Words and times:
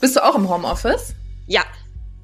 Bist 0.00 0.16
du 0.16 0.24
auch 0.24 0.34
im 0.34 0.48
Homeoffice? 0.48 1.14
Ja, 1.46 1.62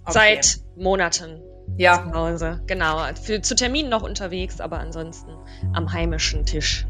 Okay. 0.05 0.13
seit 0.13 0.61
Monaten 0.77 1.41
Ja. 1.77 2.03
zu 2.05 2.13
Hause. 2.15 2.63
Genau. 2.67 2.99
Für, 3.15 3.41
zu 3.43 3.55
Terminen 3.55 3.89
noch 3.91 4.03
unterwegs, 4.03 4.61
aber 4.61 4.79
ansonsten 4.81 5.31
am 5.75 5.93
heimischen 5.93 6.45
Tisch. 6.47 6.87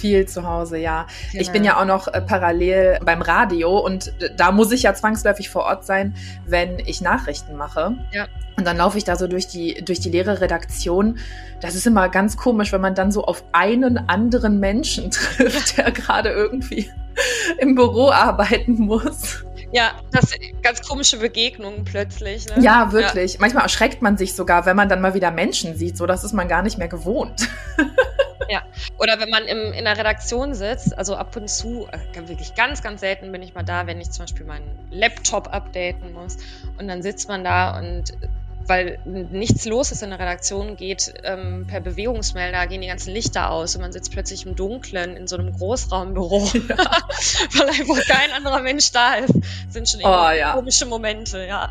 Viel 0.00 0.26
zu 0.26 0.46
Hause, 0.46 0.78
ja. 0.78 1.06
Ich 1.32 1.38
Genau. 1.40 1.52
bin 1.52 1.64
ja 1.64 1.80
auch 1.80 1.84
noch 1.84 2.08
äh, 2.08 2.20
parallel 2.20 2.98
beim 3.04 3.22
Radio 3.22 3.78
und 3.78 4.08
äh, 4.20 4.30
da 4.36 4.52
muss 4.52 4.72
ich 4.72 4.82
ja 4.82 4.94
zwangsläufig 4.94 5.48
vor 5.48 5.64
Ort 5.64 5.84
sein, 5.86 6.14
wenn 6.46 6.78
ich 6.80 7.00
Nachrichten 7.00 7.56
mache. 7.56 7.96
Ja. 8.12 8.26
Und 8.56 8.66
dann 8.66 8.76
laufe 8.76 8.98
ich 8.98 9.04
da 9.04 9.16
so 9.16 9.26
durch 9.26 9.48
die, 9.48 9.82
durch 9.84 10.00
die 10.00 10.10
leere 10.10 10.40
Redaktion. 10.40 11.18
Das 11.60 11.74
ist 11.74 11.86
immer 11.86 12.08
ganz 12.08 12.36
komisch, 12.36 12.72
wenn 12.72 12.80
man 12.80 12.94
dann 12.94 13.10
so 13.10 13.24
auf 13.24 13.44
einen 13.52 13.98
anderen 14.08 14.60
Menschen 14.60 15.10
trifft, 15.10 15.76
der 15.78 15.90
gerade 15.90 16.30
irgendwie 16.30 16.90
im 17.58 17.74
Büro 17.74 18.10
arbeiten 18.10 18.74
muss. 18.74 19.44
Ja, 19.74 19.92
das 20.12 20.32
ganz 20.62 20.82
komische 20.82 21.18
Begegnungen 21.18 21.84
plötzlich. 21.84 22.46
Ne? 22.46 22.62
Ja, 22.62 22.92
wirklich. 22.92 23.38
Manchmal 23.40 23.64
erschreckt 23.64 24.02
man 24.02 24.16
sich 24.16 24.34
sogar, 24.34 24.66
wenn 24.66 24.76
man 24.76 24.88
dann 24.88 25.00
mal 25.00 25.14
wieder 25.14 25.30
Menschen 25.30 25.76
sieht. 25.76 25.96
So, 25.96 26.06
das 26.06 26.22
ist 26.22 26.32
man 26.32 26.48
gar 26.48 26.62
nicht 26.62 26.78
mehr 26.78 26.88
gewohnt. 26.88 27.48
Oder 28.98 29.18
wenn 29.18 29.30
man 29.30 29.44
im, 29.44 29.72
in 29.72 29.84
der 29.84 29.98
Redaktion 29.98 30.54
sitzt, 30.54 30.96
also 30.96 31.16
ab 31.16 31.36
und 31.36 31.50
zu, 31.50 31.86
äh, 31.90 32.28
wirklich 32.28 32.54
ganz, 32.54 32.82
ganz 32.82 33.00
selten 33.00 33.32
bin 33.32 33.42
ich 33.42 33.54
mal 33.54 33.62
da, 33.62 33.86
wenn 33.86 34.00
ich 34.00 34.10
zum 34.10 34.24
Beispiel 34.24 34.46
meinen 34.46 34.78
Laptop 34.90 35.52
updaten 35.52 36.12
muss. 36.12 36.38
Und 36.78 36.88
dann 36.88 37.02
sitzt 37.02 37.28
man 37.28 37.44
da 37.44 37.78
und 37.78 38.12
weil 38.66 38.98
nichts 39.04 39.64
los 39.66 39.92
ist 39.92 40.02
in 40.02 40.10
der 40.10 40.18
Redaktion, 40.18 40.76
geht 40.76 41.14
ähm, 41.24 41.66
per 41.68 41.80
Bewegungsmelder, 41.80 42.66
gehen 42.66 42.80
die 42.80 42.88
ganzen 42.88 43.12
Lichter 43.12 43.50
aus 43.50 43.74
und 43.74 43.82
man 43.82 43.92
sitzt 43.92 44.12
plötzlich 44.12 44.46
im 44.46 44.56
Dunkeln 44.56 45.16
in 45.16 45.26
so 45.26 45.36
einem 45.36 45.52
Großraumbüro, 45.52 46.40
weil 46.44 47.68
einfach 47.68 48.06
kein 48.06 48.32
anderer 48.32 48.60
Mensch 48.60 48.92
da 48.92 49.14
ist. 49.14 49.34
Das 49.34 49.74
sind 49.74 49.88
schon 49.88 50.00
Oh, 50.04 50.30
ja. 50.30 50.52
komische 50.52 50.86
Momente, 50.86 51.46
ja. 51.46 51.70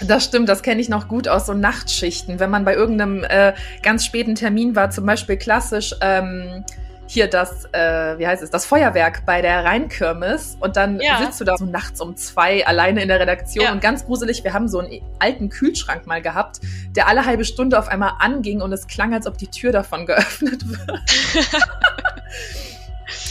Das 0.00 0.24
stimmt, 0.24 0.48
das 0.48 0.62
kenne 0.62 0.80
ich 0.80 0.88
noch 0.88 1.08
gut 1.08 1.26
aus 1.28 1.46
so 1.46 1.54
Nachtschichten. 1.54 2.38
Wenn 2.38 2.50
man 2.50 2.64
bei 2.64 2.74
irgendeinem 2.74 3.24
äh, 3.24 3.54
ganz 3.82 4.04
späten 4.04 4.34
Termin 4.34 4.76
war, 4.76 4.90
zum 4.90 5.06
Beispiel 5.06 5.36
klassisch 5.36 5.94
ähm, 6.00 6.64
hier 7.10 7.28
das, 7.28 7.64
äh, 7.72 8.18
wie 8.18 8.26
heißt 8.26 8.42
es, 8.42 8.50
das 8.50 8.66
Feuerwerk 8.66 9.24
bei 9.26 9.40
der 9.42 9.64
Rheinkirmes 9.64 10.56
und 10.60 10.76
dann 10.76 11.00
Ja. 11.00 11.18
sitzt 11.22 11.40
du 11.40 11.44
da 11.44 11.56
so 11.56 11.64
nachts 11.64 12.00
um 12.00 12.16
zwei 12.16 12.66
alleine 12.66 13.02
in 13.02 13.08
der 13.08 13.18
Redaktion 13.20 13.64
Ja. 13.64 13.72
und 13.72 13.80
ganz 13.80 14.04
gruselig, 14.04 14.44
wir 14.44 14.52
haben 14.52 14.68
so 14.68 14.80
einen 14.80 15.00
alten 15.18 15.48
Kühlschrank 15.48 16.06
mal 16.06 16.20
gehabt, 16.22 16.60
der 16.94 17.08
alle 17.08 17.24
halbe 17.24 17.44
Stunde 17.44 17.78
auf 17.78 17.88
einmal 17.88 18.12
anging 18.18 18.60
und 18.60 18.72
es 18.72 18.86
klang, 18.86 19.14
als 19.14 19.26
ob 19.26 19.38
die 19.38 19.48
Tür 19.48 19.72
davon 19.72 20.06
geöffnet 20.06 20.62
wird. 20.68 21.00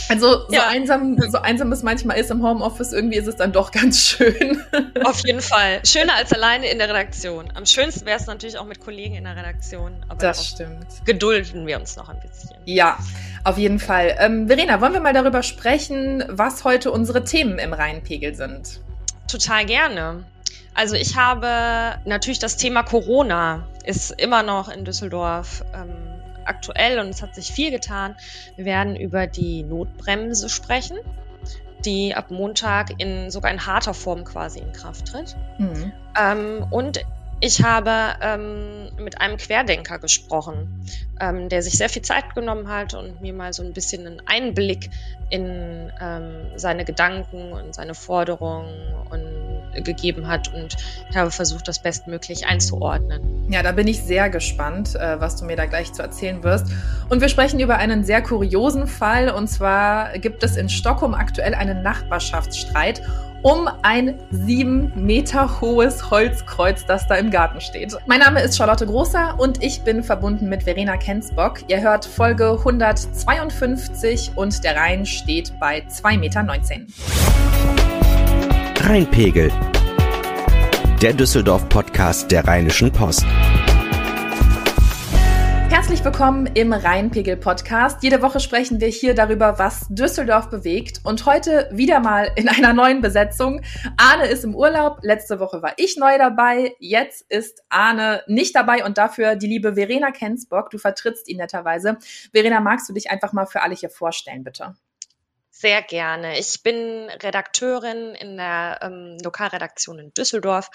Also 0.08 0.46
so, 0.46 0.52
Ja. 0.54 0.68
einsam, 0.68 1.16
so 1.30 1.38
einsam 1.38 1.70
es 1.72 1.82
manchmal 1.82 2.18
ist 2.18 2.30
im 2.30 2.42
Homeoffice, 2.42 2.92
irgendwie 2.92 3.18
ist 3.18 3.26
es 3.26 3.36
dann 3.36 3.52
doch 3.52 3.70
ganz 3.72 4.00
schön. 4.00 4.62
Auf 5.04 5.20
jeden 5.26 5.40
Fall. 5.40 5.80
Schöner 5.84 6.14
als 6.14 6.32
alleine 6.32 6.70
in 6.70 6.78
der 6.78 6.88
Redaktion. 6.88 7.50
Am 7.54 7.66
schönsten 7.66 8.06
wäre 8.06 8.18
es 8.18 8.26
natürlich 8.26 8.58
auch 8.58 8.64
mit 8.64 8.80
Kollegen 8.80 9.14
in 9.16 9.24
der 9.24 9.36
Redaktion. 9.36 10.04
Aber 10.08 10.18
Das 10.18 10.46
stimmt. 10.46 10.86
gedulden 11.04 11.66
wir 11.66 11.78
uns 11.78 11.96
noch 11.96 12.08
ein 12.08 12.18
bisschen. 12.20 12.56
Ja, 12.64 12.98
auf 13.44 13.58
jeden 13.58 13.78
Fall. 13.78 14.16
Ähm, 14.18 14.46
Verena, 14.48 14.80
wollen 14.80 14.92
wir 14.94 15.00
mal 15.00 15.12
darüber 15.12 15.42
sprechen, 15.42 16.24
was 16.28 16.64
heute 16.64 16.90
unsere 16.90 17.24
Themen 17.24 17.58
im 17.58 17.72
Rheinpegel 17.72 18.34
sind? 18.34 18.80
Total 19.30 19.66
gerne. 19.66 20.24
Also 20.74 20.94
ich 20.94 21.16
habe 21.16 21.98
natürlich 22.04 22.38
das 22.38 22.56
Thema 22.56 22.82
Corona 22.84 23.66
ist 23.84 24.10
immer 24.12 24.42
noch 24.42 24.68
in 24.68 24.84
Düsseldorf 24.84 25.64
ähm, 25.74 26.17
aktuell 26.48 26.98
und 26.98 27.08
es 27.08 27.22
hat 27.22 27.34
sich 27.34 27.52
viel 27.52 27.70
getan. 27.70 28.16
Wir 28.56 28.64
werden 28.64 28.96
über 28.96 29.26
die 29.26 29.62
Notbremse 29.62 30.48
sprechen, 30.48 30.98
die 31.84 32.14
ab 32.14 32.30
Montag 32.30 33.00
in 33.00 33.30
sogar 33.30 33.50
in 33.50 33.66
harter 33.66 33.94
Form 33.94 34.24
quasi 34.24 34.58
in 34.58 34.72
Kraft 34.72 35.08
tritt. 35.08 35.36
Mhm. 35.58 35.92
Ähm, 36.18 36.66
und 36.70 37.04
ich 37.40 37.62
habe 37.62 37.92
ähm, 38.20 38.90
mit 38.98 39.20
einem 39.20 39.36
Querdenker 39.36 40.00
gesprochen, 40.00 40.82
ähm, 41.20 41.48
der 41.48 41.62
sich 41.62 41.78
sehr 41.78 41.88
viel 41.88 42.02
Zeit 42.02 42.34
genommen 42.34 42.68
hat 42.68 42.94
und 42.94 43.20
mir 43.20 43.32
mal 43.32 43.52
so 43.52 43.62
ein 43.62 43.72
bisschen 43.72 44.06
einen 44.06 44.22
Einblick 44.26 44.90
in 45.30 45.92
ähm, 46.00 46.46
seine 46.56 46.84
Gedanken 46.84 47.52
und 47.52 47.74
seine 47.76 47.94
Forderungen 47.94 48.74
und 49.10 49.47
gegeben 49.82 50.28
hat 50.28 50.52
und 50.54 50.76
habe 51.14 51.30
versucht, 51.30 51.68
das 51.68 51.80
bestmöglich 51.80 52.46
einzuordnen. 52.46 53.46
Ja, 53.50 53.62
da 53.62 53.72
bin 53.72 53.86
ich 53.86 54.02
sehr 54.02 54.30
gespannt, 54.30 54.94
äh, 54.94 55.20
was 55.20 55.36
du 55.36 55.44
mir 55.44 55.56
da 55.56 55.66
gleich 55.66 55.92
zu 55.92 56.02
erzählen 56.02 56.42
wirst. 56.42 56.66
Und 57.08 57.20
wir 57.20 57.28
sprechen 57.28 57.60
über 57.60 57.76
einen 57.76 58.04
sehr 58.04 58.22
kuriosen 58.22 58.86
Fall. 58.86 59.30
Und 59.30 59.48
zwar 59.48 60.18
gibt 60.18 60.42
es 60.42 60.56
in 60.56 60.68
Stockholm 60.68 61.14
aktuell 61.14 61.54
einen 61.54 61.82
Nachbarschaftsstreit 61.82 63.02
um 63.42 63.68
ein 63.82 64.18
sieben 64.30 64.92
Meter 64.96 65.60
hohes 65.60 66.10
Holzkreuz, 66.10 66.84
das 66.86 67.06
da 67.06 67.14
im 67.16 67.30
Garten 67.30 67.60
steht. 67.60 67.96
Mein 68.06 68.20
Name 68.20 68.42
ist 68.42 68.56
Charlotte 68.56 68.86
Großer 68.86 69.38
und 69.38 69.62
ich 69.62 69.82
bin 69.82 70.02
verbunden 70.02 70.48
mit 70.48 70.64
Verena 70.64 70.96
Kensbock. 70.96 71.60
Ihr 71.68 71.80
hört 71.80 72.04
Folge 72.04 72.50
152 72.58 74.32
und 74.34 74.64
der 74.64 74.76
Rhein 74.76 75.06
steht 75.06 75.52
bei 75.60 75.80
2,19 75.88 76.18
Meter. 76.18 77.97
Rheinpegel. 78.88 79.52
Der 81.02 81.12
Düsseldorf-Podcast 81.12 82.30
der 82.30 82.48
Rheinischen 82.48 82.90
Post. 82.90 83.22
Herzlich 85.68 86.02
willkommen 86.02 86.46
im 86.54 86.72
Rheinpegel 86.72 87.36
Podcast. 87.36 88.02
Jede 88.02 88.22
Woche 88.22 88.40
sprechen 88.40 88.80
wir 88.80 88.88
hier 88.88 89.14
darüber, 89.14 89.58
was 89.58 89.88
Düsseldorf 89.90 90.48
bewegt. 90.48 91.02
Und 91.04 91.26
heute 91.26 91.68
wieder 91.70 92.00
mal 92.00 92.30
in 92.36 92.48
einer 92.48 92.72
neuen 92.72 93.02
Besetzung. 93.02 93.60
Arne 93.98 94.24
ist 94.24 94.44
im 94.44 94.54
Urlaub. 94.54 95.00
Letzte 95.02 95.38
Woche 95.38 95.60
war 95.60 95.74
ich 95.76 95.98
neu 95.98 96.16
dabei. 96.16 96.74
Jetzt 96.78 97.30
ist 97.30 97.62
Arne 97.68 98.22
nicht 98.26 98.56
dabei 98.56 98.86
und 98.86 98.96
dafür 98.96 99.36
die 99.36 99.48
liebe 99.48 99.74
Verena 99.74 100.12
Kensbock. 100.12 100.70
Du 100.70 100.78
vertrittst 100.78 101.28
ihn 101.28 101.36
netterweise. 101.36 101.98
Verena, 102.32 102.60
magst 102.60 102.88
du 102.88 102.94
dich 102.94 103.10
einfach 103.10 103.34
mal 103.34 103.44
für 103.44 103.60
alle 103.60 103.74
hier 103.74 103.90
vorstellen, 103.90 104.44
bitte? 104.44 104.76
Sehr 105.60 105.82
gerne. 105.82 106.38
Ich 106.38 106.62
bin 106.62 107.10
Redakteurin 107.10 108.14
in 108.14 108.36
der 108.36 108.78
ähm, 108.80 109.18
Lokalredaktion 109.24 109.98
in 109.98 110.14
Düsseldorf, 110.14 110.70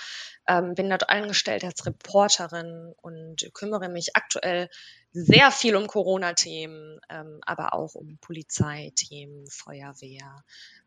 ähm, 0.46 0.76
bin 0.76 0.90
dort 0.90 1.08
angestellt 1.08 1.64
als 1.64 1.86
Reporterin 1.86 2.94
und 3.02 3.50
kümmere 3.54 3.88
mich 3.88 4.18
aktuell 4.18 4.70
sehr 5.14 5.52
viel 5.52 5.78
um 5.78 5.88
Corona-Themen, 5.88 7.00
ähm, 7.08 7.40
aber 7.46 7.74
auch 7.74 7.96
um 7.96 8.18
Polizeithemen, 8.18 9.48
Feuerwehr, 9.50 10.44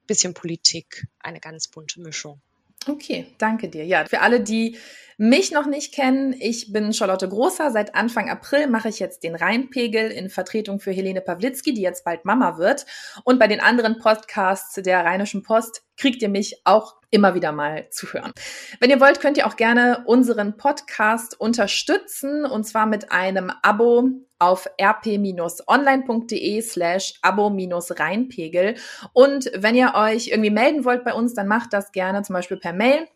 bisschen 0.07 0.35
Politik, 0.35 1.07
eine 1.21 1.41
ganz 1.41 1.67
bunte 1.69 2.03
Mischung. 2.03 2.43
Okay, 2.89 3.27
danke 3.39 3.69
dir. 3.69 3.85
Ja, 3.85 4.05
für 4.05 4.21
alle, 4.21 4.41
die 4.41 4.79
mich 5.19 5.51
noch 5.51 5.67
nicht 5.67 5.95
kennen, 5.95 6.35
ich 6.39 6.73
bin 6.73 6.93
Charlotte 6.93 7.27
Großer. 7.27 7.71
Seit 7.71 7.95
Anfang 7.95 8.29
April 8.29 8.67
mache 8.67 8.91
ich 8.91 8.99
jetzt 8.99 9.23
den 9.23 9.35
Rheinpegel 9.35 10.11
in 10.11 10.29
Vertretung 10.29 10.79
für 10.79 10.91
Helene 10.91 11.23
Pawlitzki, 11.23 11.73
die 11.73 11.81
jetzt 11.81 12.05
bald 12.05 12.27
Mama 12.27 12.59
wird. 12.59 12.85
Und 13.25 13.39
bei 13.39 13.49
den 13.49 13.61
anderen 13.61 13.99
Podcasts 13.99 14.75
der 14.75 15.05
Rheinischen 15.05 15.43
Post 15.43 15.85
kriegt 15.97 16.21
ihr 16.21 16.29
mich 16.29 16.61
auch 16.65 16.97
immer 17.11 17.35
wieder 17.35 17.53
mal 17.53 17.89
zu 17.89 18.13
hören. 18.13 18.33
Wenn 18.79 18.91
ihr 18.91 19.01
wollt, 19.01 19.21
könnt 19.21 19.39
ihr 19.39 19.47
auch 19.47 19.57
gerne 19.57 20.05
unseren 20.05 20.59
Podcast 20.59 21.41
unterstützen 21.41 22.45
und 22.45 22.65
zwar 22.65 22.85
mit 22.85 23.11
einem 23.11 23.51
Abo 23.63 24.11
auf 24.39 24.69
rp-online.de 24.81 26.61
slash 26.61 27.15
abo-rheinpegel. 27.23 28.77
Und 29.13 29.51
wenn 29.55 29.75
ihr 29.75 29.95
euch 29.95 30.29
irgendwie 30.29 30.51
melden 30.51 30.85
wollt 30.85 31.03
bei 31.05 31.15
uns, 31.15 31.35
dann 31.35 31.49
macht 31.49 31.73
das 31.73 31.91
gerne 31.93 32.23
zum 32.23 32.35
Beispiel 32.35 32.59
per 32.59 32.73
Mail 32.73 33.09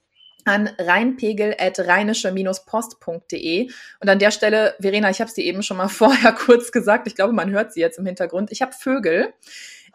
an 0.44 0.70
rheinpegel.rheinische-post.de. 0.78 3.70
Und 4.00 4.08
an 4.08 4.19
der 4.19 4.31
Stelle, 4.31 4.75
Verena, 4.81 5.11
ich 5.11 5.20
habe 5.20 5.28
es 5.28 5.34
dir 5.34 5.44
eben 5.44 5.62
schon 5.62 5.76
mal 5.76 5.88
vorher 5.88 6.32
kurz 6.32 6.72
gesagt, 6.72 7.06
ich 7.06 7.14
glaube, 7.14 7.34
man 7.34 7.50
hört 7.50 7.72
sie 7.72 7.81
jetzt 7.81 7.99
im 7.99 8.06
Hintergrund. 8.06 8.50
Ich 8.52 8.62
habe 8.62 8.72
Vögel. 8.72 9.34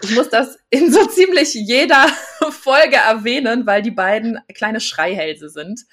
Ich 0.02 0.14
muss 0.14 0.30
das 0.30 0.60
in 0.70 0.92
so 0.92 1.06
ziemlich 1.08 1.54
jeder 1.54 2.08
Folge 2.52 2.98
erwähnen, 2.98 3.66
weil 3.66 3.82
die 3.82 3.92
beiden 3.92 4.42
kleine 4.54 4.82
Schreihälse 4.82 5.48
sind. 5.50 5.86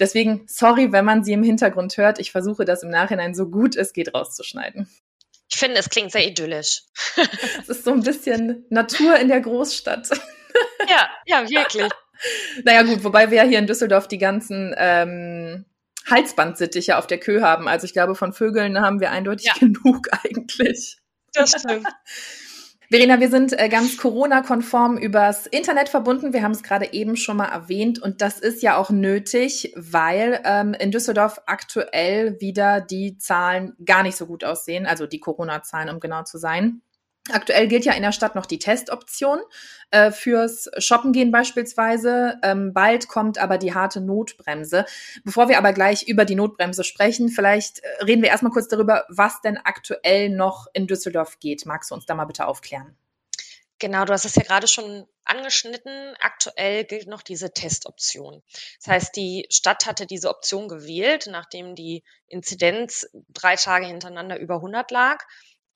Deswegen, 0.00 0.44
sorry, 0.48 0.90
wenn 0.92 1.04
man 1.04 1.22
sie 1.22 1.32
im 1.32 1.42
Hintergrund 1.42 1.96
hört. 1.96 2.18
Ich 2.18 2.32
versuche 2.32 2.64
das 2.64 2.82
im 2.82 2.90
Nachhinein 2.90 3.34
so 3.34 3.48
gut 3.48 3.76
es 3.76 3.92
geht 3.92 4.14
rauszuschneiden. 4.14 4.88
Ich 5.50 5.58
finde, 5.58 5.78
es 5.78 5.90
klingt 5.90 6.10
sehr 6.12 6.26
idyllisch. 6.26 6.82
Es 7.60 7.68
ist 7.68 7.84
so 7.84 7.92
ein 7.92 8.02
bisschen 8.02 8.64
Natur 8.70 9.16
in 9.16 9.28
der 9.28 9.40
Großstadt. 9.40 10.08
Ja, 10.88 11.08
ja, 11.26 11.48
wirklich. 11.48 11.90
naja 12.64 12.82
gut, 12.82 13.04
wobei 13.04 13.30
wir 13.30 13.38
ja 13.38 13.44
hier 13.44 13.58
in 13.58 13.66
Düsseldorf 13.66 14.08
die 14.08 14.18
ganzen 14.18 14.74
ähm, 14.76 15.66
Halsbandsittiche 16.08 16.96
auf 16.96 17.06
der 17.06 17.18
Kö 17.18 17.42
haben. 17.42 17.68
Also 17.68 17.84
ich 17.84 17.92
glaube, 17.92 18.14
von 18.14 18.32
Vögeln 18.32 18.80
haben 18.80 19.00
wir 19.00 19.10
eindeutig 19.10 19.46
ja. 19.46 19.54
genug 19.58 20.08
eigentlich. 20.24 20.98
Das 21.32 21.50
stimmt. 21.50 21.86
Verena, 22.92 23.20
wir 23.20 23.30
sind 23.30 23.56
äh, 23.56 23.68
ganz 23.68 23.96
Corona-konform 23.98 24.96
übers 24.96 25.46
Internet 25.46 25.88
verbunden. 25.88 26.32
Wir 26.32 26.42
haben 26.42 26.50
es 26.50 26.64
gerade 26.64 26.92
eben 26.92 27.16
schon 27.16 27.36
mal 27.36 27.46
erwähnt 27.46 28.02
und 28.02 28.20
das 28.20 28.40
ist 28.40 28.64
ja 28.64 28.76
auch 28.76 28.90
nötig, 28.90 29.72
weil 29.76 30.40
ähm, 30.44 30.74
in 30.74 30.90
Düsseldorf 30.90 31.40
aktuell 31.46 32.40
wieder 32.40 32.80
die 32.80 33.16
Zahlen 33.16 33.76
gar 33.84 34.02
nicht 34.02 34.16
so 34.16 34.26
gut 34.26 34.42
aussehen, 34.42 34.86
also 34.86 35.06
die 35.06 35.20
Corona-Zahlen, 35.20 35.88
um 35.88 36.00
genau 36.00 36.24
zu 36.24 36.36
sein. 36.38 36.82
Aktuell 37.28 37.68
gilt 37.68 37.84
ja 37.84 37.92
in 37.92 38.02
der 38.02 38.12
Stadt 38.12 38.34
noch 38.34 38.46
die 38.46 38.58
Testoption 38.58 39.40
äh, 39.90 40.10
fürs 40.10 40.70
Shoppen 40.78 41.12
gehen 41.12 41.30
beispielsweise. 41.30 42.38
Ähm, 42.42 42.72
bald 42.72 43.08
kommt 43.08 43.38
aber 43.38 43.58
die 43.58 43.74
harte 43.74 44.00
Notbremse. 44.00 44.86
Bevor 45.22 45.48
wir 45.48 45.58
aber 45.58 45.72
gleich 45.72 46.08
über 46.08 46.24
die 46.24 46.34
Notbremse 46.34 46.82
sprechen, 46.82 47.28
vielleicht 47.28 47.80
äh, 47.80 48.04
reden 48.04 48.22
wir 48.22 48.30
erstmal 48.30 48.52
kurz 48.52 48.68
darüber, 48.68 49.04
was 49.08 49.40
denn 49.42 49.58
aktuell 49.58 50.30
noch 50.30 50.66
in 50.72 50.86
Düsseldorf 50.86 51.38
geht. 51.40 51.66
Magst 51.66 51.90
du 51.90 51.94
uns 51.94 52.06
da 52.06 52.14
mal 52.14 52.24
bitte 52.24 52.46
aufklären? 52.46 52.96
Genau, 53.78 54.04
du 54.04 54.12
hast 54.12 54.26
es 54.26 54.34
ja 54.34 54.42
gerade 54.42 54.68
schon 54.68 55.06
angeschnitten. 55.24 56.14
Aktuell 56.20 56.84
gilt 56.84 57.06
noch 57.06 57.22
diese 57.22 57.52
Testoption. 57.52 58.42
Das 58.78 58.88
heißt, 58.88 59.16
die 59.16 59.46
Stadt 59.50 59.86
hatte 59.86 60.06
diese 60.06 60.28
Option 60.28 60.68
gewählt, 60.68 61.28
nachdem 61.30 61.74
die 61.74 62.02
Inzidenz 62.26 63.08
drei 63.28 63.56
Tage 63.56 63.86
hintereinander 63.86 64.38
über 64.38 64.56
100 64.56 64.90
lag 64.90 65.24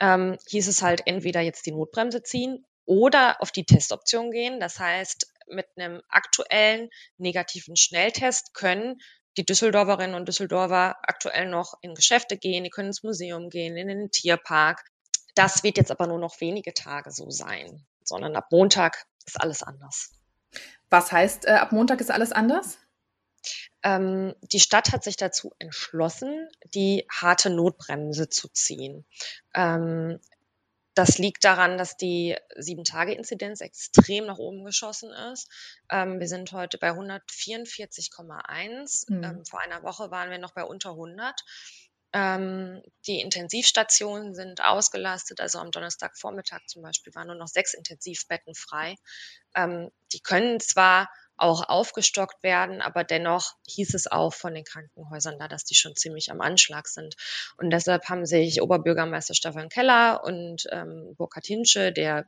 ähm, 0.01 0.37
hieß 0.49 0.69
es 0.69 0.83
halt 0.83 1.03
entweder 1.07 1.41
jetzt 1.41 1.67
die 1.67 1.73
Notbremse 1.73 2.23
ziehen 2.23 2.65
oder 2.87 3.41
auf 3.41 3.51
die 3.51 3.65
Testoption 3.65 4.31
gehen. 4.31 4.61
Das 4.61 4.79
heißt, 4.79 5.33
mit 5.49 5.67
einem 5.77 6.03
aktuellen 6.09 6.91
negativen 7.19 7.77
Schnelltest 7.77 8.55
können 8.55 9.01
die 9.37 9.45
Düsseldorferinnen 9.45 10.15
und 10.15 10.29
Düsseldorfer 10.29 10.97
aktuell 11.03 11.49
noch 11.49 11.75
in 11.83 11.95
Geschäfte 11.95 12.37
gehen, 12.37 12.65
die 12.65 12.71
können 12.71 12.89
ins 12.89 13.03
Museum 13.03 13.51
gehen, 13.51 13.77
in 13.77 13.89
den 13.89 14.11
Tierpark. 14.11 14.85
Das 15.35 15.65
wird 15.65 15.77
jetzt 15.77 15.91
aber 15.91 16.07
nur 16.07 16.19
noch 16.19 16.41
wenige 16.41 16.73
Tage 16.73 17.11
so 17.11 17.31
sein, 17.31 17.85
sondern 18.05 18.37
ab 18.37 18.47
Montag 18.53 19.07
ist 19.27 19.41
alles 19.41 19.63
anders. 19.63 20.13
Was 20.91 21.11
heißt, 21.11 21.47
äh, 21.47 21.53
ab 21.53 21.73
Montag 21.73 22.01
ist 22.01 22.13
alles 22.13 22.31
anders? 22.31 22.79
Ähm, 23.85 24.35
die 24.41 24.61
Stadt 24.61 24.93
hat 24.93 25.05
sich 25.05 25.17
dazu 25.17 25.53
entschlossen, 25.59 26.49
die 26.75 27.07
harte 27.11 27.51
Notbremse 27.51 28.31
zu 28.31 28.49
ziehen. 28.49 29.05
Ähm, 29.55 30.19
das 30.95 31.19
liegt 31.19 31.45
daran, 31.45 31.77
dass 31.77 31.99
die 31.99 32.35
Sieben-Tage-Inzidenz 32.57 33.61
extrem 33.61 34.25
nach 34.27 34.39
oben 34.39 34.65
geschossen 34.65 35.11
ist. 35.33 35.51
Ähm, 35.91 36.19
wir 36.19 36.29
sind 36.29 36.53
heute 36.53 36.79
bei 36.79 36.93
144,1. 36.93 39.13
Mhm. 39.13 39.25
Ähm, 39.25 39.45
vor 39.45 39.61
einer 39.61 39.83
Woche 39.83 40.11
waren 40.11 40.31
wir 40.31 40.39
noch 40.39 40.55
bei 40.55 40.65
unter 40.65 40.89
100. 40.91 41.43
Ähm, 42.15 42.81
die 43.09 43.21
Intensivstationen 43.21 44.37
sind 44.37 44.63
ausgelastet. 44.63 45.41
Also 45.41 45.59
am 45.59 45.73
Donnerstagvormittag 45.73 46.61
zum 46.69 46.83
Beispiel 46.83 47.13
waren 47.17 47.27
nur 47.27 47.37
noch 47.37 47.49
sechs 47.49 47.75
Intensivbetten 47.75 48.55
frei. 48.55 48.95
Ähm, 49.57 49.91
die 50.13 50.21
können 50.21 50.61
zwar 50.61 51.11
auch 51.37 51.69
aufgestockt 51.69 52.43
werden. 52.43 52.81
Aber 52.81 53.05
dennoch 53.05 53.55
hieß 53.67 53.95
es 53.95 54.11
auch 54.11 54.35
von 54.35 54.55
den 54.55 54.65
Krankenhäusern 54.65 55.39
da, 55.39 55.49
dass 55.49 55.65
die 55.65 55.75
schon 55.75 55.97
ziemlich 55.97 56.31
am 56.31 56.41
Anschlag 56.41 56.89
sind. 56.89 57.17
Und 57.57 57.71
deshalb 57.71 58.09
haben 58.09 58.27
sich 58.27 58.63
Oberbürgermeister 58.63 59.35
Stefan 59.35 59.69
Keller 59.69 60.23
und 60.25 60.67
ähm, 60.71 61.15
Burkhard 61.17 61.47
Hinsche, 61.47 61.93
der 61.93 62.27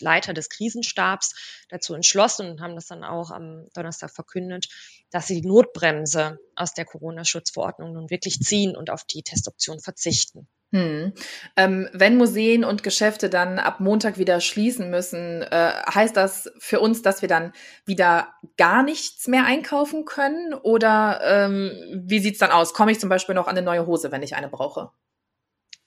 Leiter 0.00 0.32
des 0.32 0.48
Krisenstabs, 0.48 1.64
dazu 1.68 1.94
entschlossen 1.94 2.50
und 2.50 2.60
haben 2.60 2.74
das 2.74 2.86
dann 2.86 3.04
auch 3.04 3.30
am 3.30 3.68
Donnerstag 3.74 4.10
verkündet, 4.10 4.68
dass 5.10 5.26
sie 5.26 5.40
die 5.40 5.48
Notbremse 5.48 6.38
aus 6.54 6.74
der 6.74 6.84
Corona-Schutzverordnung 6.84 7.92
nun 7.92 8.10
wirklich 8.10 8.40
ziehen 8.40 8.76
und 8.76 8.90
auf 8.90 9.04
die 9.04 9.22
Testoption 9.22 9.80
verzichten. 9.80 10.48
Hm. 10.70 11.14
Ähm, 11.56 11.88
wenn 11.94 12.18
Museen 12.18 12.62
und 12.62 12.82
Geschäfte 12.82 13.30
dann 13.30 13.58
ab 13.58 13.80
Montag 13.80 14.18
wieder 14.18 14.38
schließen 14.40 14.90
müssen, 14.90 15.40
äh, 15.42 15.72
heißt 15.94 16.14
das 16.14 16.50
für 16.58 16.80
uns, 16.80 17.00
dass 17.00 17.22
wir 17.22 17.28
dann 17.28 17.52
wieder 17.86 18.34
gar 18.58 18.82
nichts 18.82 19.28
mehr 19.28 19.46
einkaufen 19.46 20.04
können? 20.04 20.52
Oder 20.52 21.20
ähm, 21.24 22.04
wie 22.06 22.18
sieht's 22.18 22.38
dann 22.38 22.50
aus? 22.50 22.74
Komme 22.74 22.92
ich 22.92 23.00
zum 23.00 23.08
Beispiel 23.08 23.34
noch 23.34 23.46
an 23.46 23.56
eine 23.56 23.64
neue 23.64 23.86
Hose, 23.86 24.12
wenn 24.12 24.22
ich 24.22 24.36
eine 24.36 24.48
brauche? 24.48 24.90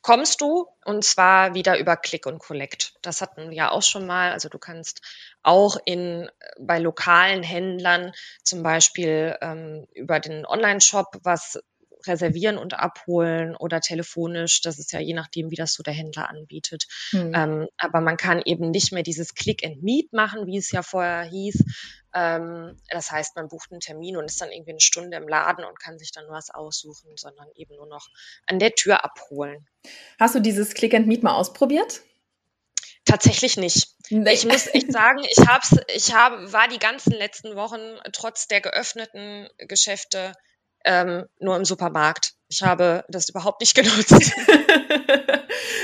Kommst 0.01 0.41
du 0.41 0.67
und 0.83 1.03
zwar 1.03 1.53
wieder 1.53 1.77
über 1.77 1.95
Click 1.95 2.25
und 2.25 2.39
Collect. 2.39 2.95
Das 3.03 3.21
hatten 3.21 3.49
wir 3.49 3.57
ja 3.57 3.71
auch 3.71 3.83
schon 3.83 4.07
mal. 4.07 4.31
Also 4.31 4.49
du 4.49 4.57
kannst 4.57 5.01
auch 5.43 5.77
in 5.85 6.29
bei 6.59 6.79
lokalen 6.79 7.43
Händlern 7.43 8.11
zum 8.43 8.63
Beispiel 8.63 9.37
ähm, 9.41 9.87
über 9.93 10.19
den 10.19 10.45
Online-Shop 10.45 11.19
was 11.23 11.59
reservieren 12.07 12.57
und 12.57 12.73
abholen 12.73 13.55
oder 13.55 13.81
telefonisch. 13.81 14.61
Das 14.61 14.79
ist 14.79 14.91
ja 14.91 14.99
je 14.99 15.13
nachdem, 15.13 15.51
wie 15.51 15.55
das 15.55 15.73
so 15.73 15.83
der 15.83 15.93
Händler 15.93 16.29
anbietet. 16.29 16.85
Mhm. 17.11 17.33
Ähm, 17.35 17.67
aber 17.77 18.01
man 18.01 18.17
kann 18.17 18.41
eben 18.43 18.71
nicht 18.71 18.91
mehr 18.91 19.03
dieses 19.03 19.35
Click 19.35 19.65
and 19.65 19.83
Meet 19.83 20.13
machen, 20.13 20.47
wie 20.47 20.57
es 20.57 20.71
ja 20.71 20.83
vorher 20.83 21.23
hieß. 21.23 21.63
Ähm, 22.13 22.77
das 22.89 23.11
heißt, 23.11 23.35
man 23.35 23.47
bucht 23.47 23.71
einen 23.71 23.79
Termin 23.79 24.17
und 24.17 24.25
ist 24.25 24.41
dann 24.41 24.51
irgendwie 24.51 24.71
eine 24.71 24.81
Stunde 24.81 25.17
im 25.17 25.27
Laden 25.27 25.63
und 25.63 25.79
kann 25.79 25.97
sich 25.97 26.11
dann 26.11 26.25
was 26.29 26.49
aussuchen, 26.49 27.11
sondern 27.15 27.47
eben 27.55 27.75
nur 27.75 27.87
noch 27.87 28.07
an 28.45 28.59
der 28.59 28.73
Tür 28.73 29.03
abholen. 29.03 29.67
Hast 30.19 30.35
du 30.35 30.39
dieses 30.39 30.73
Click 30.73 30.93
and 30.93 31.07
Meet 31.07 31.23
mal 31.23 31.35
ausprobiert? 31.35 32.01
Tatsächlich 33.05 33.57
nicht. 33.57 33.95
Nee. 34.09 34.31
Ich 34.33 34.45
muss 34.45 34.67
echt 34.67 34.91
sagen, 34.91 35.23
ich 35.23 35.47
hab's, 35.47 35.75
ich 35.95 36.13
habe, 36.13 36.53
war 36.53 36.67
die 36.67 36.79
ganzen 36.79 37.13
letzten 37.13 37.55
Wochen 37.55 37.79
trotz 38.13 38.47
der 38.47 38.61
geöffneten 38.61 39.49
Geschäfte 39.57 40.33
ähm, 40.85 41.25
nur 41.39 41.55
im 41.55 41.65
Supermarkt. 41.65 42.33
Ich 42.47 42.63
habe 42.63 43.05
das 43.07 43.29
überhaupt 43.29 43.61
nicht 43.61 43.75
genutzt. 43.75 44.11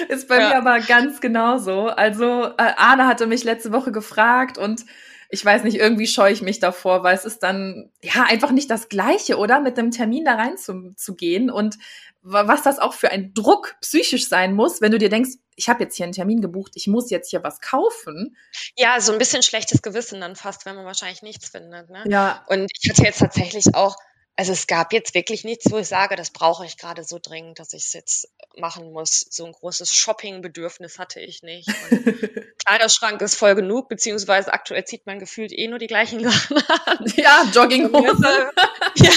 Ist 0.10 0.28
bei 0.28 0.40
ja. 0.40 0.50
mir 0.50 0.58
aber 0.58 0.80
ganz 0.80 1.22
genauso. 1.22 1.88
Also 1.88 2.46
äh, 2.46 2.74
Arne 2.78 3.08
hatte 3.08 3.28
mich 3.28 3.44
letzte 3.44 3.72
Woche 3.72 3.92
gefragt 3.92 4.58
und 4.58 4.86
ich 5.30 5.44
weiß 5.44 5.64
nicht, 5.64 5.76
irgendwie 5.76 6.08
scheue 6.08 6.32
ich 6.32 6.42
mich 6.42 6.60
davor, 6.60 7.04
weil 7.04 7.14
es 7.16 7.26
ist 7.26 7.40
dann 7.40 7.92
ja 8.02 8.24
einfach 8.24 8.52
nicht 8.52 8.72
das 8.72 8.88
Gleiche, 8.88 9.38
oder? 9.38 9.60
Mit 9.60 9.78
einem 9.78 9.92
Termin 9.92 10.24
da 10.24 10.36
rein 10.36 10.58
zu, 10.58 10.94
zu 10.96 11.16
gehen 11.16 11.50
und 11.50 11.78
was 12.22 12.64
das 12.64 12.80
auch 12.80 12.94
für 12.94 13.10
ein 13.12 13.34
Druck 13.34 13.76
psychisch 13.82 14.28
sein 14.28 14.54
muss, 14.54 14.82
wenn 14.82 14.92
du 14.92 14.98
dir 14.98 15.10
denkst, 15.10 15.32
ich 15.56 15.70
habe 15.70 15.84
jetzt 15.84 15.96
hier 15.96 16.04
einen 16.06 16.14
Termin 16.14 16.42
gebucht, 16.42 16.74
ich 16.76 16.88
muss 16.88 17.10
jetzt 17.10 17.30
hier 17.30 17.44
was 17.44 17.62
kaufen. 17.62 18.36
Ja, 18.76 19.00
so 19.00 19.14
ein 19.14 19.18
bisschen 19.18 19.42
schlechtes 19.42 19.82
Gewissen 19.82 20.20
dann 20.20 20.36
fast, 20.36 20.66
wenn 20.66 20.76
man 20.76 20.86
wahrscheinlich 20.86 21.22
nichts 21.22 21.50
findet. 21.50 21.90
Ne? 21.90 22.04
Ja. 22.08 22.44
Und 22.48 22.70
ich 22.80 22.90
hatte 22.90 23.04
jetzt 23.04 23.20
tatsächlich 23.20 23.74
auch 23.74 23.95
also 24.38 24.52
es 24.52 24.68
gab 24.68 24.94
jetzt 24.94 25.16
wirklich 25.16 25.44
nichts, 25.44 25.72
wo 25.72 25.80
ich 25.80 25.88
sage, 25.88 26.16
das 26.16 26.30
brauche 26.30 26.64
ich 26.64 26.78
gerade 26.78 27.04
so 27.04 27.18
dringend, 27.20 27.58
dass 27.58 27.74
ich 27.74 27.86
es 27.86 27.94
jetzt 27.94 28.32
machen 28.56 28.94
muss. 28.94 29.26
So 29.32 29.46
ein 29.46 29.52
großes 29.52 29.96
Shopping-Bedürfnis 29.96 31.00
hatte 31.00 31.20
ich 31.20 31.42
nicht. 31.42 31.68
Kleiderschrank 32.64 33.20
ist 33.24 33.34
voll 33.34 33.56
genug, 33.56 33.90
beziehungsweise 33.90 34.54
aktuell 34.54 34.86
zieht 34.86 35.08
man 35.08 35.18
gefühlt 35.18 35.52
eh 35.52 35.68
nur 35.68 35.80
die 35.80 35.88
gleichen 35.88 36.24
Sachen 36.30 36.58
an. 36.86 37.06
Ja, 37.16 37.50
Jogginghose. 37.52 38.52
ja, 38.96 39.12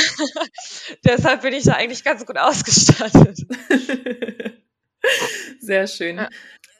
deshalb 1.05 1.43
bin 1.43 1.53
ich 1.53 1.65
da 1.65 1.75
eigentlich 1.75 2.03
ganz 2.03 2.25
gut 2.25 2.39
ausgestattet. 2.39 3.41
Sehr 5.61 5.87
schön. 5.87 6.17
Ja. 6.17 6.29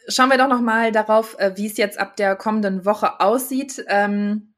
Schauen 0.09 0.31
wir 0.31 0.39
doch 0.39 0.49
noch 0.49 0.63
mal 0.63 0.93
darauf, 0.93 1.39
äh, 1.39 1.53
wie 1.57 1.67
es 1.67 1.77
jetzt 1.77 1.99
ab 1.99 2.17
der 2.17 2.37
kommenden 2.37 2.87
Woche 2.87 3.21
aussieht. 3.21 3.85
Ähm, 3.89 4.50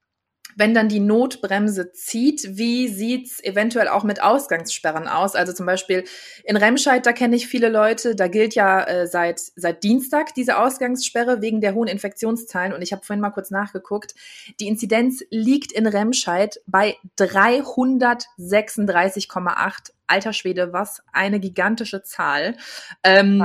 wenn 0.57 0.75
dann 0.75 0.89
die 0.89 1.01
Notbremse 1.01 1.93
zieht, 1.93 2.57
wie 2.57 2.89
sieht's 2.89 3.43
eventuell 3.43 3.89
auch 3.89 4.05
mit 4.05 4.23
Ausgangssperren 4.23 5.09
aus? 5.09 5.35
Also 5.35 5.53
zum 5.53 5.67
Beispiel 5.67 6.05
in 6.45 6.57
Remscheid, 6.57 7.05
da 7.05 7.13
kenne 7.13 7.37
ich 7.37 7.47
viele 7.47 7.69
Leute, 7.69 8.15
da 8.15 8.29
gilt 8.29 8.55
ja 8.55 8.83
äh, 8.85 9.07
seit, 9.07 9.41
seit 9.57 9.83
Dienstag 9.83 10.35
diese 10.35 10.59
Ausgangssperre 10.59 11.43
wegen 11.43 11.61
der 11.61 11.75
hohen 11.75 11.89
Infektionszahlen. 11.89 12.73
Und 12.73 12.81
ich 12.83 12.93
habe 12.93 13.05
vorhin 13.05 13.21
mal 13.21 13.31
kurz 13.31 13.51
nachgeguckt. 13.51 14.15
Die 14.61 14.69
Inzidenz 14.69 15.25
liegt 15.31 15.73
in 15.73 15.87
Remscheid 15.87 16.61
bei 16.67 16.97
336,8. 17.19 19.93
Alter 20.09 20.33
Schwede, 20.35 20.73
was 20.75 21.03
eine 21.13 21.41
gigantische 21.41 22.03
Zahl. 22.03 22.57
Ähm, 23.03 23.43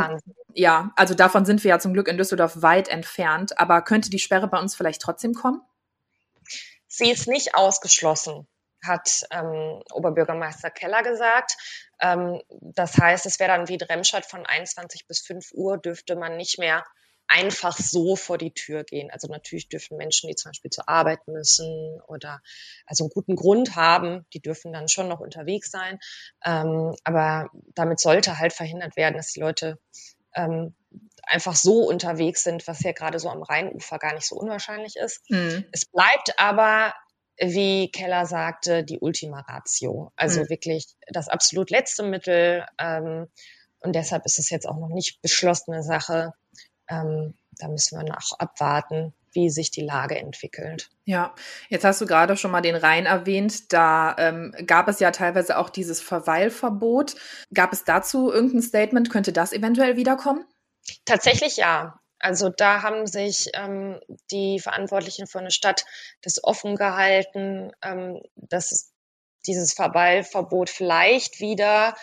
ja, 0.53 0.91
also 0.95 1.13
davon 1.13 1.45
sind 1.45 1.63
wir 1.63 1.69
ja 1.69 1.79
zum 1.79 1.93
Glück 1.93 2.07
in 2.07 2.17
Düsseldorf 2.17 2.61
weit 2.61 2.89
entfernt. 2.89 3.59
Aber 3.59 3.83
könnte 3.83 4.09
die 4.09 4.19
Sperre 4.19 4.47
bei 4.47 4.59
uns 4.59 4.75
vielleicht 4.75 5.01
trotzdem 5.01 5.33
kommen? 5.33 5.61
Sie 6.87 7.11
ist 7.11 7.27
nicht 7.27 7.55
ausgeschlossen, 7.55 8.47
hat 8.85 9.23
ähm, 9.31 9.81
Oberbürgermeister 9.91 10.71
Keller 10.71 11.03
gesagt. 11.03 11.57
Ähm, 11.99 12.41
das 12.49 12.97
heißt, 12.97 13.25
es 13.25 13.39
wäre 13.39 13.51
dann 13.51 13.67
wie 13.67 13.75
Remscheid 13.75 14.25
von 14.25 14.45
21 14.45 15.07
bis 15.07 15.21
5 15.21 15.51
Uhr 15.53 15.77
dürfte 15.77 16.15
man 16.15 16.37
nicht 16.37 16.59
mehr 16.59 16.83
einfach 17.27 17.77
so 17.77 18.15
vor 18.15 18.37
die 18.37 18.53
Tür 18.53 18.83
gehen. 18.83 19.11
Also 19.11 19.27
natürlich 19.27 19.67
dürfen 19.67 19.97
Menschen, 19.97 20.29
die 20.29 20.35
zum 20.35 20.51
Beispiel 20.51 20.71
zur 20.71 20.87
Arbeit 20.87 21.27
müssen 21.27 21.99
oder 22.07 22.41
also 22.85 23.03
einen 23.03 23.11
guten 23.11 23.35
Grund 23.35 23.75
haben, 23.75 24.25
die 24.33 24.41
dürfen 24.41 24.71
dann 24.71 24.87
schon 24.87 25.09
noch 25.09 25.19
unterwegs 25.19 25.69
sein. 25.69 25.99
Ähm, 26.45 26.95
aber 27.03 27.49
damit 27.75 27.99
sollte 27.99 28.39
halt 28.39 28.53
verhindert 28.53 28.95
werden, 28.95 29.15
dass 29.15 29.33
die 29.33 29.41
Leute 29.41 29.77
ähm, 30.35 30.73
einfach 31.27 31.55
so 31.55 31.87
unterwegs 31.87 32.43
sind, 32.43 32.67
was 32.67 32.81
ja 32.81 32.91
gerade 32.91 33.19
so 33.19 33.29
am 33.29 33.43
Rheinufer 33.43 33.99
gar 33.99 34.13
nicht 34.13 34.27
so 34.27 34.35
unwahrscheinlich 34.35 34.95
ist. 34.95 35.29
Mhm. 35.29 35.65
Es 35.71 35.85
bleibt 35.85 36.33
aber 36.37 36.93
wie 37.39 37.91
Keller 37.91 38.25
sagte, 38.25 38.83
die 38.83 38.99
Ultima 38.99 39.41
Ratio. 39.41 40.11
Also 40.15 40.41
mhm. 40.41 40.49
wirklich 40.49 40.87
das 41.07 41.27
absolut 41.27 41.69
letzte 41.69 42.03
Mittel. 42.03 42.65
Ähm, 42.79 43.27
und 43.79 43.95
deshalb 43.95 44.25
ist 44.25 44.39
es 44.39 44.49
jetzt 44.49 44.67
auch 44.67 44.77
noch 44.77 44.89
nicht 44.89 45.21
beschlossene 45.21 45.83
Sache. 45.83 46.33
Ähm, 46.89 47.35
da 47.59 47.67
müssen 47.67 47.99
wir 47.99 48.05
noch 48.07 48.39
abwarten, 48.39 49.13
wie 49.33 49.49
sich 49.49 49.71
die 49.71 49.81
Lage 49.81 50.17
entwickelt. 50.17 50.89
Ja, 51.05 51.35
jetzt 51.69 51.85
hast 51.85 52.01
du 52.01 52.05
gerade 52.05 52.37
schon 52.37 52.51
mal 52.51 52.61
den 52.61 52.75
Rhein 52.75 53.05
erwähnt. 53.05 53.71
Da 53.71 54.15
ähm, 54.17 54.53
gab 54.65 54.87
es 54.87 54.99
ja 54.99 55.11
teilweise 55.11 55.57
auch 55.57 55.69
dieses 55.69 56.01
Verweilverbot. 56.01 57.15
Gab 57.53 57.71
es 57.71 57.83
dazu 57.83 58.31
irgendein 58.31 58.63
Statement? 58.63 59.09
Könnte 59.11 59.31
das 59.31 59.53
eventuell 59.53 59.95
wiederkommen? 59.95 60.43
Tatsächlich 61.05 61.57
ja. 61.57 61.99
Also 62.19 62.49
da 62.49 62.81
haben 62.81 63.05
sich 63.05 63.49
ähm, 63.53 63.99
die 64.31 64.59
Verantwortlichen 64.59 65.27
von 65.27 65.43
der 65.43 65.51
Stadt 65.51 65.85
das 66.21 66.43
offen 66.43 66.75
gehalten, 66.75 67.71
ähm, 67.83 68.21
dass 68.35 68.91
dieses 69.45 69.73
Verweilverbot 69.73 70.69
vielleicht 70.69 71.39
wieder 71.39 71.95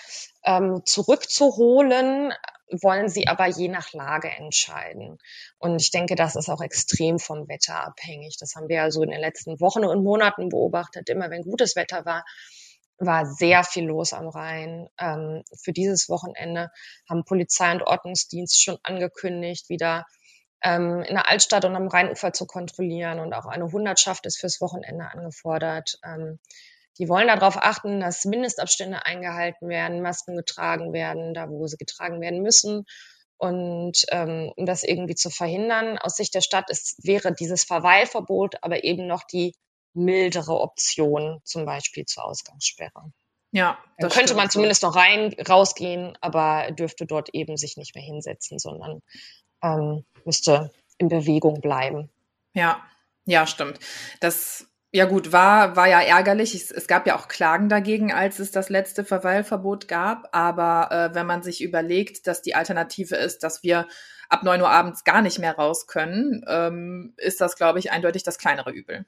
ähm, 0.45 0.83
zurückzuholen, 0.85 2.33
wollen 2.71 3.09
sie 3.09 3.29
aber 3.29 3.47
je 3.47 3.69
nach 3.69 3.93
Lage 3.93 4.31
entscheiden. 4.31 5.19
Und 5.59 5.81
ich 5.81 5.91
denke, 5.91 6.15
das 6.15 6.37
ist 6.37 6.49
auch 6.49 6.63
extrem 6.63 7.19
vom 7.19 7.49
Wetter 7.49 7.85
abhängig. 7.85 8.37
Das 8.39 8.55
haben 8.55 8.69
wir 8.69 8.77
ja 8.77 8.91
so 8.91 9.03
in 9.03 9.11
den 9.11 9.21
letzten 9.21 9.61
Wochen 9.61 9.85
und 9.85 10.03
Monaten 10.03 10.49
beobachtet. 10.49 11.09
Immer 11.11 11.31
wenn 11.31 11.43
gutes 11.43 11.77
Wetter 11.77 12.05
war, 12.05 12.25
war 12.99 13.27
sehr 13.27 13.65
viel 13.65 13.85
los 13.85 14.13
am 14.13 14.29
Rhein. 14.29 14.89
Ähm, 14.99 15.43
für 15.63 15.73
dieses 15.73 16.09
Wochenende 16.09 16.71
haben 17.09 17.25
Polizei 17.25 17.73
und 17.73 17.83
Ordnungsdienst 17.83 18.63
schon 18.63 18.79
angekündigt, 18.83 19.69
wieder 19.69 20.07
ähm, 20.63 21.03
in 21.03 21.15
der 21.15 21.29
Altstadt 21.29 21.65
und 21.65 21.77
am 21.77 21.89
Rheinufer 21.89 22.33
zu 22.33 22.47
kontrollieren. 22.47 23.21
Und 23.21 23.35
auch 23.35 23.47
eine 23.47 23.71
Hundertschaft 23.71 24.27
ist 24.27 24.41
fürs 24.41 24.61
Wochenende 24.61 25.11
angefordert. 25.11 25.99
Ähm, 26.05 26.39
die 26.99 27.09
wollen 27.09 27.27
darauf 27.27 27.57
achten, 27.57 28.01
dass 28.01 28.25
Mindestabstände 28.25 29.05
eingehalten 29.05 29.69
werden, 29.69 30.01
Masken 30.01 30.37
getragen 30.37 30.93
werden, 30.93 31.35
da 31.35 31.49
wo 31.49 31.67
sie 31.67 31.77
getragen 31.77 32.21
werden 32.21 32.41
müssen. 32.43 32.85
Und 33.37 34.05
ähm, 34.11 34.53
um 34.57 34.65
das 34.65 34.85
irgendwie 34.85 35.17
zu 35.17 35.29
verhindern, 35.29 35.99
aus 35.99 36.17
Sicht 36.17 36.35
der 36.35 36.41
Stadt 36.41 36.71
ist, 36.71 37.05
wäre 37.05 37.35
dieses 37.35 37.65
Verweilverbot 37.65 38.57
aber 38.63 38.85
eben 38.85 39.07
noch 39.09 39.25
die 39.25 39.55
mildere 39.95 40.61
Option, 40.61 41.41
zum 41.45 41.65
Beispiel 41.65 42.05
zur 42.05 42.25
Ausgangssperre. 42.25 43.13
Ja, 43.53 43.79
Dann 43.99 44.11
könnte 44.11 44.35
man 44.35 44.51
zumindest 44.51 44.83
noch 44.83 44.97
rein, 44.97 45.35
rausgehen, 45.49 46.19
aber 46.21 46.73
dürfte 46.73 47.07
dort 47.07 47.29
eben 47.33 47.57
sich 47.57 47.77
nicht 47.77 47.95
mehr 47.95 48.03
hinsetzen, 48.03 48.59
sondern 48.59 49.01
ähm, 49.63 50.05
müsste 50.25 50.73
in 50.99 51.09
Bewegung 51.09 51.61
bleiben. 51.61 52.11
Ja, 52.53 52.83
ja, 53.27 53.47
stimmt. 53.47 53.79
Das 54.21 54.67
ja 54.95 55.07
gut, 55.07 55.33
war, 55.33 55.75
war 55.75 55.89
ja 55.89 56.01
ärgerlich. 56.01 56.55
Es, 56.55 56.71
es, 56.71 56.87
gab 56.87 57.07
ja 57.07 57.19
auch 57.19 57.27
Klagen 57.27 57.69
dagegen, 57.69 58.13
als 58.13 58.39
es 58.39 58.53
das 58.53 58.69
letzte 58.69 59.05
Verweilverbot 59.05 59.89
gab. 59.89 60.29
Aber 60.31 60.91
äh, 60.93 61.15
wenn 61.17 61.27
man 61.27 61.43
sich 61.43 61.63
überlegt, 61.63 62.29
dass 62.29 62.43
die 62.43 62.55
Alternative 62.55 63.17
ist, 63.17 63.43
dass 63.43 63.65
wir 63.65 63.89
ab 64.29 64.45
neun 64.45 64.61
Uhr 64.61 64.71
abends 64.71 65.03
gar 65.03 65.21
nicht 65.21 65.41
mehr 65.41 65.57
raus 65.57 65.89
können, 65.89 66.45
ähm, 66.47 67.15
ist 67.17 67.41
das, 67.41 67.57
glaube 67.57 67.81
ich, 67.81 67.91
eindeutig 67.91 68.23
das 68.23 68.39
kleinere 68.39 68.71
Übel. 68.71 69.05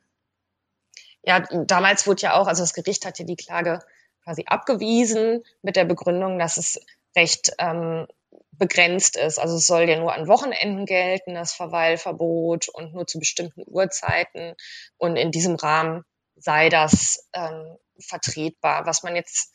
Ja, 1.26 1.40
damals 1.40 2.06
wurde 2.06 2.22
ja 2.22 2.34
auch, 2.34 2.46
also 2.46 2.62
das 2.62 2.72
Gericht 2.72 3.04
hat 3.04 3.18
ja 3.18 3.24
die 3.24 3.36
Klage 3.36 3.80
quasi 4.22 4.44
abgewiesen 4.46 5.42
mit 5.60 5.76
der 5.76 5.84
Begründung, 5.84 6.38
dass 6.38 6.56
es 6.56 6.80
recht 7.16 7.52
ähm, 7.58 8.06
begrenzt 8.52 9.16
ist. 9.16 9.38
Also 9.38 9.56
es 9.56 9.66
soll 9.66 9.88
ja 9.88 9.98
nur 9.98 10.14
an 10.14 10.28
Wochenenden 10.28 10.86
gelten, 10.86 11.34
das 11.34 11.52
Verweilverbot 11.52 12.68
und 12.68 12.94
nur 12.94 13.06
zu 13.06 13.18
bestimmten 13.18 13.64
Uhrzeiten. 13.66 14.54
Und 14.98 15.16
in 15.16 15.32
diesem 15.32 15.56
Rahmen 15.56 16.04
sei 16.36 16.68
das 16.68 17.28
ähm, 17.32 17.76
vertretbar. 17.98 18.86
Was 18.86 19.02
man 19.02 19.16
jetzt, 19.16 19.52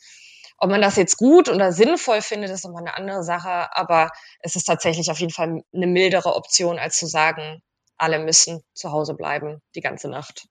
ob 0.58 0.70
man 0.70 0.82
das 0.82 0.98
jetzt 0.98 1.18
gut 1.18 1.48
oder 1.48 1.72
sinnvoll 1.72 2.22
findet, 2.22 2.50
ist 2.50 2.66
nochmal 2.66 2.84
eine 2.84 2.98
andere 2.98 3.24
Sache. 3.24 3.76
Aber 3.76 4.12
es 4.40 4.56
ist 4.56 4.66
tatsächlich 4.66 5.10
auf 5.10 5.20
jeden 5.20 5.34
Fall 5.34 5.64
eine 5.74 5.88
mildere 5.88 6.36
Option, 6.36 6.80
als 6.80 6.98
zu 6.98 7.08
sagen, 7.08 7.62
alle 7.98 8.20
müssen 8.20 8.62
zu 8.74 8.92
Hause 8.92 9.14
bleiben 9.14 9.62
die 9.76 9.82
ganze 9.82 10.10
Nacht. 10.10 10.48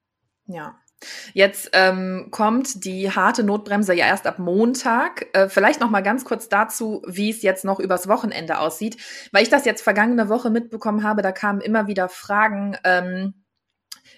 Ja, 0.47 0.79
Jetzt 1.33 1.71
ähm, 1.73 2.29
kommt 2.31 2.85
die 2.85 3.11
harte 3.11 3.43
Notbremse 3.43 3.95
ja 3.95 4.07
erst 4.07 4.27
ab 4.27 4.39
Montag. 4.39 5.27
Äh, 5.33 5.49
vielleicht 5.49 5.81
noch 5.81 5.91
mal 5.91 6.03
ganz 6.03 6.25
kurz 6.25 6.49
dazu, 6.49 7.03
wie 7.07 7.31
es 7.31 7.43
jetzt 7.43 7.65
noch 7.65 7.81
übers 7.81 8.09
Wochenende 8.09 8.59
aussieht, 8.59 8.97
weil 9.33 9.43
ich 9.43 9.49
das 9.49 9.65
jetzt 9.65 9.83
vergangene 9.83 10.29
Woche 10.29 10.51
mitbekommen 10.51 11.03
habe. 11.03 11.23
Da 11.23 11.33
kamen 11.33 11.61
immer 11.61 11.87
wieder 11.87 12.09
Fragen. 12.09 12.77
Ähm, 12.85 13.35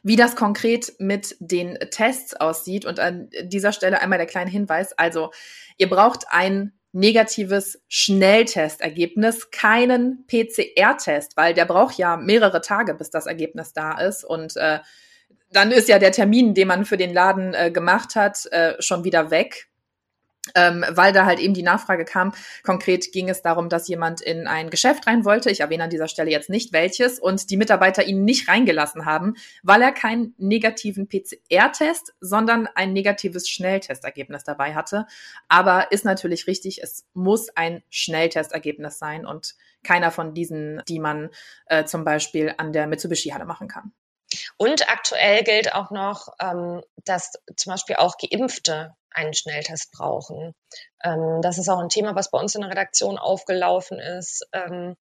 wie 0.03 0.17
das 0.17 0.35
konkret 0.35 0.95
mit 0.99 1.37
den 1.39 1.79
Tests 1.91 2.35
aussieht. 2.35 2.85
Und 2.85 2.99
an 2.99 3.31
dieser 3.45 3.73
Stelle 3.73 4.01
einmal 4.01 4.19
der 4.19 4.27
kleine 4.27 4.51
Hinweis. 4.51 4.93
Also, 4.99 5.31
ihr 5.79 5.89
braucht 5.89 6.25
ein 6.29 6.73
negatives 6.93 7.83
Schnelltestergebnis, 7.89 9.51
keinen 9.51 10.27
PCR-Test, 10.27 11.37
weil 11.37 11.55
der 11.55 11.65
braucht 11.65 11.97
ja 11.97 12.17
mehrere 12.17 12.61
Tage, 12.61 12.95
bis 12.95 13.11
das 13.11 13.27
Ergebnis 13.27 13.73
da 13.73 13.99
ist. 13.99 14.25
Und 14.25 14.57
äh, 14.57 14.81
dann 15.53 15.71
ist 15.71 15.89
ja 15.89 15.99
der 15.99 16.13
Termin, 16.13 16.55
den 16.55 16.69
man 16.69 16.85
für 16.85 16.97
den 16.97 17.13
Laden 17.13 17.55
äh, 17.55 17.71
gemacht 17.71 18.17
hat, 18.17 18.47
äh, 18.53 18.75
schon 18.81 19.05
wieder 19.05 19.31
weg. 19.31 19.69
Ähm, 20.57 20.85
weil 20.91 21.13
da 21.13 21.25
halt 21.25 21.39
eben 21.39 21.55
die 21.55 21.63
Nachfrage 21.63 22.05
kam. 22.05 22.35
Konkret 22.65 23.13
ging 23.13 23.29
es 23.29 23.43
darum, 23.43 23.69
dass 23.69 23.87
jemand 23.87 24.21
in 24.21 24.49
ein 24.49 24.71
Geschäft 24.71 25.07
rein 25.07 25.25
wollte. 25.25 25.53
Ich 25.53 25.61
erwähne 25.61 25.85
an 25.85 25.91
dieser 25.91 26.09
Stelle 26.09 26.33
jetzt 26.33 26.51
nicht 26.51 26.73
welches 26.73 27.21
und 27.21 27.49
die 27.49 27.57
Mitarbeiter 27.57 28.05
ihn 28.05 28.25
nicht 28.25 28.49
reingelassen 28.49 29.07
haben, 29.07 29.35
weil 29.63 29.81
er 29.83 29.93
keinen 29.93 30.35
negativen 30.39 31.09
PCR-Test, 31.09 32.15
sondern 32.21 32.69
ein 32.75 32.93
negatives 32.93 33.49
Schnelltestergebnis 33.49 34.43
dabei 34.43 34.75
hatte. 34.75 35.07
Aber 35.49 35.93
ist 35.93 36.05
natürlich 36.05 36.49
richtig, 36.49 36.83
es 36.83 37.07
muss 37.15 37.49
ein 37.55 37.85
Schnelltestergebnis 37.89 38.99
sein 38.99 39.25
und 39.25 39.55
keiner 39.85 40.11
von 40.11 40.35
diesen, 40.35 40.83
die 40.89 40.99
man 40.99 41.31
äh, 41.67 41.85
zum 41.85 42.05
Beispiel 42.05 42.53
an 42.57 42.73
der 42.73 42.89
Mitsubishi-Halle 42.89 43.45
machen 43.45 43.69
kann. 43.69 43.93
Und 44.63 44.89
aktuell 44.89 45.43
gilt 45.43 45.75
auch 45.75 45.91
noch, 45.91 46.29
ähm, 46.41 46.85
dass 47.05 47.33
zum 47.57 47.73
Beispiel 47.73 47.97
auch 47.97 48.17
Geimpfte 48.17 48.95
einen 49.11 49.35
Schnelltest 49.35 49.91
brauchen. 49.91 50.55
Ähm, 51.03 51.41
das 51.43 51.59
ist 51.59 51.69
auch 51.69 51.81
ein 51.81 51.89
Thema, 51.89 52.15
was 52.15 52.31
bei 52.31 52.39
uns 52.39 52.55
in 52.55 52.61
der 52.61 52.71
Redaktion 52.71 53.19
aufgelaufen 53.19 53.99
ist. 53.99 54.47
Ähm, 54.53 54.97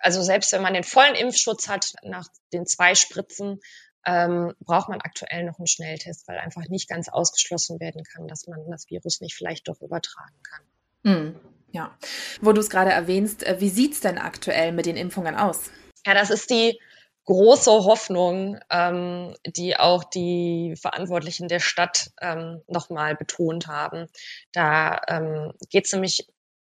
also 0.00 0.22
selbst 0.22 0.52
wenn 0.52 0.60
man 0.60 0.74
den 0.74 0.84
vollen 0.84 1.14
Impfschutz 1.14 1.66
hat 1.66 1.94
nach 2.02 2.28
den 2.52 2.66
zwei 2.66 2.94
Spritzen, 2.94 3.58
ähm, 4.04 4.52
braucht 4.60 4.90
man 4.90 5.00
aktuell 5.00 5.44
noch 5.44 5.58
einen 5.58 5.66
Schnelltest, 5.66 6.28
weil 6.28 6.36
einfach 6.36 6.68
nicht 6.68 6.86
ganz 6.86 7.08
ausgeschlossen 7.08 7.80
werden 7.80 8.04
kann, 8.04 8.28
dass 8.28 8.46
man 8.48 8.70
das 8.70 8.90
Virus 8.90 9.22
nicht 9.22 9.34
vielleicht 9.34 9.66
doch 9.66 9.80
übertragen 9.80 10.36
kann. 10.42 10.62
Mm, 11.10 11.40
ja, 11.70 11.96
wo 12.42 12.52
du 12.52 12.60
es 12.60 12.68
gerade 12.68 12.92
erwähnst, 12.92 13.44
äh, 13.44 13.62
wie 13.62 13.70
sieht's 13.70 14.00
denn 14.00 14.18
aktuell 14.18 14.72
mit 14.72 14.84
den 14.84 14.98
Impfungen 14.98 15.36
aus? 15.36 15.70
Ja, 16.04 16.12
das 16.12 16.28
ist 16.28 16.50
die 16.50 16.78
große 17.24 17.70
Hoffnung, 17.70 18.58
ähm, 18.70 19.34
die 19.46 19.76
auch 19.76 20.04
die 20.04 20.74
Verantwortlichen 20.80 21.48
der 21.48 21.60
Stadt 21.60 22.10
ähm, 22.20 22.62
nochmal 22.66 23.16
betont 23.16 23.66
haben. 23.66 24.08
Da 24.52 25.00
ähm, 25.08 25.52
geht 25.70 25.86
es 25.86 25.92
nämlich 25.92 26.28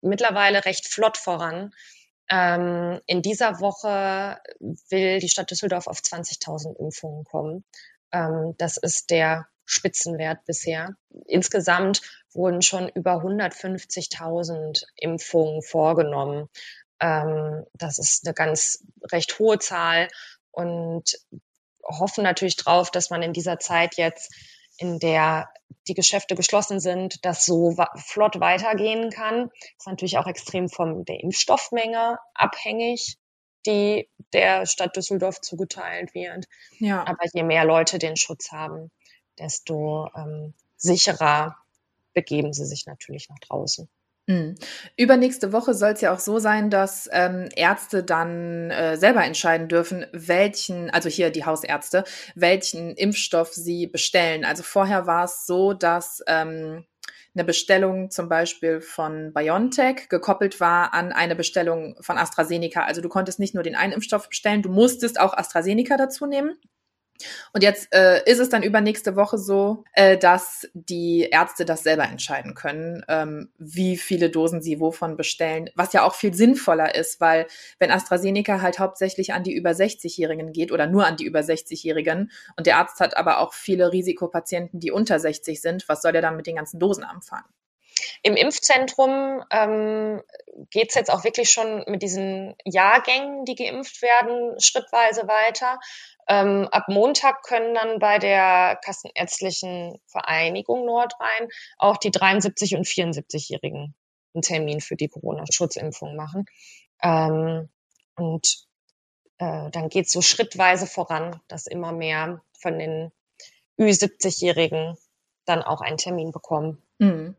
mittlerweile 0.01 0.65
recht 0.65 0.87
flott 0.87 1.17
voran. 1.17 1.73
Ähm, 2.29 2.99
in 3.05 3.21
dieser 3.21 3.59
Woche 3.59 4.39
will 4.89 5.19
die 5.19 5.29
Stadt 5.29 5.51
Düsseldorf 5.51 5.87
auf 5.87 5.99
20.000 5.99 6.77
Impfungen 6.77 7.23
kommen. 7.23 7.63
Ähm, 8.11 8.55
das 8.57 8.77
ist 8.77 9.09
der 9.09 9.47
Spitzenwert 9.65 10.45
bisher. 10.45 10.95
Insgesamt 11.27 12.01
wurden 12.33 12.61
schon 12.61 12.89
über 12.89 13.15
150.000 13.15 14.83
Impfungen 14.95 15.61
vorgenommen. 15.63 16.49
Ähm, 16.99 17.65
das 17.73 17.97
ist 17.97 18.25
eine 18.25 18.33
ganz 18.33 18.83
recht 19.11 19.37
hohe 19.39 19.59
Zahl 19.59 20.07
und 20.55 21.03
hoffen 21.83 22.23
natürlich 22.23 22.55
drauf, 22.55 22.91
dass 22.91 23.09
man 23.09 23.21
in 23.21 23.33
dieser 23.33 23.59
Zeit 23.59 23.95
jetzt, 23.95 24.33
in 24.77 24.99
der 24.99 25.49
die 25.87 25.93
Geschäfte 25.93 26.35
geschlossen 26.35 26.79
sind, 26.79 27.23
das 27.23 27.45
so 27.45 27.75
flott 27.97 28.39
weitergehen 28.39 29.09
kann. 29.09 29.49
Das 29.49 29.79
ist 29.79 29.87
natürlich 29.87 30.17
auch 30.17 30.27
extrem 30.27 30.69
von 30.69 31.05
der 31.05 31.21
Impfstoffmenge 31.21 32.17
abhängig, 32.33 33.17
die 33.65 34.09
der 34.33 34.65
Stadt 34.65 34.95
Düsseldorf 34.95 35.41
zugeteilt 35.41 36.13
wird. 36.13 36.45
Ja. 36.79 37.05
Aber 37.05 37.23
je 37.33 37.43
mehr 37.43 37.65
Leute 37.65 37.99
den 37.99 38.17
Schutz 38.17 38.51
haben, 38.51 38.91
desto 39.37 40.09
ähm, 40.15 40.53
sicherer 40.77 41.57
begeben 42.13 42.53
sie 42.53 42.65
sich 42.65 42.85
natürlich 42.85 43.29
nach 43.29 43.39
draußen. 43.39 43.87
Mhm. 44.27 44.55
Übernächste 44.97 45.53
Woche 45.53 45.75
soll 45.75 45.91
es 45.91 46.01
ja 46.01 46.11
auch 46.11 46.19
so 46.19 46.39
sein, 46.39 46.71
dass 46.71 47.07
ähm, 47.11 47.47
Ärzte 47.55 48.03
dann 48.03 48.71
äh, 48.71 48.97
selber 48.97 49.23
entscheiden 49.23 49.67
dürfen, 49.67 50.07
welchen, 50.13 50.89
also 50.89 51.09
hier 51.09 51.29
die 51.29 51.45
Hausärzte, 51.45 52.03
welchen 52.33 52.95
Impfstoff 52.95 53.53
sie 53.53 53.85
bestellen. 53.85 54.43
Also 54.43 54.63
vorher 54.63 55.05
war 55.05 55.25
es 55.25 55.45
so, 55.45 55.73
dass 55.73 56.23
ähm, 56.25 56.85
eine 57.35 57.43
Bestellung 57.43 58.09
zum 58.09 58.27
Beispiel 58.27 58.81
von 58.81 59.31
BioNTech 59.33 60.09
gekoppelt 60.09 60.59
war 60.59 60.93
an 60.93 61.11
eine 61.11 61.35
Bestellung 61.35 61.95
von 62.01 62.17
AstraZeneca. 62.17 62.83
Also 62.83 63.01
du 63.01 63.09
konntest 63.09 63.39
nicht 63.39 63.53
nur 63.53 63.63
den 63.63 63.75
einen 63.75 63.93
Impfstoff 63.93 64.29
bestellen, 64.29 64.63
du 64.63 64.69
musstest 64.69 65.19
auch 65.19 65.33
AstraZeneca 65.33 65.97
dazu 65.97 66.25
nehmen. 66.25 66.57
Und 67.53 67.63
jetzt 67.63 67.93
äh, 67.93 68.21
ist 68.25 68.39
es 68.39 68.49
dann 68.49 68.63
übernächste 68.63 69.15
Woche 69.15 69.37
so, 69.37 69.83
äh, 69.93 70.17
dass 70.17 70.67
die 70.73 71.29
Ärzte 71.31 71.65
das 71.65 71.83
selber 71.83 72.03
entscheiden 72.03 72.55
können, 72.55 73.03
ähm, 73.07 73.51
wie 73.57 73.97
viele 73.97 74.29
Dosen 74.29 74.61
sie 74.61 74.79
wovon 74.79 75.15
bestellen, 75.15 75.69
was 75.75 75.93
ja 75.93 76.03
auch 76.03 76.15
viel 76.15 76.33
sinnvoller 76.33 76.95
ist, 76.95 77.21
weil 77.21 77.47
wenn 77.79 77.91
AstraZeneca 77.91 78.61
halt 78.61 78.79
hauptsächlich 78.79 79.33
an 79.33 79.43
die 79.43 79.53
über 79.53 79.71
60-Jährigen 79.71 80.51
geht 80.51 80.71
oder 80.71 80.87
nur 80.87 81.05
an 81.05 81.17
die 81.17 81.25
über 81.25 81.39
60-Jährigen 81.39 82.31
und 82.57 82.67
der 82.67 82.77
Arzt 82.77 82.99
hat 82.99 83.17
aber 83.17 83.39
auch 83.39 83.53
viele 83.53 83.91
Risikopatienten, 83.91 84.79
die 84.79 84.91
unter 84.91 85.19
60 85.19 85.61
sind, 85.61 85.87
was 85.87 86.01
soll 86.01 86.11
der 86.11 86.21
dann 86.21 86.35
mit 86.35 86.47
den 86.47 86.55
ganzen 86.55 86.79
Dosen 86.79 87.03
anfangen? 87.03 87.45
Im 88.23 88.35
Impfzentrum 88.35 89.43
ähm, 89.51 90.21
geht 90.69 90.89
es 90.89 90.95
jetzt 90.95 91.11
auch 91.11 91.23
wirklich 91.23 91.49
schon 91.49 91.83
mit 91.87 92.01
diesen 92.01 92.55
Jahrgängen, 92.65 93.45
die 93.45 93.55
geimpft 93.55 94.01
werden, 94.01 94.59
schrittweise 94.59 95.27
weiter. 95.27 95.79
Ähm, 96.27 96.67
ab 96.71 96.85
Montag 96.87 97.43
können 97.43 97.75
dann 97.75 97.99
bei 97.99 98.17
der 98.17 98.79
Kassenärztlichen 98.83 99.99
Vereinigung 100.07 100.85
Nordrhein 100.85 101.49
auch 101.77 101.97
die 101.97 102.11
73- 102.11 102.75
und 102.75 102.87
74-Jährigen 102.87 103.95
einen 104.33 104.41
Termin 104.41 104.81
für 104.81 104.95
die 104.95 105.07
Corona-Schutzimpfung 105.07 106.15
machen. 106.15 106.45
Ähm, 107.01 107.69
und 108.15 108.65
äh, 109.37 109.69
dann 109.71 109.89
geht 109.89 110.07
es 110.07 110.11
so 110.11 110.21
schrittweise 110.21 110.87
voran, 110.87 111.41
dass 111.47 111.67
immer 111.67 111.91
mehr 111.91 112.41
von 112.59 112.79
den 112.79 113.11
Ü70-Jährigen 113.79 114.97
dann 115.45 115.61
auch 115.61 115.81
einen 115.81 115.97
Termin 115.97 116.31
bekommen. 116.31 116.81
Mhm. 116.99 117.35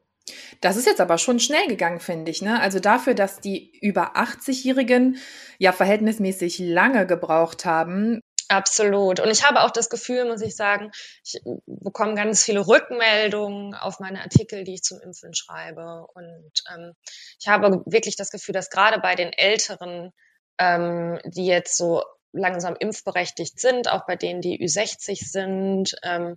Das 0.61 0.77
ist 0.77 0.87
jetzt 0.87 1.01
aber 1.01 1.19
schon 1.19 1.39
schnell 1.39 1.69
gegangen, 1.69 2.01
finde 2.01 2.31
ich. 2.31 2.43
Ne? 2.43 2.61
Also 2.61 2.81
dafür, 2.81 3.15
dass 3.15 3.41
die 3.41 3.79
über 3.81 4.17
80-Jährigen 4.17 5.19
ja 5.59 5.73
verhältnismäßig 5.73 6.59
lange 6.59 7.07
gebraucht 7.07 7.65
haben. 7.65 8.21
Absolut. 8.49 9.21
Und 9.21 9.31
ich 9.31 9.45
habe 9.45 9.63
auch 9.63 9.71
das 9.71 9.91
Gefühl, 9.91 10.25
muss 10.25 10.41
ich 10.41 10.55
sagen, 10.55 10.91
ich 11.25 11.41
bekomme 11.67 12.15
ganz 12.15 12.45
viele 12.45 12.67
Rückmeldungen 12.67 13.75
auf 13.75 13.99
meine 13.99 14.21
Artikel, 14.21 14.65
die 14.65 14.75
ich 14.75 14.83
zum 14.83 15.01
Impfen 15.01 15.35
schreibe. 15.35 16.07
Und 16.15 16.53
ähm, 16.73 16.93
ich 17.41 17.49
habe 17.49 17.83
wirklich 17.87 18.17
das 18.17 18.31
Gefühl, 18.31 18.53
dass 18.53 18.71
gerade 18.71 19.01
bei 19.01 19.15
den 19.15 19.33
Älteren, 19.33 20.13
ähm, 20.59 21.21
die 21.25 21.47
jetzt 21.47 21.77
so 21.77 22.05
langsam 22.33 22.77
impfberechtigt 22.79 23.59
sind, 23.59 23.91
auch 23.91 24.07
bei 24.07 24.17
denen, 24.17 24.41
die 24.41 24.61
Ü60 24.61 25.29
sind, 25.29 25.97
ähm, 26.03 26.37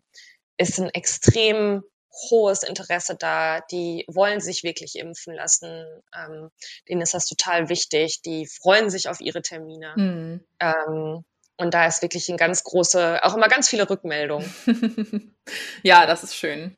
ist 0.57 0.79
ein 0.79 0.89
extrem 0.89 1.83
hohes 2.29 2.63
Interesse 2.63 3.15
da. 3.15 3.61
Die 3.71 4.03
wollen 4.07 4.39
sich 4.41 4.63
wirklich 4.63 4.95
impfen 4.95 5.33
lassen. 5.33 5.85
Ähm, 6.15 6.49
denen 6.87 7.01
ist 7.01 7.13
das 7.13 7.25
total 7.25 7.69
wichtig. 7.69 8.21
Die 8.23 8.47
freuen 8.47 8.89
sich 8.89 9.09
auf 9.09 9.21
ihre 9.21 9.41
Termine. 9.41 9.93
Mhm. 9.95 10.45
Ähm, 10.59 11.23
und 11.59 11.73
da 11.73 11.85
ist 11.85 12.01
wirklich 12.01 12.29
ein 12.29 12.37
ganz 12.37 12.63
große, 12.63 13.23
auch 13.23 13.35
immer 13.35 13.49
ganz 13.49 13.67
viele 13.67 13.89
Rückmeldungen. 13.89 14.49
ja, 15.83 16.05
das 16.05 16.23
ist 16.23 16.35
schön. 16.35 16.77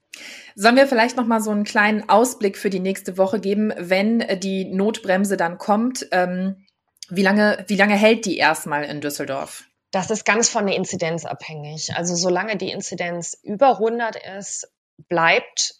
Sollen 0.55 0.75
wir 0.75 0.87
vielleicht 0.87 1.17
noch 1.17 1.27
mal 1.27 1.39
so 1.39 1.51
einen 1.51 1.65
kleinen 1.65 2.09
Ausblick 2.09 2.57
für 2.57 2.71
die 2.71 2.79
nächste 2.79 3.17
Woche 3.17 3.39
geben, 3.39 3.71
wenn 3.77 4.25
die 4.39 4.65
Notbremse 4.65 5.37
dann 5.37 5.59
kommt? 5.59 6.07
Ähm, 6.11 6.65
wie 7.09 7.21
lange, 7.21 7.63
wie 7.67 7.75
lange 7.75 7.95
hält 7.95 8.25
die 8.25 8.37
erstmal 8.37 8.83
in 8.85 9.01
Düsseldorf? 9.01 9.65
Das 9.91 10.09
ist 10.09 10.25
ganz 10.25 10.49
von 10.49 10.65
der 10.65 10.75
Inzidenz 10.75 11.25
abhängig. 11.25 11.93
Also 11.95 12.15
solange 12.15 12.57
die 12.57 12.71
Inzidenz 12.71 13.37
über 13.43 13.73
100 13.73 14.15
ist, 14.39 14.71
bleibt 15.09 15.75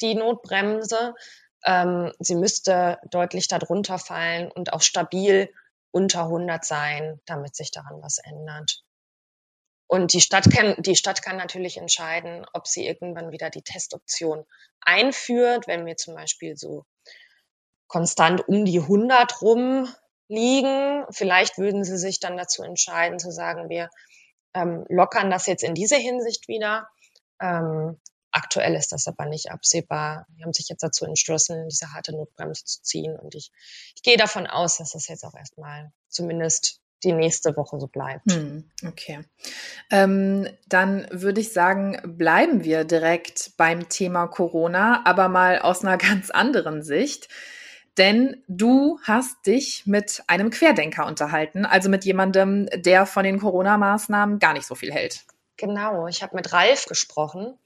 die 0.00 0.14
Notbremse. 0.14 1.14
Ähm, 1.64 2.12
sie 2.20 2.36
müsste 2.36 2.98
deutlich 3.10 3.48
darunter 3.48 3.98
fallen 3.98 4.52
und 4.52 4.72
auch 4.72 4.82
stabil 4.82 5.50
unter 5.92 6.24
100 6.24 6.64
sein, 6.64 7.20
damit 7.26 7.56
sich 7.56 7.70
daran 7.70 8.02
was 8.02 8.18
ändert. 8.18 8.82
Und 9.86 10.12
die 10.12 10.20
Stadt 10.20 10.48
kann, 10.52 10.76
die 10.78 10.94
Stadt 10.94 11.20
kann 11.20 11.36
natürlich 11.36 11.76
entscheiden, 11.76 12.46
ob 12.52 12.68
sie 12.68 12.86
irgendwann 12.86 13.32
wieder 13.32 13.50
die 13.50 13.62
Testoption 13.62 14.46
einführt, 14.80 15.66
wenn 15.66 15.84
wir 15.84 15.96
zum 15.96 16.14
Beispiel 16.14 16.56
so 16.56 16.84
konstant 17.88 18.46
um 18.46 18.64
die 18.64 18.78
100 18.78 19.42
rum 19.42 19.92
liegen. 20.28 21.04
Vielleicht 21.10 21.58
würden 21.58 21.82
sie 21.82 21.98
sich 21.98 22.20
dann 22.20 22.36
dazu 22.36 22.62
entscheiden, 22.62 23.18
zu 23.18 23.32
sagen, 23.32 23.68
wir 23.68 23.90
ähm, 24.54 24.84
lockern 24.88 25.28
das 25.28 25.46
jetzt 25.46 25.64
in 25.64 25.74
diese 25.74 25.96
Hinsicht 25.96 26.46
wieder. 26.46 26.88
Ähm, 27.40 28.00
Aktuell 28.32 28.74
ist 28.74 28.92
das 28.92 29.08
aber 29.08 29.26
nicht 29.26 29.50
absehbar. 29.50 30.26
Die 30.30 30.42
haben 30.44 30.52
sich 30.52 30.68
jetzt 30.68 30.82
dazu 30.82 31.04
entschlossen, 31.04 31.68
diese 31.68 31.92
harte 31.92 32.12
Notbremse 32.12 32.64
zu 32.64 32.82
ziehen. 32.82 33.16
Und 33.18 33.34
ich, 33.34 33.50
ich 33.94 34.02
gehe 34.02 34.16
davon 34.16 34.46
aus, 34.46 34.78
dass 34.78 34.92
das 34.92 35.08
jetzt 35.08 35.24
auch 35.24 35.34
erstmal 35.34 35.92
zumindest 36.08 36.80
die 37.02 37.12
nächste 37.12 37.56
Woche 37.56 37.80
so 37.80 37.86
bleibt. 37.86 38.30
Hm, 38.30 38.70
okay. 38.86 39.20
Ähm, 39.90 40.48
dann 40.68 41.06
würde 41.10 41.40
ich 41.40 41.52
sagen, 41.52 41.98
bleiben 42.04 42.62
wir 42.62 42.84
direkt 42.84 43.52
beim 43.56 43.88
Thema 43.88 44.26
Corona, 44.26 45.02
aber 45.04 45.28
mal 45.28 45.58
aus 45.58 45.82
einer 45.82 45.98
ganz 45.98 46.30
anderen 46.30 46.82
Sicht. 46.82 47.28
Denn 47.98 48.42
du 48.46 48.98
hast 49.02 49.46
dich 49.46 49.84
mit 49.86 50.22
einem 50.26 50.50
Querdenker 50.50 51.06
unterhalten, 51.06 51.66
also 51.66 51.88
mit 51.88 52.04
jemandem, 52.04 52.68
der 52.74 53.04
von 53.04 53.24
den 53.24 53.40
Corona-Maßnahmen 53.40 54.38
gar 54.38 54.52
nicht 54.52 54.66
so 54.66 54.74
viel 54.74 54.92
hält. 54.92 55.24
Genau, 55.56 56.06
ich 56.06 56.22
habe 56.22 56.36
mit 56.36 56.52
Ralf 56.52 56.86
gesprochen. 56.86 57.58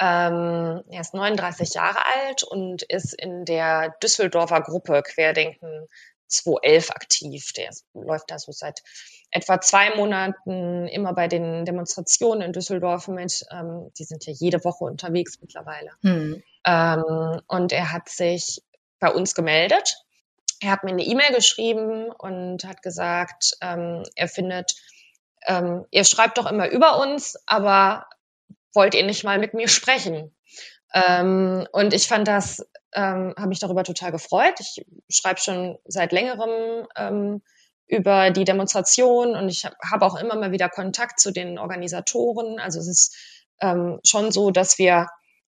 Ähm, 0.00 0.82
er 0.90 1.00
ist 1.00 1.14
39 1.14 1.74
Jahre 1.74 1.98
alt 2.04 2.42
und 2.42 2.82
ist 2.82 3.14
in 3.14 3.44
der 3.44 3.94
Düsseldorfer 4.02 4.60
Gruppe 4.60 5.02
Querdenken 5.02 5.88
211 6.26 6.90
aktiv. 6.90 7.52
Der 7.52 7.70
läuft 7.94 8.30
da 8.30 8.38
so 8.38 8.52
seit 8.52 8.82
etwa 9.30 9.60
zwei 9.60 9.94
Monaten 9.96 10.88
immer 10.88 11.12
bei 11.12 11.28
den 11.28 11.64
Demonstrationen 11.64 12.42
in 12.42 12.52
Düsseldorf 12.52 13.08
mit. 13.08 13.44
Ähm, 13.50 13.90
die 13.98 14.04
sind 14.04 14.26
ja 14.26 14.32
jede 14.32 14.64
Woche 14.64 14.84
unterwegs 14.84 15.38
mittlerweile. 15.40 15.90
Hm. 16.02 16.42
Ähm, 16.66 17.40
und 17.46 17.72
er 17.72 17.92
hat 17.92 18.08
sich 18.08 18.62
bei 18.98 19.10
uns 19.12 19.34
gemeldet. 19.34 19.96
Er 20.60 20.70
hat 20.70 20.84
mir 20.84 20.92
eine 20.92 21.04
E-Mail 21.04 21.34
geschrieben 21.34 22.10
und 22.10 22.64
hat 22.64 22.82
gesagt, 22.82 23.56
ähm, 23.60 24.02
er 24.14 24.28
findet, 24.28 24.74
ähm, 25.46 25.84
ihr 25.90 26.04
schreibt 26.04 26.38
doch 26.38 26.50
immer 26.50 26.68
über 26.70 27.00
uns, 27.00 27.36
aber 27.46 28.06
wollt 28.74 28.94
ihr 28.94 29.04
nicht 29.04 29.24
mal 29.24 29.38
mit 29.38 29.54
mir 29.54 29.68
sprechen? 29.68 30.34
Ähm, 30.94 31.66
und 31.72 31.92
ich 31.92 32.06
fand 32.06 32.28
das, 32.28 32.64
ähm, 32.94 33.34
habe 33.36 33.48
mich 33.48 33.58
darüber 33.58 33.82
total 33.82 34.12
gefreut. 34.12 34.54
Ich 34.60 34.84
schreibe 35.08 35.40
schon 35.40 35.78
seit 35.84 36.12
längerem 36.12 36.86
ähm, 36.96 37.42
über 37.86 38.30
die 38.30 38.44
Demonstration 38.44 39.34
und 39.34 39.48
ich 39.48 39.64
habe 39.64 39.76
hab 39.90 40.02
auch 40.02 40.16
immer 40.16 40.36
mal 40.36 40.52
wieder 40.52 40.68
Kontakt 40.68 41.20
zu 41.20 41.32
den 41.32 41.58
Organisatoren. 41.58 42.60
Also 42.60 42.78
es 42.78 42.88
ist 42.88 43.16
ähm, 43.60 43.98
schon 44.04 44.30
so, 44.30 44.50
dass 44.50 44.78
wir, 44.78 45.08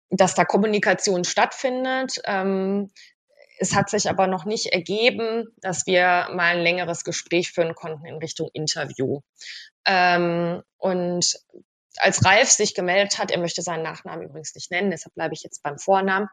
dass 0.09 0.35
da 0.35 0.45
Kommunikation 0.45 1.23
stattfindet. 1.23 2.19
Ähm, 2.25 2.91
es 3.57 3.73
hat 3.73 3.89
sich 3.89 4.09
aber 4.09 4.27
noch 4.27 4.45
nicht 4.45 4.73
ergeben, 4.73 5.45
dass 5.57 5.85
wir 5.85 6.27
mal 6.33 6.55
ein 6.55 6.61
längeres 6.61 7.03
Gespräch 7.03 7.51
führen 7.51 7.75
konnten 7.75 8.05
in 8.05 8.15
Richtung 8.15 8.49
Interview. 8.53 9.21
Ähm, 9.85 10.61
und 10.77 11.35
als 11.97 12.25
Ralf 12.25 12.49
sich 12.49 12.73
gemeldet 12.73 13.17
hat, 13.17 13.31
er 13.31 13.39
möchte 13.39 13.61
seinen 13.61 13.83
Nachnamen 13.83 14.25
übrigens 14.25 14.53
nicht 14.55 14.71
nennen, 14.71 14.91
deshalb 14.91 15.15
bleibe 15.15 15.33
ich 15.33 15.43
jetzt 15.43 15.63
beim 15.63 15.77
Vornamen, 15.77 16.29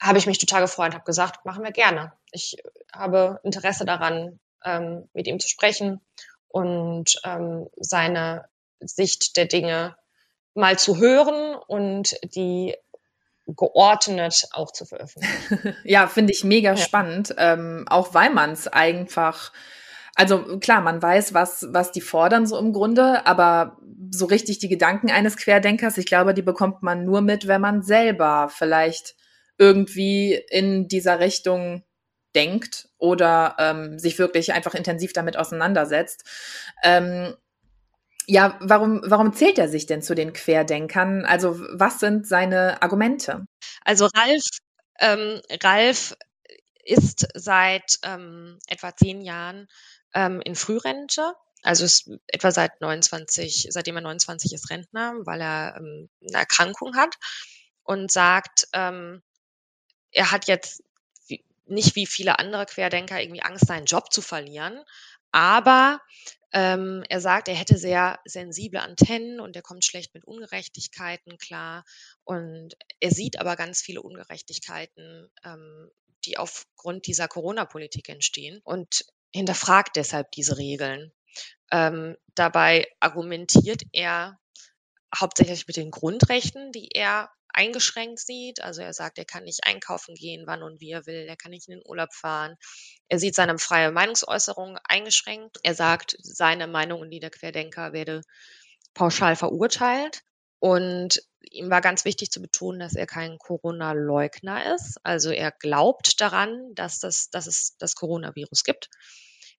habe 0.00 0.18
ich 0.18 0.26
mich 0.26 0.38
total 0.38 0.62
gefreut 0.62 0.88
und 0.88 0.94
habe 0.94 1.04
gesagt, 1.04 1.44
machen 1.44 1.64
wir 1.64 1.72
gerne. 1.72 2.12
Ich 2.30 2.56
habe 2.92 3.40
Interesse 3.42 3.84
daran, 3.84 4.40
ähm, 4.64 5.08
mit 5.12 5.26
ihm 5.26 5.40
zu 5.40 5.48
sprechen 5.48 6.00
und 6.48 7.20
ähm, 7.24 7.68
seine 7.76 8.46
Sicht 8.80 9.36
der 9.36 9.46
Dinge 9.46 9.96
mal 10.54 10.78
zu 10.78 10.98
hören 10.98 11.56
und 11.66 12.16
die 12.34 12.76
geordnet 13.46 14.48
auch 14.52 14.72
zu 14.72 14.86
veröffentlichen. 14.86 15.76
ja, 15.84 16.06
finde 16.06 16.32
ich 16.32 16.44
mega 16.44 16.70
ja. 16.70 16.76
spannend, 16.76 17.34
ähm, 17.36 17.84
auch 17.88 18.14
weil 18.14 18.30
man 18.30 18.52
es 18.52 18.68
einfach 18.68 19.52
also 20.16 20.58
klar, 20.60 20.80
man 20.80 21.02
weiß, 21.02 21.34
was, 21.34 21.66
was 21.70 21.90
die 21.90 22.00
fordern 22.00 22.46
so 22.46 22.56
im 22.56 22.72
Grunde, 22.72 23.26
aber 23.26 23.76
so 24.10 24.26
richtig 24.26 24.58
die 24.58 24.68
Gedanken 24.68 25.10
eines 25.10 25.36
Querdenkers, 25.36 25.98
ich 25.98 26.06
glaube, 26.06 26.34
die 26.34 26.42
bekommt 26.42 26.82
man 26.82 27.04
nur 27.04 27.20
mit, 27.20 27.46
wenn 27.46 27.60
man 27.60 27.82
selber 27.82 28.50
vielleicht 28.54 29.16
irgendwie 29.58 30.34
in 30.50 30.88
dieser 30.88 31.20
Richtung 31.20 31.84
denkt 32.34 32.88
oder 32.98 33.56
ähm, 33.58 33.98
sich 33.98 34.18
wirklich 34.18 34.52
einfach 34.52 34.74
intensiv 34.74 35.12
damit 35.12 35.36
auseinandersetzt. 35.36 36.24
Ähm, 36.82 37.34
ja, 38.26 38.58
warum, 38.60 39.02
warum 39.04 39.32
zählt 39.34 39.58
er 39.58 39.68
sich 39.68 39.86
denn 39.86 40.02
zu 40.02 40.14
den 40.14 40.32
Querdenkern? 40.32 41.24
Also 41.24 41.60
was 41.72 42.00
sind 42.00 42.26
seine 42.26 42.82
Argumente? 42.82 43.46
Also 43.84 44.08
Ralf, 44.14 44.42
ähm, 44.98 45.40
Ralf 45.62 46.16
ist 46.84 47.28
seit 47.34 47.98
ähm, 48.02 48.58
etwa 48.66 48.94
zehn 48.96 49.20
Jahren 49.20 49.68
ähm, 50.14 50.40
in 50.42 50.54
Frührente. 50.54 51.34
Also 51.64 51.84
ist 51.84 52.10
etwa 52.28 52.50
seit 52.52 52.80
29, 52.80 53.68
seitdem 53.70 53.96
er 53.96 54.02
29 54.02 54.52
ist 54.52 54.70
Rentner, 54.70 55.14
weil 55.24 55.40
er 55.40 55.76
ähm, 55.78 56.08
eine 56.28 56.38
Erkrankung 56.38 56.96
hat 56.96 57.16
und 57.82 58.12
sagt, 58.12 58.68
ähm, 58.72 59.22
er 60.12 60.30
hat 60.30 60.46
jetzt 60.48 60.82
nicht 61.66 61.96
wie 61.96 62.06
viele 62.06 62.38
andere 62.38 62.66
Querdenker 62.66 63.20
irgendwie 63.20 63.42
Angst, 63.42 63.66
seinen 63.66 63.86
Job 63.86 64.12
zu 64.12 64.22
verlieren, 64.22 64.82
aber 65.32 66.00
Ähm, 66.56 67.02
er 67.08 67.20
sagt, 67.20 67.48
er 67.48 67.56
hätte 67.56 67.76
sehr 67.78 68.20
sensible 68.24 68.80
Antennen 68.80 69.40
und 69.40 69.56
er 69.56 69.62
kommt 69.62 69.84
schlecht 69.84 70.14
mit 70.14 70.24
Ungerechtigkeiten 70.24 71.36
klar. 71.38 71.84
Und 72.24 72.76
er 73.00 73.10
sieht 73.10 73.40
aber 73.40 73.56
ganz 73.56 73.82
viele 73.82 74.02
Ungerechtigkeiten, 74.02 75.30
ähm, 75.44 75.90
die 76.24 76.38
aufgrund 76.38 77.06
dieser 77.08 77.26
Corona-Politik 77.28 78.08
entstehen 78.08 78.60
und 78.64 79.04
hinterfragt 79.34 79.96
deshalb 79.96 80.30
diese 80.32 80.56
Regeln. 80.56 81.12
Ähm, 81.70 82.16
dabei 82.34 82.86
argumentiert 83.00 83.82
er 83.92 84.38
hauptsächlich 85.18 85.66
mit 85.66 85.76
den 85.76 85.90
Grundrechten, 85.90 86.72
die 86.72 86.90
er 86.92 87.30
eingeschränkt 87.54 88.18
sieht. 88.18 88.60
Also 88.60 88.82
er 88.82 88.92
sagt, 88.92 89.18
er 89.18 89.24
kann 89.24 89.44
nicht 89.44 89.64
einkaufen 89.64 90.14
gehen, 90.14 90.46
wann 90.46 90.62
und 90.62 90.80
wie 90.80 90.90
er 90.90 91.06
will. 91.06 91.26
Er 91.28 91.36
kann 91.36 91.52
nicht 91.52 91.68
in 91.68 91.78
den 91.78 91.86
Urlaub 91.86 92.12
fahren. 92.12 92.56
Er 93.08 93.18
sieht 93.18 93.34
seine 93.34 93.58
freie 93.58 93.92
Meinungsäußerung 93.92 94.78
eingeschränkt. 94.84 95.58
Er 95.62 95.74
sagt, 95.74 96.16
seine 96.20 96.66
Meinung 96.66 97.00
und 97.00 97.10
die 97.10 97.20
der 97.20 97.30
Querdenker 97.30 97.92
werde 97.92 98.22
pauschal 98.92 99.36
verurteilt. 99.36 100.22
Und 100.58 101.22
ihm 101.50 101.70
war 101.70 101.80
ganz 101.80 102.04
wichtig 102.04 102.30
zu 102.30 102.40
betonen, 102.40 102.80
dass 102.80 102.94
er 102.94 103.06
kein 103.06 103.38
Corona-Leugner 103.38 104.74
ist. 104.74 104.98
Also 105.02 105.30
er 105.30 105.52
glaubt 105.52 106.20
daran, 106.20 106.74
dass, 106.74 106.98
das, 107.00 107.28
dass 107.30 107.46
es 107.46 107.76
das 107.78 107.94
Coronavirus 107.94 108.64
gibt. 108.64 108.88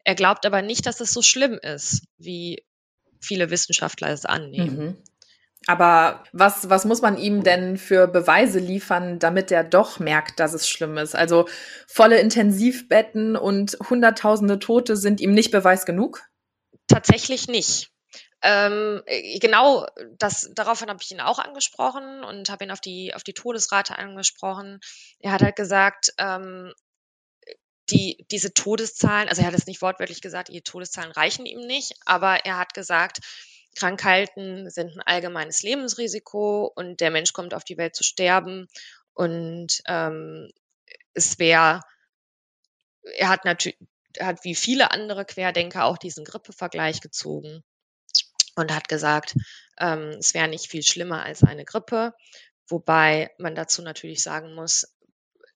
Er 0.06 0.16
glaubt 0.16 0.46
aber 0.46 0.62
nicht, 0.62 0.86
dass 0.86 1.02
es 1.02 1.12
so 1.12 1.22
schlimm 1.22 1.60
ist, 1.62 2.04
wie 2.18 2.64
viele 3.20 3.50
Wissenschaftler 3.50 4.10
es 4.10 4.24
annehmen. 4.26 4.78
Mhm. 4.78 4.98
Aber 5.68 6.24
was, 6.32 6.70
was 6.70 6.86
muss 6.86 7.02
man 7.02 7.18
ihm 7.18 7.44
denn 7.44 7.78
für 7.78 8.08
Beweise 8.08 8.60
liefern, 8.60 9.18
damit 9.18 9.52
er 9.52 9.64
doch 9.64 9.98
merkt, 9.98 10.40
dass 10.40 10.54
es 10.54 10.70
schlimm 10.70 10.98
ist? 10.98 11.16
Also 11.16 11.48
volle 11.88 12.20
Intensivbetten 12.20 13.36
und 13.36 13.78
Hunderttausende 13.90 14.60
Tote 14.60 14.96
sind 14.96 15.20
ihm 15.22 15.34
nicht 15.34 15.50
Beweis 15.50 15.88
genug? 15.88 16.22
Tatsächlich 16.88 17.48
nicht. 17.48 17.90
Ähm, 18.44 19.02
genau, 19.40 19.88
das, 20.20 20.52
daraufhin 20.54 20.90
habe 20.90 21.00
ich 21.02 21.10
ihn 21.10 21.20
auch 21.20 21.40
angesprochen 21.40 22.24
und 22.24 22.52
habe 22.52 22.66
ihn 22.66 22.72
auf 22.72 22.80
die, 22.80 23.16
auf 23.16 23.24
die 23.24 23.34
Todesrate 23.34 23.98
angesprochen. 23.98 24.80
Er 25.18 25.32
hat 25.32 25.42
halt 25.42 25.56
gesagt, 25.56 26.14
ähm, 26.20 26.72
die, 27.90 28.26
diese 28.32 28.54
Todeszahlen, 28.54 29.30
also 29.30 29.42
er 29.42 29.48
hat 29.48 29.54
es 29.54 29.68
nicht 29.68 29.82
wortwörtlich 29.82 30.22
gesagt, 30.22 30.50
die 30.50 30.62
Todeszahlen 30.62 31.12
reichen 31.12 31.46
ihm 31.46 31.60
nicht, 31.60 31.94
aber 32.06 32.46
er 32.46 32.58
hat 32.58 32.74
gesagt, 32.74 33.20
Krankheiten 33.76 34.70
sind 34.70 34.96
ein 34.96 35.02
allgemeines 35.02 35.62
Lebensrisiko 35.62 36.72
und 36.74 37.02
der 37.02 37.12
Mensch 37.12 37.34
kommt 37.34 37.54
auf 37.54 37.64
die 37.64 37.78
Welt 37.78 37.96
zu 37.96 38.04
sterben. 38.04 38.68
Und 39.14 39.82
ähm, 39.88 40.50
es 41.14 41.40
wäre, 41.40 41.82
er 43.18 43.30
hat 43.30 43.46
natürlich, 43.46 43.78
hat 44.20 44.44
wie 44.44 44.56
viele 44.56 44.92
andere 44.92 45.26
Querdenker 45.26 45.86
auch 45.86 45.98
diesen 45.98 46.24
Grippevergleich 46.24 47.02
gezogen 47.02 47.64
und 48.56 48.74
hat 48.74 48.88
gesagt, 48.88 49.36
ähm, 49.78 50.16
es 50.20 50.34
wäre 50.34 50.48
nicht 50.48 50.68
viel 50.68 50.84
schlimmer 50.84 51.24
als 51.24 51.44
eine 51.44 51.66
Grippe, 51.66 52.14
wobei 52.68 53.32
man 53.38 53.56
dazu 53.56 53.82
natürlich 53.82 54.24
sagen 54.24 54.56
muss, 54.56 54.96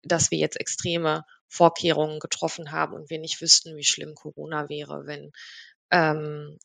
dass 0.04 0.30
wir 0.30 0.38
jetzt 0.38 0.60
extreme 0.60 1.26
Vorkehrungen 1.50 2.20
getroffen 2.20 2.72
haben 2.72 2.94
und 2.94 3.10
wir 3.10 3.20
nicht 3.20 3.42
wüssten, 3.42 3.76
wie 3.76 3.84
schlimm 3.84 4.16
Corona 4.16 4.70
wäre, 4.70 5.06
wenn, 5.06 5.32
ähm, 5.92 6.58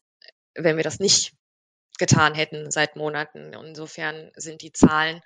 wenn 0.55 0.77
wir 0.77 0.85
das 0.85 1.01
nicht 1.01 1.33
getan 1.99 2.35
hätten 2.35 2.71
seit 2.71 2.97
Monaten. 2.97 3.53
Insofern 3.55 4.31
sind 4.37 4.63
die 4.63 4.73
Zahlen, 4.73 5.21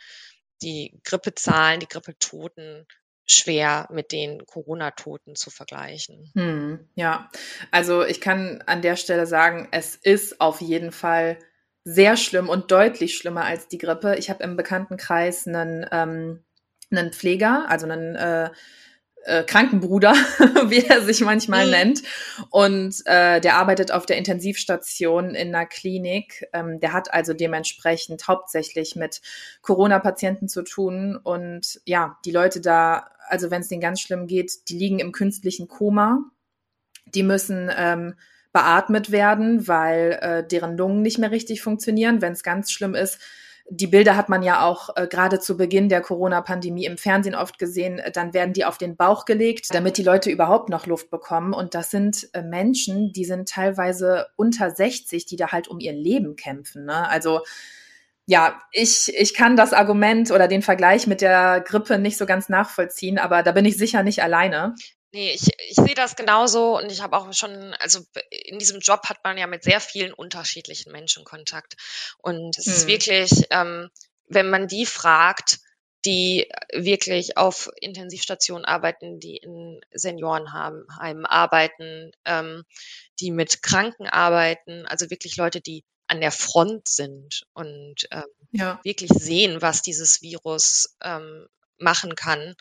die 0.63 1.01
Grippezahlen, 1.05 1.81
die 1.81 1.89
Grippetoten 1.89 2.87
schwer 3.27 3.89
mit 3.91 4.13
den 4.13 4.47
Corona-Toten 4.47 5.35
zu 5.35 5.51
vergleichen. 5.51 6.31
Hm, 6.35 6.89
ja, 6.95 7.31
also 7.71 8.05
ich 8.05 8.21
kann 8.21 8.63
an 8.67 8.81
der 8.81 8.97
Stelle 8.97 9.27
sagen, 9.27 9.69
es 9.71 9.97
ist 9.97 10.41
auf 10.41 10.61
jeden 10.61 10.93
Fall 10.93 11.39
sehr 11.85 12.17
schlimm 12.17 12.49
und 12.49 12.71
deutlich 12.71 13.17
schlimmer 13.17 13.45
als 13.45 13.69
die 13.69 13.79
Grippe. 13.79 14.17
Ich 14.17 14.31
habe 14.31 14.45
im 14.45 14.57
Bekanntenkreis 14.57 15.47
einen, 15.47 15.87
ähm, 15.93 16.45
einen 16.91 17.13
Pfleger, 17.13 17.67
also 17.69 17.87
einen 17.87 18.15
äh, 18.17 18.51
äh, 19.29 19.45
Krankenbruder, 19.45 20.13
wie 20.69 20.85
er 20.87 21.03
sich 21.03 21.21
manchmal 21.21 21.67
mhm. 21.67 21.71
nennt. 21.71 22.03
Und 22.51 22.97
äh, 23.05 23.41
der 23.41 23.57
arbeitet 23.57 23.93
auf 23.93 24.07
der 24.07 24.17
Intensivstation 24.17 25.35
in 25.35 25.55
einer 25.55 25.67
Klinik. 25.67 26.49
Ähm, 26.53 26.81
der 26.81 26.93
hat 26.93 27.13
also 27.13 27.35
dementsprechend 27.35 28.27
hauptsächlich 28.27 28.97
mit 28.97 29.21
Corona-Patienten 29.61 30.49
zu 30.49 30.63
tun. 30.63 31.17
Und 31.17 31.81
ja, 31.85 32.19
die 32.25 32.31
Leute 32.31 32.61
da, 32.61 33.11
also 33.29 33.51
wenn 33.51 33.61
es 33.61 33.69
denen 33.69 33.83
ganz 33.83 34.01
schlimm 34.01 34.27
geht, 34.27 34.69
die 34.69 34.79
liegen 34.79 34.99
im 34.99 35.13
künstlichen 35.13 35.69
Koma. 35.69 36.25
Die 37.15 37.23
müssen 37.23 37.71
ähm, 37.77 38.15
beatmet 38.53 39.13
werden, 39.13 39.69
weil 39.69 40.19
äh, 40.23 40.47
deren 40.47 40.77
Lungen 40.77 41.03
nicht 41.03 41.19
mehr 41.19 41.31
richtig 41.31 41.61
funktionieren. 41.61 42.23
Wenn 42.23 42.33
es 42.33 42.43
ganz 42.43 42.73
schlimm 42.73 42.95
ist, 42.95 43.21
die 43.71 43.87
Bilder 43.87 44.17
hat 44.17 44.29
man 44.29 44.43
ja 44.43 44.65
auch 44.65 44.91
äh, 44.97 45.07
gerade 45.07 45.41
zu 45.41 45.57
Beginn 45.57 45.89
der 45.89 46.01
Corona-Pandemie 46.01 46.87
im 46.87 46.97
Fernsehen 46.97 47.35
oft 47.35 47.59
gesehen. 47.59 47.99
Äh, 47.99 48.11
dann 48.11 48.33
werden 48.33 48.53
die 48.53 48.65
auf 48.65 48.79
den 48.79 48.97
Bauch 48.97 49.25
gelegt, 49.25 49.67
damit 49.75 49.99
die 49.99 50.03
Leute 50.03 50.31
überhaupt 50.31 50.69
noch 50.71 50.87
Luft 50.87 51.11
bekommen. 51.11 51.53
Und 51.53 51.75
das 51.75 51.91
sind 51.91 52.29
äh, 52.33 52.43
Menschen, 52.43 53.13
die 53.13 53.25
sind 53.25 53.49
teilweise 53.49 54.27
unter 54.37 54.71
60, 54.71 55.27
die 55.27 55.37
da 55.37 55.53
halt 55.53 55.69
um 55.69 55.81
ihr 55.81 55.93
Leben 55.93 56.37
kämpfen. 56.37 56.87
Ne? 56.87 57.09
Also 57.09 57.41
ja, 58.27 58.61
ich, 58.73 59.13
ich 59.15 59.35
kann 59.35 59.57
das 59.57 59.73
Argument 59.73 60.31
oder 60.31 60.49
den 60.49 60.63
Vergleich 60.63 61.07
mit 61.07 61.21
der 61.21 61.61
Grippe 61.61 61.99
nicht 61.99 62.19
so 62.19 62.27
ganz 62.27 62.49
nachvollziehen, 62.49 63.19
aber 63.19 63.43
da 63.43 63.53
bin 63.53 63.65
ich 63.65 63.79
sicher 63.79 64.03
nicht 64.03 64.23
alleine. 64.23 64.75
Nee, 65.11 65.33
ich, 65.33 65.49
ich 65.71 65.77
sehe 65.77 65.95
das 65.95 66.17
genauso 66.17 66.77
und 66.77 66.93
ich 66.93 67.01
habe 67.01 67.17
auch 67.17 67.33
schon, 67.33 67.75
also 67.75 68.01
in 68.31 68.59
diesem 68.59 68.81
Job 68.81 69.09
hat 69.09 69.19
man 69.25 69.39
ja 69.39 69.47
mit 69.47 69.63
sehr 69.63 69.81
vielen 69.81 70.13
unterschiedlichen 70.13 70.93
Menschen 70.93 71.25
Kontakt. 71.25 71.77
Und 72.19 72.59
es 72.59 72.67
hm. 72.67 72.73
ist 72.73 72.87
wirklich, 72.87 73.31
ähm, 73.51 73.89
wenn 74.27 74.51
man 74.51 74.69
die 74.69 74.85
fragt, 74.85 75.61
die 76.05 76.49
wirklich 76.73 77.37
auf 77.37 77.71
Intensivstationen 77.81 78.65
arbeiten, 78.65 79.19
die 79.19 79.37
in 79.37 79.81
Seniorenheimen 79.93 81.27
arbeiten, 81.27 82.13
ähm, 82.25 82.65
die 83.19 83.31
mit 83.31 83.63
Kranken 83.63 84.07
arbeiten, 84.07 84.87
also 84.87 85.11
wirklich 85.11 85.37
Leute, 85.37 85.61
die 85.61 85.85
an 86.07 86.21
der 86.21 86.33
Front 86.33 86.89
sind 86.89 87.45
und 87.53 88.09
ähm, 88.11 88.25
ja. 88.53 88.81
wirklich 88.85 89.11
sehen, 89.13 89.61
was 89.61 89.83
dieses 89.83 90.23
Virus 90.23 90.97
ähm, 91.03 91.47
machen 91.79 92.15
kann, 92.15 92.55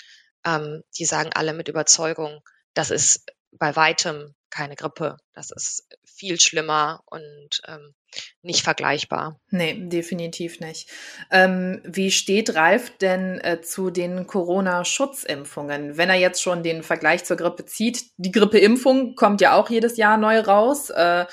ähm, 0.48 0.84
die 0.98 1.06
sagen 1.06 1.32
alle 1.34 1.54
mit 1.54 1.68
Überzeugung, 1.68 2.42
das 2.74 2.90
ist 2.90 3.26
bei 3.52 3.76
weitem 3.76 4.34
keine 4.50 4.76
Grippe. 4.76 5.18
Das 5.34 5.52
ist 5.52 5.88
viel 6.06 6.40
schlimmer 6.40 7.02
und 7.06 7.62
ähm, 7.68 7.94
nicht 8.42 8.64
vergleichbar. 8.64 9.40
Nee, 9.50 9.88
definitiv 9.88 10.60
nicht. 10.60 10.90
Ähm, 11.32 11.82
wie 11.84 12.12
steht 12.12 12.56
Ralf 12.56 12.98
denn 12.98 13.40
äh, 13.42 13.62
zu 13.62 13.90
den 13.90 14.26
Corona-Schutzimpfungen? 14.26 15.98
Wenn 15.98 16.10
er 16.10 16.16
jetzt 16.16 16.42
schon 16.42 16.64
den 16.64 16.82
Vergleich 16.82 17.26
zur 17.26 17.38
Grippe 17.38 17.66
zieht, 17.66 18.06
die 18.18 18.32
Grippeimpfung 18.32 19.16
kommt 19.16 19.42
ja 19.42 19.54
auch 19.54 19.70
jedes 19.70 19.98
Jahr 19.98 20.18
neu 20.18 20.40
raus. 20.40 20.90
Äh, 20.90 21.26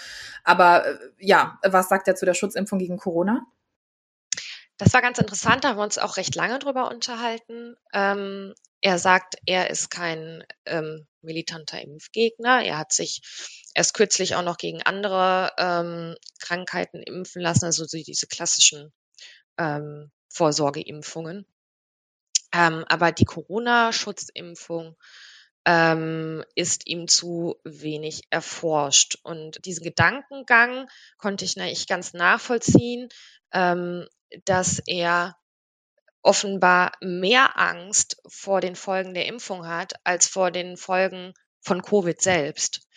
aber 0.42 0.86
äh, 0.86 0.98
ja, 1.18 1.58
was 1.62 1.88
sagt 1.88 2.08
er 2.08 2.16
zu 2.16 2.26
der 2.26 2.34
Schutzimpfung 2.34 2.78
gegen 2.78 2.98
Corona? 2.98 3.46
Das 4.76 4.92
war 4.92 5.02
ganz 5.02 5.18
interessant, 5.18 5.62
da 5.62 5.68
haben 5.68 5.78
wir 5.78 5.84
uns 5.84 5.98
auch 5.98 6.16
recht 6.16 6.34
lange 6.34 6.58
drüber 6.58 6.90
unterhalten. 6.90 7.76
Ähm, 7.92 8.54
er 8.84 8.98
sagt, 8.98 9.36
er 9.46 9.70
ist 9.70 9.90
kein 9.90 10.44
ähm, 10.66 11.06
militanter 11.22 11.80
Impfgegner. 11.80 12.62
Er 12.62 12.76
hat 12.76 12.92
sich 12.92 13.22
erst 13.74 13.94
kürzlich 13.94 14.34
auch 14.34 14.42
noch 14.42 14.58
gegen 14.58 14.82
andere 14.82 15.52
ähm, 15.56 16.14
Krankheiten 16.38 17.02
impfen 17.02 17.40
lassen, 17.40 17.64
also 17.64 17.86
diese 17.86 18.26
klassischen 18.26 18.92
ähm, 19.56 20.10
Vorsorgeimpfungen. 20.28 21.46
Ähm, 22.52 22.84
aber 22.86 23.10
die 23.10 23.24
Corona-Schutzimpfung 23.24 24.96
ähm, 25.64 26.44
ist 26.54 26.86
ihm 26.86 27.08
zu 27.08 27.56
wenig 27.64 28.24
erforscht. 28.28 29.16
Und 29.22 29.64
diesen 29.64 29.84
Gedankengang 29.84 30.90
konnte 31.16 31.46
ich 31.46 31.56
nicht 31.56 31.88
ganz 31.88 32.12
nachvollziehen, 32.12 33.08
ähm, 33.50 34.06
dass 34.44 34.82
er 34.86 35.38
offenbar 36.24 36.92
mehr 37.00 37.58
Angst 37.58 38.20
vor 38.26 38.60
den 38.60 38.74
Folgen 38.74 39.14
der 39.14 39.26
Impfung 39.26 39.66
hat, 39.66 39.94
als 40.04 40.26
vor 40.26 40.50
den 40.50 40.76
Folgen 40.76 41.34
von 41.60 41.82
Covid 41.82 42.20
selbst. 42.20 42.88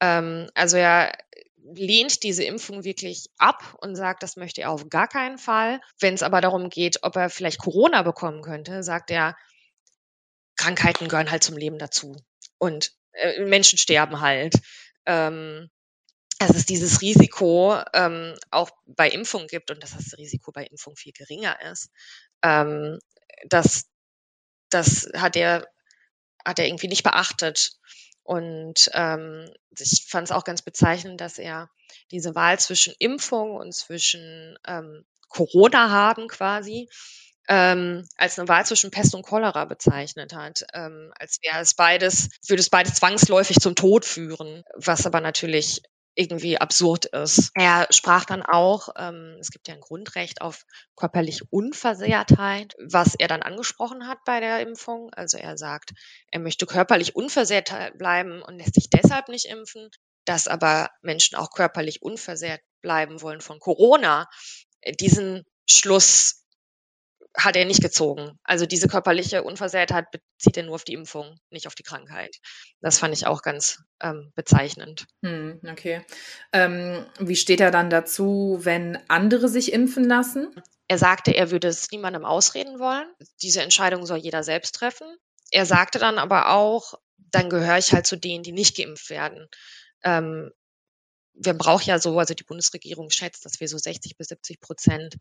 Ähm, 0.00 0.48
also 0.54 0.76
er 0.76 1.12
lehnt 1.74 2.22
diese 2.22 2.44
Impfung 2.44 2.84
wirklich 2.84 3.26
ab 3.38 3.76
und 3.80 3.96
sagt, 3.96 4.22
das 4.22 4.36
möchte 4.36 4.62
er 4.62 4.70
auf 4.70 4.88
gar 4.88 5.08
keinen 5.08 5.36
Fall. 5.36 5.80
Wenn 5.98 6.14
es 6.14 6.22
aber 6.22 6.40
darum 6.40 6.70
geht, 6.70 7.02
ob 7.02 7.16
er 7.16 7.28
vielleicht 7.28 7.58
Corona 7.58 8.02
bekommen 8.02 8.40
könnte, 8.42 8.84
sagt 8.84 9.10
er, 9.10 9.36
Krankheiten 10.56 11.08
gehören 11.08 11.30
halt 11.30 11.42
zum 11.42 11.56
Leben 11.56 11.78
dazu. 11.78 12.16
Und 12.58 12.92
äh, 13.12 13.44
Menschen 13.44 13.78
sterben 13.78 14.20
halt. 14.20 14.54
Ähm, 15.06 15.70
dass 16.38 16.54
es 16.54 16.66
dieses 16.66 17.00
Risiko 17.00 17.78
ähm, 17.94 18.34
auch 18.50 18.70
bei 18.84 19.08
Impfungen 19.08 19.46
gibt 19.46 19.70
und 19.70 19.82
dass 19.82 19.92
das 19.92 20.18
Risiko 20.18 20.52
bei 20.52 20.64
Impfung 20.64 20.94
viel 20.96 21.12
geringer 21.12 21.58
ist. 21.72 21.90
Ähm, 22.42 22.98
das, 23.48 23.86
das 24.70 25.08
hat 25.14 25.36
er, 25.36 25.66
hat 26.44 26.58
er 26.58 26.66
irgendwie 26.66 26.88
nicht 26.88 27.02
beachtet. 27.02 27.72
Und 28.22 28.90
ähm, 28.92 29.48
ich 29.78 30.06
fand 30.08 30.28
es 30.28 30.32
auch 30.32 30.44
ganz 30.44 30.62
bezeichnend, 30.62 31.20
dass 31.20 31.38
er 31.38 31.70
diese 32.10 32.34
Wahl 32.34 32.58
zwischen 32.58 32.94
Impfung 32.98 33.54
und 33.54 33.72
zwischen 33.72 34.58
ähm, 34.66 35.04
Corona 35.28 35.90
haben 35.90 36.28
quasi 36.28 36.88
ähm, 37.48 38.06
als 38.16 38.38
eine 38.38 38.48
Wahl 38.48 38.66
zwischen 38.66 38.90
Pest 38.90 39.14
und 39.14 39.22
Cholera 39.22 39.64
bezeichnet 39.64 40.34
hat, 40.34 40.66
ähm, 40.74 41.12
als 41.18 41.38
wäre 41.42 41.60
es 41.60 41.74
beides, 41.74 42.28
würde 42.48 42.60
es 42.60 42.70
beides 42.70 42.94
zwangsläufig 42.94 43.58
zum 43.60 43.74
Tod 43.74 44.04
führen, 44.04 44.64
was 44.74 45.06
aber 45.06 45.20
natürlich 45.20 45.82
irgendwie 46.16 46.58
absurd 46.58 47.04
ist. 47.06 47.50
Er 47.54 47.86
sprach 47.90 48.24
dann 48.24 48.42
auch, 48.42 48.88
ähm, 48.96 49.36
es 49.38 49.50
gibt 49.50 49.68
ja 49.68 49.74
ein 49.74 49.80
Grundrecht 49.80 50.40
auf 50.40 50.64
körperliche 50.96 51.44
Unversehrtheit, 51.50 52.74
was 52.78 53.14
er 53.14 53.28
dann 53.28 53.42
angesprochen 53.42 54.08
hat 54.08 54.18
bei 54.24 54.40
der 54.40 54.60
Impfung. 54.60 55.10
Also 55.12 55.36
er 55.36 55.56
sagt, 55.58 55.92
er 56.30 56.40
möchte 56.40 56.66
körperlich 56.66 57.14
unversehrt 57.14 57.72
bleiben 57.98 58.42
und 58.42 58.58
lässt 58.58 58.74
sich 58.74 58.90
deshalb 58.90 59.28
nicht 59.28 59.46
impfen, 59.46 59.90
dass 60.24 60.48
aber 60.48 60.90
Menschen 61.02 61.36
auch 61.36 61.50
körperlich 61.50 62.02
unversehrt 62.02 62.62
bleiben 62.80 63.20
wollen 63.20 63.40
von 63.40 63.60
Corona. 63.60 64.26
Diesen 64.98 65.44
Schluss 65.68 66.45
hat 67.36 67.56
er 67.56 67.64
nicht 67.66 67.82
gezogen. 67.82 68.38
Also 68.44 68.66
diese 68.66 68.88
körperliche 68.88 69.42
Unversehrtheit 69.42 70.06
bezieht 70.10 70.56
er 70.56 70.62
nur 70.62 70.76
auf 70.76 70.84
die 70.84 70.94
Impfung, 70.94 71.38
nicht 71.50 71.66
auf 71.66 71.74
die 71.74 71.82
Krankheit. 71.82 72.36
Das 72.80 72.98
fand 72.98 73.14
ich 73.14 73.26
auch 73.26 73.42
ganz 73.42 73.82
ähm, 74.00 74.32
bezeichnend. 74.34 75.06
Hm, 75.22 75.60
okay. 75.68 76.04
Ähm, 76.52 77.04
wie 77.18 77.36
steht 77.36 77.60
er 77.60 77.70
dann 77.70 77.90
dazu, 77.90 78.60
wenn 78.62 78.98
andere 79.08 79.48
sich 79.48 79.72
impfen 79.72 80.04
lassen? 80.04 80.48
Er 80.88 80.98
sagte, 80.98 81.32
er 81.32 81.50
würde 81.50 81.68
es 81.68 81.90
niemandem 81.90 82.24
ausreden 82.24 82.78
wollen. 82.78 83.08
Diese 83.42 83.60
Entscheidung 83.60 84.06
soll 84.06 84.18
jeder 84.18 84.42
selbst 84.42 84.74
treffen. 84.74 85.06
Er 85.50 85.66
sagte 85.66 85.98
dann 85.98 86.18
aber 86.18 86.50
auch, 86.50 86.94
dann 87.18 87.50
gehöre 87.50 87.78
ich 87.78 87.92
halt 87.92 88.06
zu 88.06 88.16
denen, 88.16 88.44
die 88.44 88.52
nicht 88.52 88.76
geimpft 88.76 89.10
werden. 89.10 89.48
Ähm, 90.02 90.52
wir 91.34 91.54
brauchen 91.54 91.88
ja 91.88 91.98
so, 91.98 92.18
also 92.18 92.34
die 92.34 92.44
Bundesregierung 92.44 93.10
schätzt, 93.10 93.44
dass 93.44 93.60
wir 93.60 93.68
so 93.68 93.76
60 93.76 94.16
bis 94.16 94.28
70 94.28 94.60
Prozent 94.60 95.16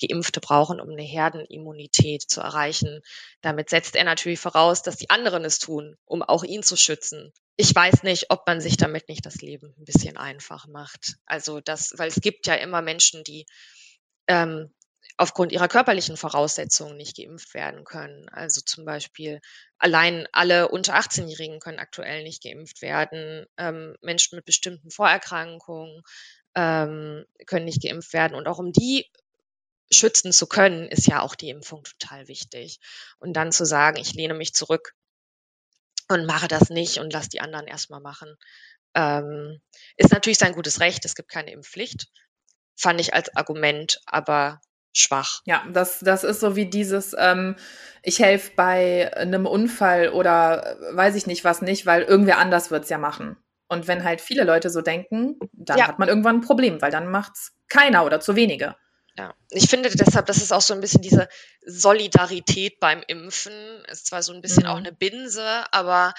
Geimpfte 0.00 0.40
brauchen, 0.40 0.80
um 0.80 0.90
eine 0.90 1.02
Herdenimmunität 1.02 2.22
zu 2.22 2.40
erreichen. 2.40 3.02
Damit 3.40 3.70
setzt 3.70 3.96
er 3.96 4.04
natürlich 4.04 4.40
voraus, 4.40 4.82
dass 4.82 4.96
die 4.96 5.10
anderen 5.10 5.44
es 5.44 5.58
tun, 5.58 5.96
um 6.04 6.22
auch 6.22 6.44
ihn 6.44 6.62
zu 6.62 6.76
schützen. 6.76 7.32
Ich 7.56 7.74
weiß 7.74 8.02
nicht, 8.02 8.30
ob 8.30 8.46
man 8.46 8.60
sich 8.60 8.76
damit 8.76 9.08
nicht 9.08 9.26
das 9.26 9.42
Leben 9.42 9.74
ein 9.78 9.84
bisschen 9.84 10.16
einfach 10.16 10.66
macht. 10.66 11.16
Also 11.26 11.60
das, 11.60 11.94
weil 11.96 12.08
es 12.08 12.20
gibt 12.20 12.46
ja 12.46 12.54
immer 12.54 12.82
Menschen, 12.82 13.22
die 13.24 13.46
ähm, 14.26 14.72
aufgrund 15.16 15.52
ihrer 15.52 15.68
körperlichen 15.68 16.16
Voraussetzungen 16.16 16.96
nicht 16.96 17.16
geimpft 17.16 17.52
werden 17.54 17.84
können. 17.84 18.28
Also 18.30 18.60
zum 18.62 18.84
Beispiel 18.84 19.40
allein 19.78 20.26
alle 20.32 20.68
unter 20.68 20.94
18-Jährigen 20.94 21.60
können 21.60 21.78
aktuell 21.78 22.22
nicht 22.22 22.42
geimpft 22.42 22.80
werden. 22.80 23.46
Ähm, 23.58 23.96
Menschen 24.00 24.36
mit 24.36 24.44
bestimmten 24.44 24.90
Vorerkrankungen 24.90 26.02
ähm, 26.54 27.26
können 27.46 27.64
nicht 27.64 27.82
geimpft 27.82 28.12
werden. 28.12 28.34
Und 28.34 28.48
auch 28.48 28.58
um 28.58 28.72
die 28.72 29.06
schützen 29.92 30.32
zu 30.32 30.46
können, 30.46 30.88
ist 30.88 31.06
ja 31.06 31.20
auch 31.20 31.34
die 31.34 31.50
Impfung 31.50 31.84
total 31.84 32.28
wichtig. 32.28 32.78
Und 33.18 33.34
dann 33.34 33.52
zu 33.52 33.64
sagen, 33.64 33.96
ich 33.98 34.14
lehne 34.14 34.34
mich 34.34 34.54
zurück 34.54 34.94
und 36.08 36.26
mache 36.26 36.48
das 36.48 36.70
nicht 36.70 36.98
und 36.98 37.12
lasse 37.12 37.28
die 37.28 37.40
anderen 37.40 37.66
erstmal 37.66 38.00
machen, 38.00 38.36
ähm, 38.94 39.60
ist 39.96 40.12
natürlich 40.12 40.38
sein 40.38 40.54
gutes 40.54 40.80
Recht. 40.80 41.04
Es 41.04 41.14
gibt 41.14 41.30
keine 41.30 41.52
Impfpflicht. 41.52 42.08
Fand 42.76 43.00
ich 43.00 43.14
als 43.14 43.34
Argument 43.36 44.00
aber 44.06 44.60
schwach. 44.92 45.40
Ja, 45.44 45.64
das, 45.72 46.00
das 46.00 46.24
ist 46.24 46.40
so 46.40 46.56
wie 46.56 46.66
dieses, 46.66 47.14
ähm, 47.16 47.56
ich 48.02 48.18
helfe 48.18 48.52
bei 48.56 49.14
einem 49.16 49.46
Unfall 49.46 50.10
oder 50.10 50.78
äh, 50.80 50.96
weiß 50.96 51.14
ich 51.14 51.26
nicht 51.26 51.44
was 51.44 51.62
nicht, 51.62 51.86
weil 51.86 52.02
irgendwer 52.02 52.38
anders 52.38 52.70
wird's 52.70 52.88
ja 52.88 52.98
machen. 52.98 53.36
Und 53.68 53.86
wenn 53.86 54.02
halt 54.02 54.20
viele 54.20 54.42
Leute 54.42 54.68
so 54.68 54.80
denken, 54.80 55.38
dann 55.52 55.78
ja. 55.78 55.86
hat 55.86 56.00
man 56.00 56.08
irgendwann 56.08 56.36
ein 56.36 56.40
Problem, 56.40 56.82
weil 56.82 56.90
dann 56.90 57.08
macht's 57.08 57.52
keiner 57.68 58.04
oder 58.04 58.18
zu 58.18 58.34
wenige. 58.34 58.74
Ja, 59.20 59.34
ich 59.50 59.68
finde 59.68 59.90
deshalb, 59.90 60.24
das 60.24 60.38
ist 60.38 60.50
auch 60.50 60.62
so 60.62 60.72
ein 60.72 60.80
bisschen 60.80 61.02
diese 61.02 61.28
Solidarität 61.66 62.80
beim 62.80 63.02
Impfen. 63.06 63.52
Ist 63.84 64.06
zwar 64.06 64.22
so 64.22 64.32
ein 64.32 64.40
bisschen 64.40 64.62
mhm. 64.62 64.70
auch 64.70 64.76
eine 64.78 64.92
Binse, 64.92 65.70
aber 65.72 66.14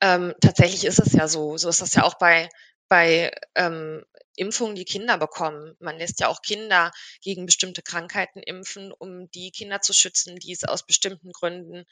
ähm, 0.00 0.32
tatsächlich 0.40 0.86
ist 0.86 0.98
es 0.98 1.12
ja 1.12 1.28
so. 1.28 1.58
So 1.58 1.68
ist 1.68 1.82
das 1.82 1.92
ja 1.92 2.04
auch 2.04 2.14
bei, 2.14 2.48
bei 2.88 3.30
ähm, 3.56 4.06
Impfungen, 4.36 4.74
die 4.74 4.86
Kinder 4.86 5.18
bekommen. 5.18 5.76
Man 5.80 5.98
lässt 5.98 6.18
ja 6.20 6.28
auch 6.28 6.40
Kinder 6.40 6.92
gegen 7.20 7.44
bestimmte 7.44 7.82
Krankheiten 7.82 8.38
impfen, 8.38 8.90
um 8.90 9.30
die 9.32 9.50
Kinder 9.50 9.82
zu 9.82 9.92
schützen, 9.92 10.36
die 10.36 10.52
es 10.52 10.64
aus 10.64 10.86
bestimmten 10.86 11.32
Gründen 11.32 11.84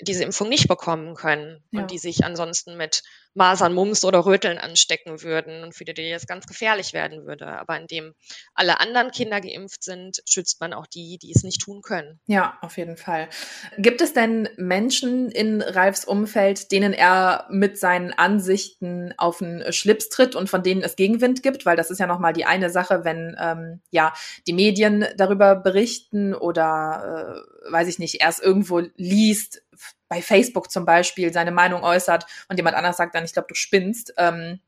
diese 0.00 0.24
Impfung 0.24 0.48
nicht 0.48 0.68
bekommen 0.68 1.14
können 1.14 1.62
ja. 1.70 1.80
und 1.80 1.90
die 1.90 1.98
sich 1.98 2.24
ansonsten 2.24 2.76
mit 2.76 3.02
Masern, 3.36 3.74
Mumps 3.74 4.04
oder 4.04 4.24
Röteln 4.24 4.56
anstecken 4.56 5.22
würden 5.22 5.62
und 5.62 5.74
für 5.74 5.84
die 5.84 6.10
das 6.10 6.26
ganz 6.26 6.46
gefährlich 6.46 6.94
werden 6.94 7.26
würde. 7.26 7.46
Aber 7.46 7.78
indem 7.78 8.14
alle 8.54 8.80
anderen 8.80 9.10
Kinder 9.10 9.40
geimpft 9.42 9.84
sind, 9.84 10.22
schützt 10.26 10.60
man 10.60 10.72
auch 10.72 10.86
die, 10.86 11.18
die 11.18 11.32
es 11.32 11.42
nicht 11.42 11.60
tun 11.60 11.82
können. 11.82 12.18
Ja, 12.26 12.58
auf 12.62 12.78
jeden 12.78 12.96
Fall. 12.96 13.28
Gibt 13.76 14.00
es 14.00 14.14
denn 14.14 14.48
Menschen 14.56 15.30
in 15.30 15.60
Ralfs 15.60 16.06
Umfeld, 16.06 16.72
denen 16.72 16.94
er 16.94 17.46
mit 17.50 17.78
seinen 17.78 18.12
Ansichten 18.14 19.12
auf 19.18 19.38
den 19.38 19.70
Schlips 19.70 20.08
tritt 20.08 20.34
und 20.34 20.48
von 20.48 20.62
denen 20.62 20.82
es 20.82 20.96
Gegenwind 20.96 21.42
gibt? 21.42 21.66
Weil 21.66 21.76
das 21.76 21.90
ist 21.90 21.98
ja 21.98 22.06
nochmal 22.06 22.32
die 22.32 22.46
eine 22.46 22.70
Sache, 22.70 23.04
wenn 23.04 23.36
ähm, 23.38 23.82
ja 23.90 24.14
die 24.46 24.54
Medien 24.54 25.04
darüber 25.16 25.56
berichten 25.56 26.34
oder 26.34 27.44
äh, 27.66 27.72
weiß 27.72 27.88
ich 27.88 27.98
nicht, 27.98 28.22
erst 28.22 28.42
irgendwo 28.42 28.82
liest, 28.96 29.62
bei 30.08 30.22
Facebook 30.22 30.70
zum 30.70 30.84
Beispiel 30.84 31.32
seine 31.32 31.52
Meinung 31.52 31.82
äußert 31.82 32.26
und 32.48 32.56
jemand 32.56 32.76
anders 32.76 32.96
sagt 32.96 33.14
dann, 33.14 33.24
ich 33.24 33.32
glaube, 33.32 33.48
du 33.48 33.54
spinnst. 33.54 34.14
Ähm, 34.16 34.60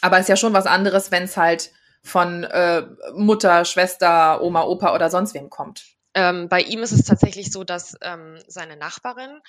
aber 0.00 0.16
es 0.16 0.22
ist 0.22 0.28
ja 0.28 0.36
schon 0.36 0.52
was 0.52 0.66
anderes, 0.66 1.10
wenn 1.10 1.24
es 1.24 1.36
halt 1.36 1.72
von 2.02 2.44
äh, 2.44 2.86
Mutter, 3.14 3.64
Schwester, 3.64 4.42
Oma, 4.42 4.64
Opa 4.64 4.94
oder 4.94 5.10
sonst 5.10 5.34
wem 5.34 5.48
kommt. 5.48 5.84
Ähm, 6.14 6.48
bei 6.48 6.60
ihm 6.60 6.82
ist 6.82 6.92
es 6.92 7.04
tatsächlich 7.04 7.50
so, 7.50 7.64
dass 7.64 7.96
ähm, 8.02 8.38
seine 8.46 8.76
Nachbarin, 8.76 9.40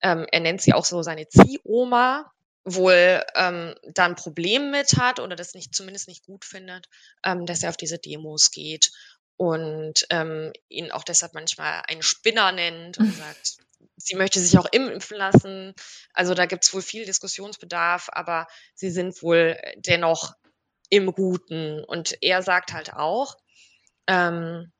ähm, 0.00 0.26
er 0.30 0.40
nennt 0.40 0.62
sie 0.62 0.72
auch 0.72 0.84
so 0.84 1.02
seine 1.02 1.28
Ziehoma, 1.28 2.30
wohl 2.64 3.22
ähm, 3.34 3.74
da 3.82 4.06
ein 4.06 4.14
Problem 4.14 4.70
mit 4.70 4.96
hat 4.96 5.20
oder 5.20 5.36
das 5.36 5.54
nicht 5.54 5.74
zumindest 5.74 6.08
nicht 6.08 6.24
gut 6.24 6.44
findet, 6.44 6.88
ähm, 7.22 7.44
dass 7.44 7.62
er 7.62 7.70
auf 7.70 7.76
diese 7.76 7.98
Demos 7.98 8.50
geht 8.50 8.90
und 9.36 10.06
ähm, 10.10 10.52
ihn 10.68 10.90
auch 10.90 11.04
deshalb 11.04 11.34
manchmal 11.34 11.82
einen 11.88 12.02
Spinner 12.02 12.52
nennt 12.52 12.98
und 12.98 13.14
sagt, 13.16 13.58
sie 13.96 14.16
möchte 14.16 14.40
sich 14.40 14.58
auch 14.58 14.66
impfen 14.72 15.16
lassen. 15.16 15.74
Also 16.12 16.34
da 16.34 16.46
gibt 16.46 16.64
es 16.64 16.74
wohl 16.74 16.82
viel 16.82 17.04
Diskussionsbedarf, 17.04 18.08
aber 18.12 18.46
sie 18.74 18.90
sind 18.90 19.22
wohl 19.22 19.58
dennoch 19.76 20.34
im 20.90 21.12
Guten. 21.12 21.82
Und 21.84 22.16
er 22.20 22.42
sagt 22.42 22.72
halt 22.72 22.92
auch, 22.92 23.36
ähm, 24.06 24.72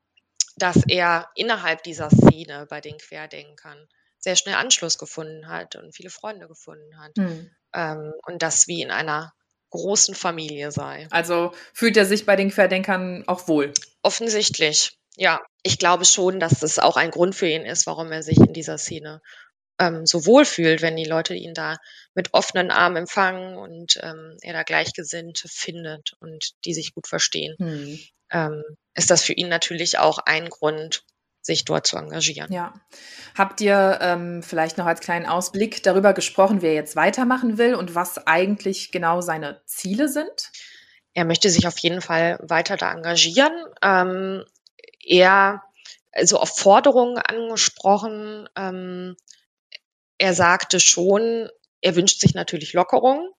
dass 0.56 0.82
er 0.88 1.30
innerhalb 1.34 1.82
dieser 1.82 2.10
Szene 2.10 2.66
bei 2.68 2.80
den 2.80 2.98
Querdenkern 2.98 3.88
sehr 4.18 4.36
schnell 4.36 4.54
Anschluss 4.54 4.98
gefunden 4.98 5.48
hat 5.48 5.76
und 5.76 5.94
viele 5.94 6.10
Freunde 6.10 6.48
gefunden 6.48 6.98
hat. 6.98 7.16
Mhm. 7.16 7.50
Ähm, 7.74 8.12
und 8.26 8.42
das 8.42 8.68
wie 8.68 8.82
in 8.82 8.90
einer 8.90 9.32
großen 9.70 10.14
Familie 10.14 10.70
sei. 10.70 11.08
Also 11.10 11.52
fühlt 11.72 11.96
er 11.96 12.06
sich 12.06 12.24
bei 12.24 12.36
den 12.36 12.50
Querdenkern 12.50 13.24
auch 13.26 13.48
wohl? 13.48 13.72
Offensichtlich. 14.02 14.96
Ja, 15.16 15.40
ich 15.62 15.78
glaube 15.78 16.04
schon, 16.04 16.40
dass 16.40 16.60
das 16.60 16.78
auch 16.78 16.96
ein 16.96 17.10
Grund 17.10 17.34
für 17.34 17.48
ihn 17.48 17.64
ist, 17.64 17.86
warum 17.86 18.10
er 18.12 18.22
sich 18.22 18.38
in 18.38 18.52
dieser 18.52 18.78
Szene 18.78 19.20
ähm, 19.78 20.06
so 20.06 20.26
wohl 20.26 20.44
fühlt, 20.44 20.82
wenn 20.82 20.96
die 20.96 21.04
Leute 21.04 21.34
ihn 21.34 21.54
da 21.54 21.76
mit 22.14 22.32
offenen 22.32 22.70
Armen 22.70 22.96
empfangen 22.96 23.56
und 23.56 23.98
ähm, 24.02 24.36
er 24.42 24.52
da 24.52 24.62
Gleichgesinnte 24.62 25.48
findet 25.48 26.14
und 26.20 26.52
die 26.64 26.74
sich 26.74 26.94
gut 26.94 27.06
verstehen. 27.06 27.56
Hm. 27.58 28.00
Ähm, 28.30 28.62
ist 28.94 29.10
das 29.10 29.22
für 29.22 29.32
ihn 29.32 29.48
natürlich 29.48 29.98
auch 29.98 30.18
ein 30.18 30.48
Grund, 30.48 31.04
sich 31.42 31.64
dort 31.64 31.86
zu 31.86 31.98
engagieren. 31.98 32.50
Ja. 32.52 32.72
Habt 33.36 33.60
ihr 33.60 33.98
ähm, 34.00 34.42
vielleicht 34.42 34.78
noch 34.78 34.86
als 34.86 35.00
kleinen 35.00 35.26
Ausblick 35.26 35.82
darüber 35.82 36.14
gesprochen, 36.14 36.62
wer 36.62 36.72
jetzt 36.72 36.96
weitermachen 36.96 37.58
will 37.58 37.74
und 37.74 37.94
was 37.94 38.26
eigentlich 38.26 38.92
genau 38.92 39.20
seine 39.20 39.60
Ziele 39.66 40.08
sind? 40.08 40.50
Er 41.12 41.26
möchte 41.26 41.50
sich 41.50 41.66
auf 41.66 41.78
jeden 41.78 42.00
Fall 42.00 42.38
weiter 42.42 42.76
da 42.76 42.92
engagieren. 42.92 43.52
Ähm, 43.82 44.44
eher 45.08 45.62
also 46.12 46.38
auf 46.38 46.56
Forderungen 46.56 47.18
angesprochen. 47.18 48.48
Ähm, 48.56 49.16
er 50.18 50.34
sagte 50.34 50.80
schon, 50.80 51.48
er 51.80 51.96
wünscht 51.96 52.20
sich 52.20 52.34
natürlich 52.34 52.72
Lockerung. 52.72 53.30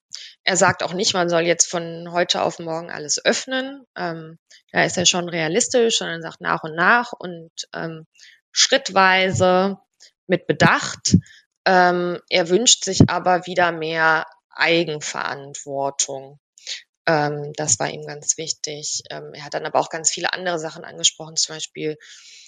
Er 0.43 0.57
sagt 0.57 0.83
auch 0.83 0.93
nicht, 0.93 1.13
man 1.13 1.29
soll 1.29 1.41
jetzt 1.41 1.69
von 1.69 2.11
heute 2.11 2.43
auf 2.43 2.59
morgen 2.59 2.91
alles 2.91 3.23
öffnen. 3.23 3.85
Ähm, 3.97 4.37
da 4.71 4.83
ist 4.83 4.97
er 4.97 5.05
schon 5.05 5.29
realistisch, 5.29 5.97
sondern 5.97 6.21
sagt 6.21 6.41
nach 6.41 6.63
und 6.63 6.75
nach 6.75 7.13
und 7.13 7.51
ähm, 7.73 8.05
schrittweise 8.51 9.79
mit 10.27 10.47
Bedacht. 10.47 11.17
Ähm, 11.65 12.19
er 12.29 12.49
wünscht 12.49 12.83
sich 12.85 13.09
aber 13.09 13.47
wieder 13.47 13.71
mehr 13.71 14.27
Eigenverantwortung. 14.51 16.39
Ähm, 17.07 17.53
das 17.55 17.79
war 17.79 17.89
ihm 17.89 18.05
ganz 18.05 18.37
wichtig. 18.37 19.03
Ähm, 19.09 19.33
er 19.33 19.45
hat 19.45 19.53
dann 19.53 19.65
aber 19.65 19.79
auch 19.79 19.89
ganz 19.89 20.11
viele 20.11 20.33
andere 20.33 20.59
Sachen 20.59 20.83
angesprochen, 20.83 21.35
zum 21.35 21.55
Beispiel 21.55 21.97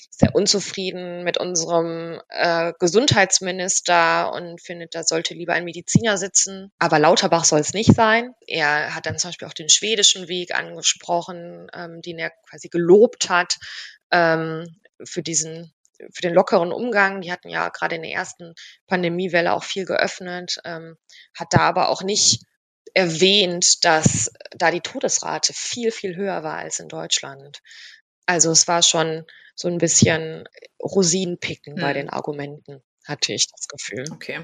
sehr 0.09 0.33
unzufrieden 0.33 1.23
mit 1.23 1.37
unserem 1.37 2.19
äh, 2.29 2.73
Gesundheitsminister 2.79 4.33
und 4.33 4.59
findet, 4.59 4.95
da 4.95 5.03
sollte 5.03 5.35
lieber 5.35 5.53
ein 5.53 5.65
Mediziner 5.65 6.17
sitzen. 6.17 6.71
Aber 6.79 6.97
Lauterbach 6.97 7.45
soll 7.45 7.59
es 7.59 7.73
nicht 7.73 7.93
sein. 7.93 8.33
Er 8.47 8.95
hat 8.95 9.05
dann 9.05 9.19
zum 9.19 9.29
Beispiel 9.29 9.47
auch 9.47 9.53
den 9.53 9.69
schwedischen 9.69 10.27
Weg 10.27 10.55
angesprochen, 10.55 11.67
ähm, 11.73 12.01
den 12.01 12.17
er 12.17 12.31
quasi 12.49 12.69
gelobt 12.69 13.29
hat 13.29 13.57
ähm, 14.11 14.79
für 15.03 15.21
diesen 15.21 15.71
für 16.11 16.21
den 16.21 16.33
lockeren 16.33 16.71
Umgang. 16.71 17.21
Die 17.21 17.31
hatten 17.31 17.49
ja 17.49 17.69
gerade 17.69 17.95
in 17.95 18.03
der 18.03 18.11
ersten 18.11 18.53
Pandemiewelle 18.87 19.53
auch 19.53 19.63
viel 19.63 19.85
geöffnet, 19.85 20.57
ähm, 20.63 20.97
hat 21.35 21.53
da 21.53 21.59
aber 21.59 21.89
auch 21.89 22.03
nicht 22.03 22.43
erwähnt, 22.97 23.85
dass 23.85 24.31
da 24.55 24.71
die 24.71 24.81
Todesrate 24.81 25.53
viel, 25.53 25.91
viel 25.91 26.15
höher 26.15 26.41
war 26.43 26.57
als 26.57 26.79
in 26.79 26.87
Deutschland. 26.87 27.61
Also 28.25 28.49
es 28.49 28.67
war 28.67 28.81
schon 28.81 29.23
so 29.55 29.67
ein 29.67 29.77
bisschen 29.77 30.49
Rosinenpicken 30.81 31.75
hm. 31.75 31.81
bei 31.81 31.93
den 31.93 32.09
Argumenten 32.09 32.81
hatte 33.05 33.31
ich 33.31 33.47
das 33.49 33.69
Gefühl. 33.69 34.03
Okay. 34.11 34.39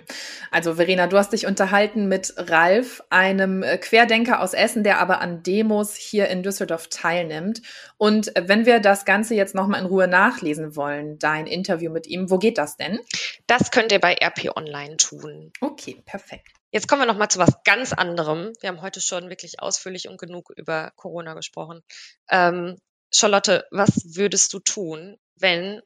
Also 0.49 0.75
Verena, 0.75 1.07
du 1.07 1.17
hast 1.17 1.33
dich 1.33 1.45
unterhalten 1.45 2.07
mit 2.07 2.33
Ralf, 2.37 3.03
einem 3.09 3.61
äh, 3.61 3.77
Querdenker 3.77 4.39
aus 4.39 4.53
Essen, 4.53 4.85
der 4.85 4.99
aber 4.99 5.19
an 5.19 5.43
Demos 5.43 5.97
hier 5.97 6.29
in 6.29 6.43
Düsseldorf 6.43 6.87
teilnimmt. 6.87 7.61
Und 7.97 8.31
wenn 8.39 8.65
wir 8.65 8.79
das 8.79 9.03
Ganze 9.03 9.35
jetzt 9.35 9.53
nochmal 9.53 9.81
in 9.81 9.87
Ruhe 9.87 10.07
nachlesen 10.07 10.77
wollen, 10.77 11.19
dein 11.19 11.45
Interview 11.45 11.91
mit 11.91 12.07
ihm, 12.07 12.29
wo 12.29 12.37
geht 12.37 12.57
das 12.57 12.77
denn? 12.77 13.01
Das 13.47 13.69
könnt 13.69 13.91
ihr 13.91 13.99
bei 13.99 14.13
RP 14.13 14.55
Online 14.55 14.95
tun. 14.95 15.51
Okay, 15.59 16.01
perfekt. 16.05 16.62
Jetzt 16.73 16.87
kommen 16.87 17.03
wir 17.03 17.05
nochmal 17.05 17.29
zu 17.29 17.37
was 17.37 17.61
ganz 17.65 17.93
anderem. 17.93 18.51
Wir 18.59 18.69
haben 18.69 18.81
heute 18.81 18.99
schon 18.99 19.29
wirklich 19.29 19.59
ausführlich 19.59 20.07
und 20.07 20.19
genug 20.19 20.49
über 20.55 20.91
Corona 20.95 21.35
gesprochen. 21.35 21.83
Ähm, 22.31 22.79
Charlotte, 23.11 23.67
was 23.69 23.91
würdest 24.15 24.51
du 24.53 24.59
tun, 24.59 25.19
wenn 25.35 25.83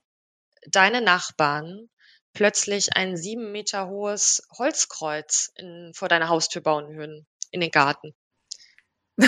deine 0.66 1.02
Nachbarn 1.02 1.90
plötzlich 2.32 2.96
ein 2.96 3.18
sieben 3.18 3.52
Meter 3.52 3.90
hohes 3.90 4.44
Holzkreuz 4.58 5.52
in, 5.56 5.92
vor 5.94 6.08
deiner 6.08 6.30
Haustür 6.30 6.62
bauen 6.62 6.96
würden, 6.96 7.28
in 7.52 7.60
den 7.60 7.72
Garten? 7.72 8.16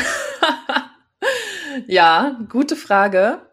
ja, 1.87 2.39
gute 2.47 2.77
Frage. 2.77 3.51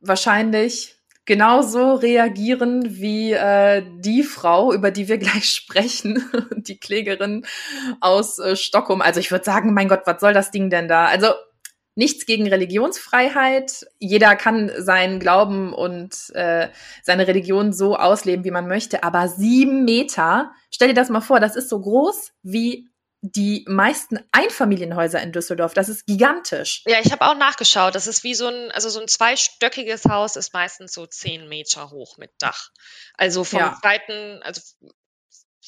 Wahrscheinlich 0.00 0.93
genauso 1.26 1.94
reagieren 1.94 2.84
wie 2.98 3.32
äh, 3.32 3.82
die 3.98 4.22
Frau, 4.22 4.72
über 4.72 4.90
die 4.90 5.08
wir 5.08 5.18
gleich 5.18 5.50
sprechen, 5.50 6.24
die 6.56 6.78
Klägerin 6.78 7.46
aus 8.00 8.38
äh, 8.38 8.56
Stockholm. 8.56 9.00
Also 9.00 9.20
ich 9.20 9.30
würde 9.30 9.44
sagen, 9.44 9.74
mein 9.74 9.88
Gott, 9.88 10.02
was 10.06 10.20
soll 10.20 10.32
das 10.32 10.50
Ding 10.50 10.70
denn 10.70 10.88
da? 10.88 11.06
Also 11.06 11.28
nichts 11.96 12.26
gegen 12.26 12.46
Religionsfreiheit. 12.48 13.86
Jeder 13.98 14.36
kann 14.36 14.70
seinen 14.78 15.20
Glauben 15.20 15.72
und 15.72 16.30
äh, 16.34 16.68
seine 17.02 17.26
Religion 17.28 17.72
so 17.72 17.96
ausleben, 17.96 18.44
wie 18.44 18.50
man 18.50 18.66
möchte. 18.66 19.04
Aber 19.04 19.28
sieben 19.28 19.84
Meter, 19.84 20.52
stell 20.70 20.88
dir 20.88 20.94
das 20.94 21.08
mal 21.08 21.20
vor, 21.20 21.40
das 21.40 21.56
ist 21.56 21.68
so 21.68 21.80
groß 21.80 22.32
wie 22.42 22.88
die 23.26 23.64
meisten 23.66 24.18
Einfamilienhäuser 24.32 25.22
in 25.22 25.32
Düsseldorf. 25.32 25.72
Das 25.72 25.88
ist 25.88 26.06
gigantisch. 26.06 26.82
Ja, 26.84 26.98
ich 27.02 27.10
habe 27.10 27.26
auch 27.26 27.34
nachgeschaut. 27.34 27.94
Das 27.94 28.06
ist 28.06 28.22
wie 28.22 28.34
so 28.34 28.48
ein, 28.48 28.70
also 28.70 28.90
so 28.90 29.00
ein 29.00 29.08
zweistöckiges 29.08 30.04
Haus 30.04 30.36
ist 30.36 30.52
meistens 30.52 30.92
so 30.92 31.06
zehn 31.06 31.48
Meter 31.48 31.90
hoch 31.90 32.18
mit 32.18 32.30
Dach. 32.38 32.68
Also 33.14 33.42
vom 33.42 33.60
ja. 33.60 33.78
zweiten, 33.80 34.42
also 34.42 34.60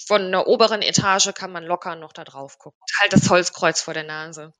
von 0.07 0.31
der 0.31 0.47
oberen 0.49 0.83
Etage 0.83 1.33
kann 1.33 1.51
man 1.51 1.65
locker 1.65 1.97
noch 1.97 2.13
da 2.13 2.25
drauf 2.25 2.59
gucken. 2.59 2.79
Halt 3.01 3.15
das 3.15 3.31
Holzkreuz 3.31 3.81
vor 3.81 3.95
der 3.95 4.05
Nase. 4.05 4.53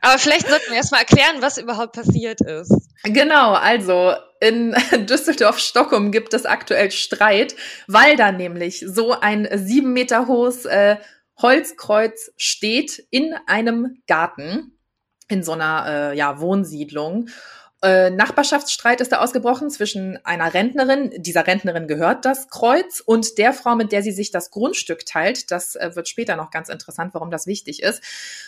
Aber 0.00 0.18
vielleicht 0.18 0.48
sollten 0.48 0.70
wir 0.70 0.76
erstmal 0.76 1.02
erklären, 1.02 1.40
was 1.40 1.56
überhaupt 1.58 1.92
passiert 1.92 2.40
ist. 2.40 2.74
Genau, 3.04 3.52
also 3.52 4.14
in 4.40 4.74
Düsseldorf-Stockholm 5.06 6.10
gibt 6.10 6.34
es 6.34 6.46
aktuell 6.46 6.90
Streit, 6.90 7.54
weil 7.86 8.16
da 8.16 8.32
nämlich 8.32 8.84
so 8.84 9.12
ein 9.12 9.48
sieben 9.54 9.92
Meter 9.92 10.26
hohes 10.26 10.64
äh, 10.64 10.96
Holzkreuz 11.40 12.32
steht 12.36 13.06
in 13.10 13.34
einem 13.46 14.02
Garten, 14.06 14.78
in 15.28 15.42
so 15.42 15.52
einer 15.52 15.86
äh, 16.12 16.16
ja, 16.16 16.40
Wohnsiedlung. 16.40 17.28
Äh, 17.80 18.10
Nachbarschaftsstreit 18.10 19.00
ist 19.00 19.12
da 19.12 19.20
ausgebrochen 19.20 19.70
zwischen 19.70 20.18
einer 20.24 20.52
Rentnerin, 20.52 21.12
dieser 21.18 21.46
Rentnerin 21.46 21.86
gehört 21.86 22.24
das 22.24 22.48
Kreuz, 22.48 23.00
und 23.00 23.38
der 23.38 23.52
Frau, 23.52 23.76
mit 23.76 23.92
der 23.92 24.02
sie 24.02 24.10
sich 24.10 24.32
das 24.32 24.50
Grundstück 24.50 25.06
teilt. 25.06 25.52
Das 25.52 25.76
äh, 25.76 25.94
wird 25.94 26.08
später 26.08 26.34
noch 26.34 26.50
ganz 26.50 26.70
interessant, 26.70 27.14
warum 27.14 27.30
das 27.30 27.46
wichtig 27.46 27.82
ist. 27.82 28.02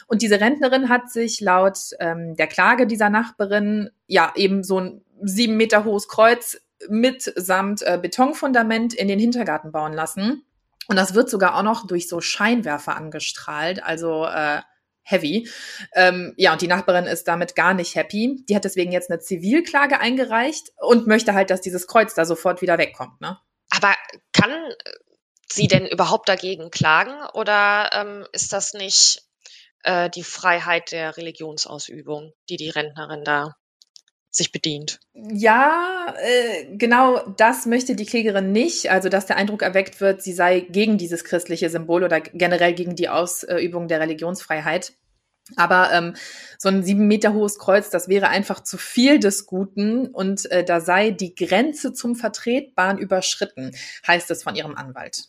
Und 0.08 0.22
diese 0.22 0.40
Rentnerin 0.40 0.88
hat 0.88 1.10
sich 1.10 1.40
laut 1.40 1.78
ähm, 2.00 2.34
der 2.34 2.48
Klage 2.48 2.88
dieser 2.88 3.08
Nachbarin 3.08 3.90
ja 4.08 4.32
eben 4.34 4.64
so 4.64 4.80
ein 4.80 5.04
sieben 5.22 5.56
Meter 5.56 5.84
hohes 5.84 6.08
Kreuz 6.08 6.60
mitsamt 6.88 7.82
äh, 7.82 7.98
Betonfundament 8.02 8.94
in 8.94 9.06
den 9.06 9.20
Hintergarten 9.20 9.70
bauen 9.70 9.92
lassen. 9.92 10.42
Und 10.90 10.96
das 10.96 11.14
wird 11.14 11.30
sogar 11.30 11.56
auch 11.56 11.62
noch 11.62 11.86
durch 11.86 12.08
so 12.08 12.20
Scheinwerfer 12.20 12.96
angestrahlt. 12.96 13.80
Also 13.80 14.26
äh, 14.26 14.60
heavy. 15.04 15.48
Ähm, 15.94 16.34
ja, 16.36 16.52
und 16.52 16.62
die 16.62 16.66
Nachbarin 16.66 17.04
ist 17.04 17.28
damit 17.28 17.54
gar 17.54 17.74
nicht 17.74 17.94
happy. 17.94 18.44
Die 18.48 18.56
hat 18.56 18.64
deswegen 18.64 18.90
jetzt 18.90 19.08
eine 19.08 19.20
Zivilklage 19.20 20.00
eingereicht 20.00 20.72
und 20.78 21.06
möchte 21.06 21.32
halt, 21.32 21.50
dass 21.50 21.60
dieses 21.60 21.86
Kreuz 21.86 22.14
da 22.14 22.24
sofort 22.24 22.60
wieder 22.60 22.76
wegkommt. 22.76 23.20
Ne? 23.20 23.38
Aber 23.70 23.94
kann 24.32 24.50
sie 25.48 25.68
denn 25.68 25.86
überhaupt 25.86 26.28
dagegen 26.28 26.72
klagen 26.72 27.14
oder 27.34 27.90
ähm, 27.92 28.26
ist 28.32 28.52
das 28.52 28.74
nicht 28.74 29.22
äh, 29.84 30.10
die 30.10 30.24
Freiheit 30.24 30.90
der 30.90 31.16
Religionsausübung, 31.16 32.32
die 32.48 32.56
die 32.56 32.70
Rentnerin 32.70 33.22
da 33.22 33.54
sich 34.30 34.52
bedient. 34.52 35.00
Ja, 35.14 36.14
äh, 36.22 36.76
genau 36.76 37.28
das 37.36 37.66
möchte 37.66 37.96
die 37.96 38.06
Klägerin 38.06 38.52
nicht. 38.52 38.90
Also, 38.90 39.08
dass 39.08 39.26
der 39.26 39.36
Eindruck 39.36 39.62
erweckt 39.62 40.00
wird, 40.00 40.22
sie 40.22 40.32
sei 40.32 40.60
gegen 40.60 40.98
dieses 40.98 41.24
christliche 41.24 41.68
Symbol 41.70 42.04
oder 42.04 42.20
generell 42.20 42.74
gegen 42.74 42.94
die 42.94 43.08
Ausübung 43.08 43.88
der 43.88 44.00
Religionsfreiheit. 44.00 44.92
Aber 45.56 45.92
ähm, 45.92 46.16
so 46.58 46.68
ein 46.68 46.82
sieben 46.84 47.06
Meter 47.06 47.32
hohes 47.32 47.58
Kreuz, 47.58 47.90
das 47.90 48.08
wäre 48.08 48.28
einfach 48.28 48.62
zu 48.62 48.78
viel 48.78 49.18
des 49.18 49.46
Guten 49.46 50.06
und 50.06 50.50
äh, 50.50 50.64
da 50.64 50.80
sei 50.80 51.10
die 51.10 51.34
Grenze 51.34 51.92
zum 51.92 52.14
Vertretbaren 52.14 52.98
überschritten, 52.98 53.74
heißt 54.06 54.30
es 54.30 54.42
von 54.44 54.54
ihrem 54.54 54.76
Anwalt. 54.76 55.24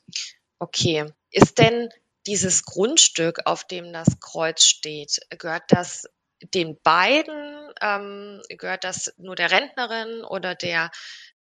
Okay. 0.60 1.06
Ist 1.32 1.58
denn 1.58 1.90
dieses 2.28 2.66
Grundstück, 2.66 3.42
auf 3.46 3.64
dem 3.64 3.92
das 3.94 4.20
Kreuz 4.20 4.64
steht, 4.64 5.22
gehört 5.40 5.64
das 5.70 6.08
den 6.54 6.78
beiden? 6.84 7.61
Ähm, 7.82 8.41
gehört 8.50 8.84
das 8.84 9.13
nur 9.17 9.36
der 9.36 9.52
Rentnerin 9.52 10.24
oder 10.24 10.56
der 10.56 10.91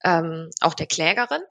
ähm, 0.03 0.49
auch 0.61 0.73
der 0.73 0.85
Klägerin? 0.85 1.41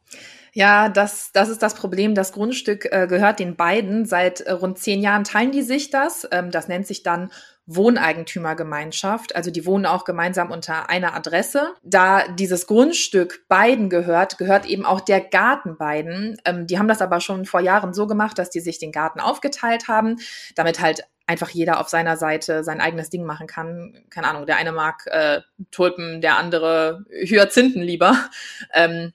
Ja, 0.53 0.88
das, 0.88 1.33
das 1.33 1.49
ist 1.49 1.62
das 1.62 1.75
Problem. 1.75 2.14
Das 2.14 2.33
Grundstück 2.33 2.87
äh, 2.90 3.07
gehört 3.07 3.40
den 3.40 3.57
beiden. 3.57 4.07
Seit 4.07 4.40
äh, 4.40 4.53
rund 4.53 4.79
zehn 4.79 5.03
Jahren 5.03 5.25
teilen 5.25 5.53
die 5.53 5.62
sich 5.62 5.90
das. 5.90 6.27
Ähm, 6.31 6.51
das 6.51 6.68
nennt 6.68 6.87
sich 6.87 7.03
dann 7.03 7.31
Wohneigentümergemeinschaft. 7.66 9.35
Also 9.35 9.51
die 9.51 9.66
wohnen 9.66 9.87
auch 9.87 10.05
gemeinsam 10.05 10.51
unter 10.51 10.88
einer 10.88 11.14
Adresse. 11.14 11.75
Da 11.83 12.29
dieses 12.29 12.66
Grundstück 12.66 13.44
beiden 13.49 13.90
gehört, 13.90 14.38
gehört 14.38 14.66
eben 14.66 14.87
auch 14.87 15.01
der 15.01 15.20
Garten 15.20 15.77
beiden. 15.77 16.40
Ähm, 16.44 16.66
die 16.66 16.79
haben 16.79 16.88
das 16.88 17.03
aber 17.03 17.20
schon 17.20 17.44
vor 17.44 17.61
Jahren 17.61 17.92
so 17.92 18.07
gemacht, 18.07 18.38
dass 18.38 18.51
die 18.51 18.61
sich 18.61 18.79
den 18.79 18.92
Garten 18.92 19.20
aufgeteilt 19.20 19.88
haben, 19.88 20.16
damit 20.55 20.81
halt 20.81 21.05
einfach 21.26 21.50
jeder 21.50 21.80
auf 21.80 21.88
seiner 21.88 22.16
Seite 22.16 22.62
sein 22.64 22.80
eigenes 22.80 23.10
Ding 23.10 23.24
machen 23.24 23.46
kann. 23.46 24.04
Keine 24.10 24.28
Ahnung, 24.28 24.46
der 24.46 24.56
eine 24.56 24.72
mag 24.72 25.06
äh, 25.06 25.40
Tulpen, 25.70 26.20
der 26.20 26.36
andere 26.36 27.04
Hyazinthen 27.10 27.82
lieber. 27.82 28.16
Ähm, 28.72 29.12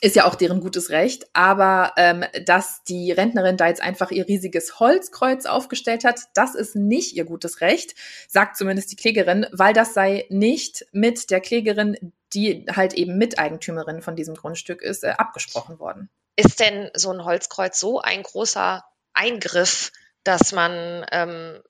ist 0.00 0.16
ja 0.16 0.24
auch 0.24 0.34
deren 0.34 0.60
gutes 0.60 0.90
Recht, 0.90 1.26
aber 1.34 1.92
ähm, 1.96 2.24
dass 2.46 2.82
die 2.84 3.12
Rentnerin 3.12 3.56
da 3.56 3.68
jetzt 3.68 3.82
einfach 3.82 4.10
ihr 4.10 4.26
riesiges 4.26 4.80
Holzkreuz 4.80 5.44
aufgestellt 5.44 6.04
hat, 6.04 6.20
das 6.34 6.54
ist 6.54 6.74
nicht 6.74 7.14
ihr 7.14 7.24
gutes 7.24 7.60
Recht, 7.60 7.94
sagt 8.26 8.56
zumindest 8.56 8.90
die 8.90 8.96
Klägerin, 8.96 9.46
weil 9.52 9.74
das 9.74 9.92
sei 9.92 10.26
nicht 10.30 10.86
mit 10.92 11.30
der 11.30 11.40
Klägerin, 11.40 12.12
die 12.32 12.64
halt 12.74 12.94
eben 12.94 13.18
Miteigentümerin 13.18 14.00
von 14.00 14.16
diesem 14.16 14.34
Grundstück 14.34 14.80
ist, 14.80 15.04
äh, 15.04 15.14
abgesprochen 15.18 15.78
worden. 15.78 16.08
Ist 16.36 16.60
denn 16.60 16.90
so 16.94 17.10
ein 17.10 17.24
Holzkreuz 17.24 17.78
so 17.78 18.00
ein 18.00 18.22
großer 18.22 18.84
Eingriff, 19.12 19.92
dass 20.24 20.52
man 20.52 21.04
ähm, 21.12 21.60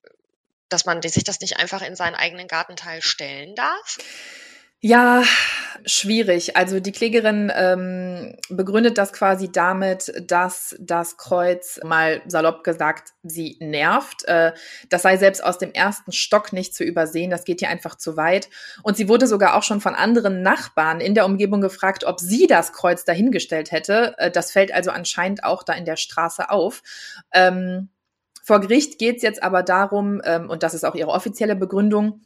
dass 0.71 0.87
man 0.87 1.03
sich 1.03 1.25
das 1.25 1.41
nicht 1.41 1.59
einfach 1.59 1.83
in 1.83 1.97
seinen 1.97 2.15
eigenen 2.15 2.49
Gartenteil 2.49 3.03
stellen 3.03 3.55
darf? 3.55 3.99
Ja, 4.83 5.23
schwierig. 5.85 6.57
Also 6.57 6.81
die 6.81 6.93
Klägerin 6.93 7.53
ähm, 7.55 8.35
begründet 8.49 8.97
das 8.97 9.13
quasi 9.13 9.53
damit, 9.53 10.11
dass 10.27 10.75
das 10.81 11.19
Kreuz, 11.19 11.79
mal 11.85 12.23
salopp 12.27 12.65
gesagt, 12.65 13.11
sie 13.23 13.59
nervt. 13.61 14.25
Äh, 14.25 14.53
das 14.89 15.03
sei 15.03 15.19
selbst 15.19 15.45
aus 15.45 15.59
dem 15.59 15.73
ersten 15.73 16.13
Stock 16.13 16.55
nicht 16.55 16.75
zu 16.75 16.83
übersehen. 16.83 17.31
Das 17.31 17.45
geht 17.45 17.61
ihr 17.61 17.69
einfach 17.69 17.97
zu 17.97 18.17
weit. 18.17 18.49
Und 18.83 18.97
sie 18.97 19.07
wurde 19.07 19.27
sogar 19.27 19.55
auch 19.55 19.65
schon 19.65 19.83
von 19.83 19.95
anderen 19.95 20.41
Nachbarn 20.41 21.03
in 21.03 21.15
der 21.15 21.27
Umgebung 21.27 21.61
gefragt, 21.61 22.05
ob 22.05 22.19
sie 22.19 22.47
das 22.47 22.73
Kreuz 22.73 23.05
dahingestellt 23.05 23.73
hätte. 23.73 24.15
Äh, 24.17 24.31
das 24.31 24.51
fällt 24.51 24.73
also 24.73 24.91
anscheinend 24.93 25.45
auch 25.45 25.63
da 25.63 25.75
in 25.75 25.85
der 25.85 25.97
Straße 25.97 26.49
auf. 26.49 26.83
Ähm, 27.35 27.91
vor 28.43 28.61
Gericht 28.61 28.99
geht 28.99 29.17
es 29.17 29.23
jetzt 29.23 29.43
aber 29.43 29.63
darum, 29.63 30.21
ähm, 30.25 30.51
und 30.51 30.63
das 30.63 30.75
ist 30.75 30.85
auch 30.85 30.95
ihre 30.95 31.11
offizielle 31.11 31.57
Begründung, 31.57 32.23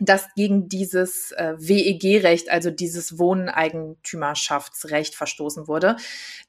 dass 0.00 0.32
gegen 0.34 0.68
dieses 0.68 1.30
äh, 1.32 1.54
WEG-Recht, 1.58 2.50
also 2.50 2.70
dieses 2.70 3.18
Wohneigentümerschaftsrecht 3.18 5.14
verstoßen 5.14 5.68
wurde. 5.68 5.96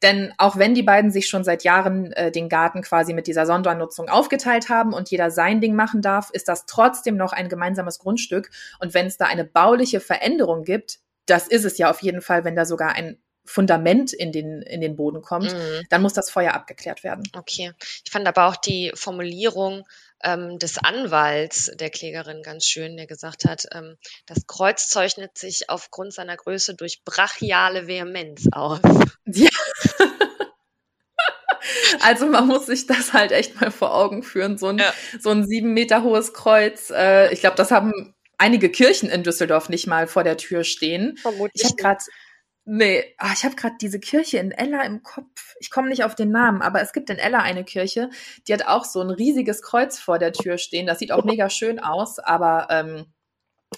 Denn 0.01 0.33
auch 0.37 0.57
wenn 0.57 0.73
die 0.73 0.83
beiden 0.83 1.11
sich 1.11 1.27
schon 1.27 1.43
seit 1.43 1.63
Jahren 1.63 2.13
äh, 2.13 2.31
den 2.31 2.47
Garten 2.47 2.81
quasi 2.81 3.13
mit 3.13 3.27
dieser 3.27 3.45
Sondernutzung 3.45 4.07
aufgeteilt 4.07 4.69
haben 4.69 4.93
und 4.93 5.11
jeder 5.11 5.29
sein 5.31 5.59
Ding 5.59 5.75
machen 5.75 6.01
darf, 6.01 6.29
ist 6.31 6.47
das 6.47 6.65
trotzdem 6.65 7.17
noch 7.17 7.33
ein 7.33 7.49
gemeinsames 7.49 7.99
Grundstück. 7.99 8.49
Und 8.79 8.93
wenn 8.93 9.07
es 9.07 9.17
da 9.17 9.25
eine 9.25 9.43
bauliche 9.43 9.99
Veränderung 9.99 10.63
gibt, 10.63 10.99
das 11.25 11.47
ist 11.47 11.65
es 11.65 11.77
ja 11.77 11.89
auf 11.89 12.01
jeden 12.01 12.21
Fall, 12.21 12.45
wenn 12.45 12.55
da 12.55 12.63
sogar 12.65 12.95
ein 12.95 13.17
Fundament 13.43 14.13
in 14.13 14.31
den, 14.31 14.61
in 14.61 14.81
den 14.81 14.95
Boden 14.95 15.21
kommt, 15.21 15.53
mhm. 15.53 15.85
dann 15.89 16.01
muss 16.01 16.13
das 16.13 16.29
Feuer 16.29 16.53
abgeklärt 16.53 17.03
werden. 17.03 17.23
Okay. 17.33 17.71
Ich 18.05 18.11
fand 18.11 18.27
aber 18.27 18.47
auch 18.47 18.55
die 18.55 18.91
Formulierung 18.93 19.85
ähm, 20.23 20.59
des 20.59 20.77
Anwalts 20.77 21.71
der 21.75 21.89
Klägerin 21.89 22.43
ganz 22.43 22.65
schön, 22.65 22.97
der 22.97 23.07
gesagt 23.07 23.45
hat, 23.45 23.65
ähm, 23.73 23.97
das 24.25 24.45
Kreuz 24.47 24.87
zeichnet 24.87 25.37
sich 25.37 25.69
aufgrund 25.69 26.13
seiner 26.13 26.37
Größe 26.37 26.75
durch 26.75 27.03
brachiale 27.03 27.87
Vehemenz 27.87 28.47
aus. 28.51 28.79
Ja. 29.25 29.49
Also 32.01 32.25
man 32.25 32.47
muss 32.47 32.65
sich 32.65 32.87
das 32.87 33.13
halt 33.13 33.31
echt 33.31 33.59
mal 33.61 33.69
vor 33.69 33.93
Augen 33.93 34.23
führen. 34.23 34.57
So 34.57 34.67
ein, 34.67 34.79
ja. 34.79 34.93
so 35.19 35.29
ein 35.29 35.45
sieben 35.45 35.73
Meter 35.73 36.03
hohes 36.03 36.33
Kreuz. 36.33 36.89
Äh, 36.89 37.31
ich 37.33 37.41
glaube, 37.41 37.55
das 37.55 37.69
haben 37.69 38.15
einige 38.37 38.69
Kirchen 38.69 39.09
in 39.09 39.23
Düsseldorf 39.23 39.69
nicht 39.69 39.87
mal 39.87 40.07
vor 40.07 40.23
der 40.23 40.37
Tür 40.37 40.63
stehen. 40.63 41.17
Vermutlich. 41.17 41.61
Ich 41.61 41.65
habe 41.65 41.75
gerade 41.75 42.03
Nee, 42.63 43.15
ah, 43.17 43.31
ich 43.33 43.43
habe 43.43 43.55
gerade 43.55 43.75
diese 43.81 43.99
Kirche 43.99 44.37
in 44.37 44.51
Ella 44.51 44.83
im 44.83 45.01
Kopf. 45.01 45.55
Ich 45.59 45.71
komme 45.71 45.89
nicht 45.89 46.03
auf 46.03 46.13
den 46.13 46.29
Namen, 46.29 46.61
aber 46.61 46.81
es 46.81 46.93
gibt 46.93 47.09
in 47.09 47.17
Ella 47.17 47.39
eine 47.39 47.63
Kirche, 47.63 48.09
die 48.47 48.53
hat 48.53 48.67
auch 48.67 48.85
so 48.85 49.01
ein 49.01 49.09
riesiges 49.09 49.63
Kreuz 49.63 49.97
vor 49.97 50.19
der 50.19 50.31
Tür 50.31 50.57
stehen. 50.59 50.85
Das 50.85 50.99
sieht 50.99 51.11
auch 51.11 51.23
mega 51.23 51.49
schön 51.49 51.79
aus, 51.79 52.19
aber 52.19 52.67
ähm, 52.69 53.11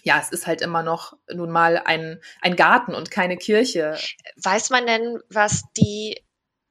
ja, 0.02 0.20
es 0.20 0.32
ist 0.32 0.48
halt 0.48 0.62
immer 0.62 0.84
noch 0.84 1.14
nun 1.32 1.50
mal 1.50 1.82
ein, 1.86 2.20
ein 2.42 2.56
Garten 2.56 2.94
und 2.94 3.10
keine 3.10 3.38
Kirche. 3.38 3.98
Weiß 4.36 4.70
man 4.70 4.86
denn, 4.86 5.20
was 5.30 5.64
die 5.78 6.22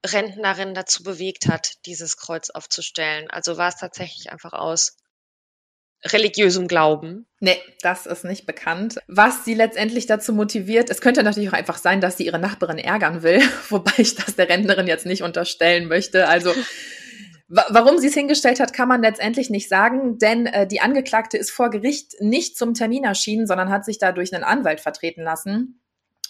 Rentnerin 0.05 0.75
dazu 0.75 1.05
bewegt 1.05 1.49
hat, 1.49 1.75
dieses 1.87 2.19
Kreuz 2.19 2.51
aufzustellen? 2.51 3.31
Also 3.31 3.57
war 3.57 3.69
es 3.69 3.77
tatsächlich 3.77 4.31
einfach 4.33 4.53
aus 4.53 4.97
religiösem 6.05 6.69
Glauben. 6.69 7.27
Nee, 7.41 7.59
das 7.81 8.07
ist 8.07 8.25
nicht 8.25 8.47
bekannt. 8.47 8.99
Was 9.07 9.45
sie 9.45 9.55
letztendlich 9.55 10.07
dazu 10.07 10.33
motiviert, 10.33 10.91
es 10.91 11.01
könnte 11.01 11.23
natürlich 11.23 11.51
auch 11.51 11.55
einfach 11.55 11.79
sein, 11.79 12.01
dass 12.01 12.17
sie 12.17 12.27
ihre 12.27 12.39
Nachbarin 12.39 12.79
ärgern 12.79 13.23
will, 13.23 13.41
wobei 13.69 13.93
ich 13.99 14.15
das 14.15 14.37
der 14.37 14.49
Rentnerin 14.49 14.87
jetzt 14.87 15.07
nicht 15.07 15.23
unterstellen 15.23 15.89
möchte. 15.89 16.29
Also 16.29 16.53
Warum 17.55 17.99
sie 17.99 18.07
es 18.07 18.15
hingestellt 18.15 18.61
hat, 18.61 18.73
kann 18.73 18.89
man 18.89 19.03
letztendlich 19.03 19.51
nicht 19.51 19.69
sagen, 19.69 20.17
denn 20.17 20.47
äh, 20.47 20.67
die 20.67 20.81
Angeklagte 20.81 21.37
ist 21.37 21.51
vor 21.51 21.69
Gericht 21.69 22.15
nicht 22.19 22.57
zum 22.57 22.73
Termin 22.73 23.05
erschienen, 23.05 23.47
sondern 23.47 23.69
hat 23.69 23.85
sich 23.85 23.99
da 23.99 24.11
durch 24.11 24.33
einen 24.35 24.43
Anwalt 24.43 24.81
vertreten 24.81 25.23
lassen. 25.23 25.82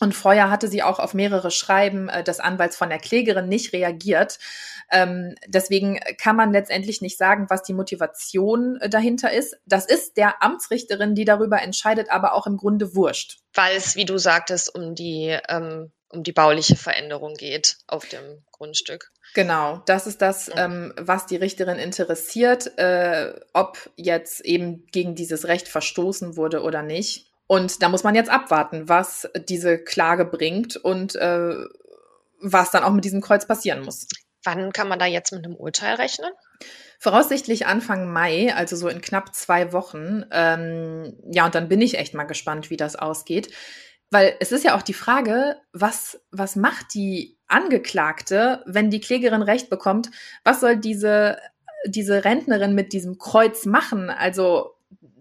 Und 0.02 0.16
vorher 0.16 0.50
hatte 0.50 0.66
sie 0.66 0.82
auch 0.82 0.98
auf 0.98 1.14
mehrere 1.14 1.52
Schreiben 1.52 2.08
äh, 2.08 2.24
des 2.24 2.40
Anwalts 2.40 2.76
von 2.76 2.88
der 2.88 2.98
Klägerin 2.98 3.48
nicht 3.48 3.72
reagiert. 3.72 4.40
Ähm, 4.90 5.36
deswegen 5.46 6.00
kann 6.20 6.34
man 6.34 6.50
letztendlich 6.50 7.00
nicht 7.02 7.16
sagen, 7.16 7.46
was 7.50 7.62
die 7.62 7.72
Motivation 7.72 8.80
äh, 8.80 8.88
dahinter 8.88 9.30
ist. 9.30 9.56
Das 9.64 9.86
ist 9.86 10.16
der 10.16 10.42
Amtsrichterin, 10.42 11.14
die 11.14 11.24
darüber 11.24 11.62
entscheidet, 11.62 12.10
aber 12.10 12.34
auch 12.34 12.48
im 12.48 12.56
Grunde 12.56 12.96
wurscht. 12.96 13.38
Weil 13.54 13.76
es, 13.76 13.94
wie 13.94 14.04
du 14.04 14.18
sagtest, 14.18 14.74
um 14.74 14.96
die, 14.96 15.38
ähm, 15.48 15.92
um 16.08 16.24
die 16.24 16.32
bauliche 16.32 16.74
Veränderung 16.74 17.34
geht 17.34 17.76
auf 17.86 18.04
dem 18.08 18.42
Grundstück. 18.50 19.12
Genau, 19.34 19.84
das 19.86 20.08
ist 20.08 20.20
das, 20.20 20.50
ähm, 20.56 20.92
was 20.98 21.26
die 21.26 21.36
Richterin 21.36 21.78
interessiert, 21.78 22.76
äh, 22.76 23.34
ob 23.52 23.88
jetzt 23.94 24.40
eben 24.40 24.84
gegen 24.90 25.14
dieses 25.14 25.46
Recht 25.46 25.68
verstoßen 25.68 26.36
wurde 26.36 26.62
oder 26.62 26.82
nicht. 26.82 27.31
Und 27.52 27.82
da 27.82 27.90
muss 27.90 28.02
man 28.02 28.14
jetzt 28.14 28.30
abwarten, 28.30 28.88
was 28.88 29.28
diese 29.46 29.76
Klage 29.76 30.24
bringt 30.24 30.78
und 30.78 31.16
äh, 31.16 31.54
was 32.40 32.70
dann 32.70 32.82
auch 32.82 32.92
mit 32.92 33.04
diesem 33.04 33.20
Kreuz 33.20 33.46
passieren 33.46 33.84
muss. 33.84 34.06
Wann 34.42 34.72
kann 34.72 34.88
man 34.88 34.98
da 34.98 35.04
jetzt 35.04 35.32
mit 35.32 35.44
einem 35.44 35.56
Urteil 35.56 35.96
rechnen? 35.96 36.30
Voraussichtlich 36.98 37.66
Anfang 37.66 38.10
Mai, 38.10 38.54
also 38.54 38.74
so 38.74 38.88
in 38.88 39.02
knapp 39.02 39.34
zwei 39.34 39.74
Wochen. 39.74 40.24
Ähm, 40.30 41.18
ja, 41.30 41.44
und 41.44 41.54
dann 41.54 41.68
bin 41.68 41.82
ich 41.82 41.98
echt 41.98 42.14
mal 42.14 42.24
gespannt, 42.24 42.70
wie 42.70 42.78
das 42.78 42.96
ausgeht. 42.96 43.52
Weil 44.10 44.34
es 44.40 44.50
ist 44.50 44.64
ja 44.64 44.74
auch 44.74 44.82
die 44.82 44.94
Frage, 44.94 45.58
was, 45.74 46.22
was 46.30 46.56
macht 46.56 46.94
die 46.94 47.36
Angeklagte, 47.48 48.62
wenn 48.64 48.88
die 48.88 49.00
Klägerin 49.00 49.42
Recht 49.42 49.68
bekommt? 49.68 50.10
Was 50.42 50.60
soll 50.60 50.78
diese, 50.78 51.36
diese 51.84 52.24
Rentnerin 52.24 52.74
mit 52.74 52.94
diesem 52.94 53.18
Kreuz 53.18 53.66
machen? 53.66 54.08
Also 54.08 54.72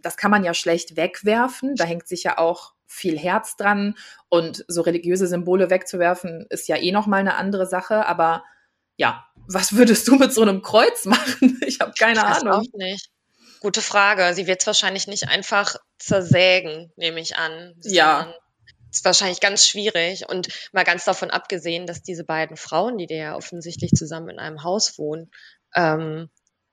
das 0.02 0.18
kann 0.18 0.32
man 0.32 0.43
ja 0.43 0.54
schlecht 0.54 0.95
wegwerfen. 0.95 1.76
Da 1.76 1.86
hängt 1.86 2.08
sich 2.08 2.24
ja 2.24 2.38
auch 2.38 2.74
viel 2.88 3.18
Herz 3.18 3.56
dran. 3.56 3.95
Und 4.30 4.66
so 4.68 4.82
religiöse 4.82 5.28
Symbole 5.28 5.70
wegzuwerfen, 5.70 6.45
ist 6.49 6.68
ja 6.68 6.78
eh 6.78 6.91
nochmal 6.91 7.22
eine 7.22 7.36
andere 7.36 7.66
Sache. 7.66 8.06
Aber 8.06 8.43
ja, 8.97 9.26
was 9.47 9.76
würdest 9.76 10.08
du 10.08 10.16
mit 10.16 10.34
so 10.34 10.41
einem 10.41 10.62
Kreuz 10.62 11.06
machen? 11.06 11.60
Ich 11.66 11.80
habe 11.80 11.93
keine 11.97 12.20
ich 12.20 12.26
weiß 12.26 12.41
Ahnung. 12.41 12.54
Auch 12.54 12.74
nicht. 12.74 13.10
Gute 13.62 13.82
Frage. 13.82 14.34
Sie 14.34 14.45
wird 14.45 14.60
es 14.62 14.68
wahrscheinlich 14.68 15.08
nicht 15.08 15.30
einfach 15.30 15.78
zersägen, 15.99 16.91
nehme 16.97 17.20
ich 17.22 17.38
an. 17.38 17.76
Ja. 17.84 18.34
Ist 18.91 19.06
wahrscheinlich 19.06 19.39
ganz 19.39 19.66
schwierig. 19.66 20.28
Und 20.28 20.49
mal 20.74 20.84
ganz 20.84 21.06
davon 21.06 21.30
abgesehen, 21.32 21.88
dass 21.88 22.02
diese 22.02 22.26
beiden 22.26 22.58
Frauen, 22.58 22.97
die 22.97 23.08
ja 23.10 23.36
offensichtlich 23.36 23.91
zusammen 23.91 24.30
in 24.30 24.39
einem 24.39 24.64
Haus 24.64 24.97
wohnen, 24.97 25.32
ähm, 25.76 26.30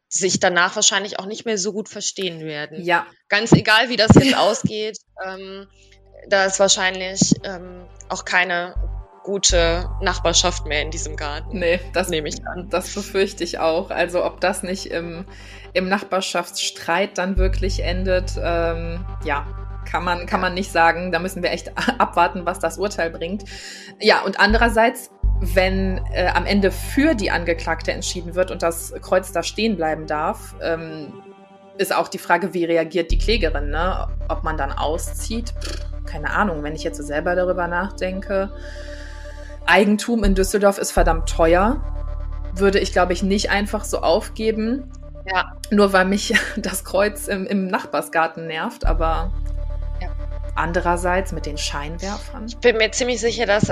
sich 0.09 0.41
danach 0.41 0.75
wahrscheinlich 0.75 1.19
auch 1.19 1.27
nicht 1.27 1.45
mehr 1.45 1.59
so 1.59 1.73
gut 1.73 1.89
verstehen 1.89 2.41
werden. 2.41 2.83
Ja. 2.83 3.07
Ganz 3.29 3.53
egal, 3.53 3.91
wie 3.91 3.97
das 3.97 4.11
jetzt 4.15 4.37
ausgeht, 4.37 4.99
ähm, 5.25 5.67
da 6.29 6.47
ist 6.47 6.59
wahrscheinlich 6.59 7.35
ähm, 7.45 7.87
auch 8.09 8.25
keine 8.25 8.75
gute 9.23 9.91
Nachbarschaft 10.01 10.65
mehr 10.65 10.81
in 10.81 10.91
diesem 10.91 11.17
Garten. 11.17 11.59
Nee, 11.59 11.81
das 11.93 12.09
nehme 12.09 12.29
ich 12.29 12.47
an. 12.47 12.71
Das 12.71 12.95
befürchte 12.95 13.45
ich 13.45 13.59
auch. 13.59 13.91
Also 13.91 14.25
ob 14.25 14.41
das 14.41 14.63
nicht 14.63 14.87
im, 14.87 15.27
im 15.75 15.91
Nachbarschaftsstreit 15.91 17.19
dann 17.19 17.37
wirklich 17.37 17.85
endet, 17.85 18.33
ähm, 18.43 19.05
ja, 19.25 19.47
kann 19.85 20.05
man, 20.05 20.25
kann 20.25 20.41
man 20.41 20.55
nicht 20.55 20.73
sagen. 20.73 21.13
Da 21.13 21.19
müssen 21.19 21.43
wir 21.43 21.51
echt 21.51 21.73
abwarten, 21.99 22.47
was 22.47 22.59
das 22.59 22.79
Urteil 22.79 23.11
bringt. 23.11 23.45
Ja, 24.01 24.23
und 24.23 24.41
andererseits 24.41 25.11
wenn 25.41 26.01
äh, 26.13 26.31
am 26.35 26.47
Ende 26.47 26.71
für 26.71 27.15
die 27.15 27.31
Angeklagte 27.31 27.93
entschieden 27.93 28.35
wird 28.35 28.51
und 28.51 28.63
das 28.63 28.93
Kreuz 29.01 29.33
da 29.33 29.43
stehen 29.43 29.77
bleiben 29.77 30.07
darf, 30.07 30.55
ähm, 30.61 31.13
ist 31.77 31.95
auch 31.95 32.09
die 32.09 32.19
Frage, 32.19 32.55
wie 32.55 32.65
reagiert 32.65 33.11
die 33.11 33.19
Klägerin, 33.19 33.71
ne? 33.71 34.09
Ob 34.29 34.43
man 34.43 34.57
dann 34.57 34.73
auszieht, 34.73 35.55
Pff, 35.61 35.87
keine 36.07 36.31
Ahnung, 36.31 36.63
wenn 36.63 36.75
ich 36.75 36.83
jetzt 36.83 36.97
so 36.97 37.05
selber 37.05 37.37
darüber 37.37 37.69
nachdenke. 37.69 38.51
Eigentum 39.67 40.25
in 40.25 40.35
Düsseldorf 40.35 40.79
ist 40.79 40.91
verdammt 40.91 41.29
teuer. 41.29 41.81
Würde 42.55 42.81
ich, 42.81 42.93
glaube 42.93 43.13
ich, 43.13 43.23
nicht 43.23 43.51
einfach 43.51 43.85
so 43.85 44.01
aufgeben. 44.01 44.91
Ja. 45.31 45.53
Nur 45.71 45.93
weil 45.93 46.07
mich 46.07 46.35
das 46.57 46.85
Kreuz 46.85 47.29
im, 47.29 47.47
im 47.47 47.69
Nachbarsgarten 47.69 48.47
nervt, 48.47 48.85
aber 48.85 49.31
andererseits 50.59 51.33
mit 51.33 51.47
den 51.47 51.57
Scheinwerfern. 51.57 52.47
Ich 52.49 52.59
bin 52.59 52.77
mir 52.77 52.91
ziemlich 52.91 53.21
sicher, 53.21 53.47
dass 53.47 53.71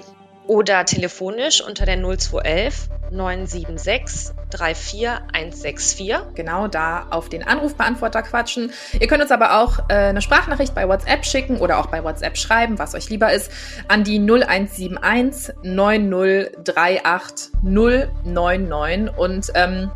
oder 0.48 0.86
telefonisch 0.86 1.62
unter 1.62 1.86
der 1.86 1.98
0211 1.98 2.89
976 3.12 4.34
34164. 4.50 6.16
Genau, 6.36 6.68
da 6.68 7.08
auf 7.10 7.30
den 7.30 7.44
Anrufbeantworter 7.44 8.24
quatschen. 8.24 8.72
Ihr 9.00 9.08
könnt 9.08 9.22
uns 9.22 9.32
aber 9.32 9.62
auch 9.62 9.80
äh, 9.89 9.94
eine 9.94 10.22
Sprachnachricht 10.22 10.76
bei 10.76 10.88
WhatsApp 10.88 11.26
schicken 11.26 11.58
oder 11.58 11.80
auch 11.80 11.88
bei 11.88 12.04
WhatsApp 12.04 12.38
schreiben, 12.38 12.80
was 12.80 12.96
euch 12.96 13.10
lieber 13.10 13.32
ist, 13.32 13.52
an 13.88 14.04
die 14.04 14.20
0171 14.20 15.56
9038 15.64 17.52
099. 17.64 19.18
Und 19.18 19.52
ähm, 19.56 19.91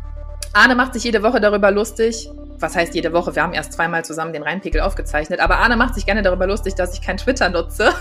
Arne 0.52 0.74
macht 0.74 0.94
sich 0.94 1.04
jede 1.04 1.22
Woche 1.22 1.40
darüber 1.40 1.70
lustig, 1.70 2.30
was 2.60 2.76
heißt 2.76 2.94
jede 2.94 3.12
Woche? 3.12 3.34
Wir 3.34 3.42
haben 3.42 3.52
erst 3.52 3.72
zweimal 3.72 4.04
zusammen 4.04 4.32
den 4.32 4.42
Rheinpegel 4.42 4.80
aufgezeichnet. 4.80 5.40
Aber 5.40 5.58
Arne 5.58 5.76
macht 5.76 5.94
sich 5.94 6.06
gerne 6.06 6.22
darüber 6.22 6.46
lustig, 6.46 6.74
dass 6.74 6.94
ich 6.94 7.02
kein 7.02 7.16
Twitter 7.16 7.50
nutze. 7.50 7.92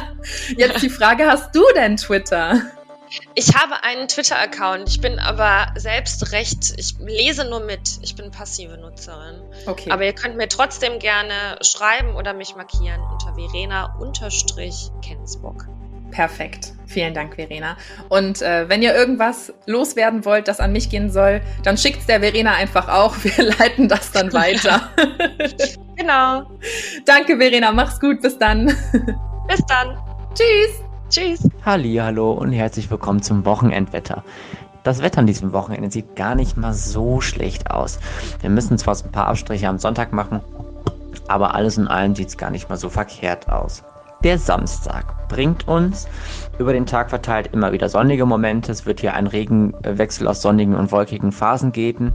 Jetzt 0.56 0.82
die 0.82 0.90
Frage, 0.90 1.26
hast 1.26 1.54
du 1.54 1.62
denn 1.74 1.96
Twitter? 1.96 2.60
Ich 3.34 3.54
habe 3.54 3.82
einen 3.82 4.08
Twitter-Account. 4.08 4.88
Ich 4.88 5.00
bin 5.00 5.18
aber 5.18 5.72
selbst 5.76 6.32
recht, 6.32 6.72
ich 6.76 6.98
lese 6.98 7.44
nur 7.44 7.60
mit. 7.60 7.98
Ich 8.00 8.16
bin 8.16 8.30
passive 8.30 8.78
Nutzerin. 8.78 9.42
Okay. 9.66 9.90
Aber 9.90 10.04
ihr 10.04 10.14
könnt 10.14 10.36
mir 10.36 10.48
trotzdem 10.48 10.98
gerne 10.98 11.58
schreiben 11.60 12.16
oder 12.16 12.32
mich 12.32 12.56
markieren 12.56 13.02
unter 13.02 13.34
Verena-Kensbock. 13.34 15.66
Perfekt. 16.12 16.74
Vielen 16.86 17.14
Dank, 17.14 17.36
Verena. 17.36 17.76
Und 18.10 18.42
äh, 18.42 18.68
wenn 18.68 18.82
ihr 18.82 18.94
irgendwas 18.94 19.52
loswerden 19.66 20.26
wollt, 20.26 20.46
das 20.46 20.60
an 20.60 20.72
mich 20.72 20.90
gehen 20.90 21.10
soll, 21.10 21.40
dann 21.64 21.78
schickt's 21.78 22.04
der 22.04 22.20
Verena 22.20 22.52
einfach 22.52 22.88
auch. 22.88 23.16
Wir 23.22 23.44
leiten 23.58 23.88
das 23.88 24.12
dann 24.12 24.30
weiter. 24.32 24.90
genau. 25.96 26.42
Danke, 27.06 27.38
Verena. 27.38 27.72
Mach's 27.72 27.98
gut. 27.98 28.20
Bis 28.20 28.38
dann. 28.38 28.66
Bis 29.48 29.64
dann. 29.66 29.98
Tschüss. 30.34 30.82
Tschüss. 31.08 31.48
Halli, 31.64 31.96
hallo 31.96 32.32
und 32.32 32.52
herzlich 32.52 32.90
willkommen 32.90 33.22
zum 33.22 33.44
Wochenendwetter. 33.46 34.22
Das 34.82 35.00
Wetter 35.00 35.20
an 35.20 35.26
diesem 35.26 35.52
Wochenende 35.52 35.90
sieht 35.90 36.16
gar 36.16 36.34
nicht 36.34 36.56
mal 36.56 36.74
so 36.74 37.20
schlecht 37.20 37.70
aus. 37.70 38.00
Wir 38.40 38.50
müssen 38.50 38.76
zwar 38.78 38.96
ein 38.96 39.12
paar 39.12 39.28
Abstriche 39.28 39.68
am 39.68 39.78
Sonntag 39.78 40.12
machen, 40.12 40.40
aber 41.28 41.54
alles 41.54 41.78
in 41.78 41.86
allem 41.88 42.14
sieht 42.14 42.28
es 42.28 42.36
gar 42.36 42.50
nicht 42.50 42.68
mal 42.68 42.76
so 42.76 42.90
verkehrt 42.90 43.48
aus. 43.48 43.82
Der 44.24 44.38
Samstag 44.38 45.28
bringt 45.28 45.66
uns 45.66 46.06
über 46.58 46.72
den 46.72 46.86
Tag 46.86 47.10
verteilt 47.10 47.50
immer 47.52 47.72
wieder 47.72 47.88
sonnige 47.88 48.24
Momente. 48.24 48.70
Es 48.70 48.86
wird 48.86 49.00
hier 49.00 49.14
einen 49.14 49.26
Regenwechsel 49.26 50.28
aus 50.28 50.42
sonnigen 50.42 50.76
und 50.76 50.92
wolkigen 50.92 51.32
Phasen 51.32 51.72
geben. 51.72 52.12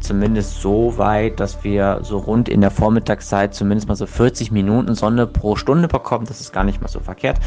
Zumindest 0.00 0.62
so 0.62 0.96
weit, 0.96 1.38
dass 1.38 1.62
wir 1.62 1.98
so 2.02 2.16
rund 2.16 2.48
in 2.48 2.62
der 2.62 2.70
Vormittagszeit 2.70 3.54
zumindest 3.54 3.88
mal 3.88 3.96
so 3.96 4.06
40 4.06 4.52
Minuten 4.52 4.94
Sonne 4.94 5.26
pro 5.26 5.54
Stunde 5.56 5.86
bekommen. 5.86 6.24
Das 6.24 6.40
ist 6.40 6.52
gar 6.52 6.64
nicht 6.64 6.80
mal 6.80 6.88
so 6.88 7.00
verkehrt. 7.00 7.38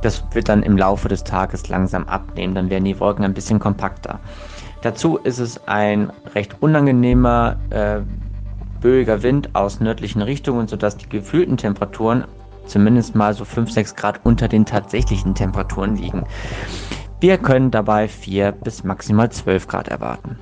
Das 0.00 0.24
wird 0.32 0.48
dann 0.48 0.62
im 0.62 0.78
Laufe 0.78 1.08
des 1.08 1.24
Tages 1.24 1.68
langsam 1.68 2.04
abnehmen. 2.08 2.54
Dann 2.54 2.70
werden 2.70 2.84
die 2.84 2.98
Wolken 3.00 3.24
ein 3.24 3.34
bisschen 3.34 3.58
kompakter. 3.58 4.18
Dazu 4.80 5.18
ist 5.18 5.38
es 5.38 5.60
ein 5.68 6.10
recht 6.34 6.56
unangenehmer 6.60 7.56
äh, 7.70 8.00
böiger 8.80 9.22
Wind 9.22 9.50
aus 9.54 9.80
nördlichen 9.80 10.22
Richtungen, 10.22 10.68
sodass 10.68 10.96
die 10.96 11.08
gefühlten 11.08 11.56
Temperaturen 11.56 12.24
zumindest 12.72 13.14
mal 13.14 13.34
so 13.34 13.44
5, 13.44 13.70
6 13.70 13.94
Grad 13.94 14.20
unter 14.24 14.48
den 14.48 14.64
tatsächlichen 14.66 15.34
Temperaturen 15.34 15.96
liegen. 15.96 16.24
Wir 17.20 17.38
können 17.38 17.70
dabei 17.70 18.08
4 18.08 18.50
bis 18.52 18.82
maximal 18.82 19.30
12 19.30 19.68
Grad 19.68 19.88
erwarten. 19.88 20.38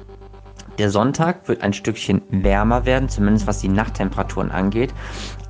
Der 0.78 0.88
Sonntag 0.88 1.46
wird 1.46 1.62
ein 1.62 1.74
Stückchen 1.74 2.22
wärmer 2.30 2.86
werden, 2.86 3.10
zumindest 3.10 3.46
was 3.46 3.58
die 3.58 3.68
Nachttemperaturen 3.68 4.50
angeht. 4.50 4.94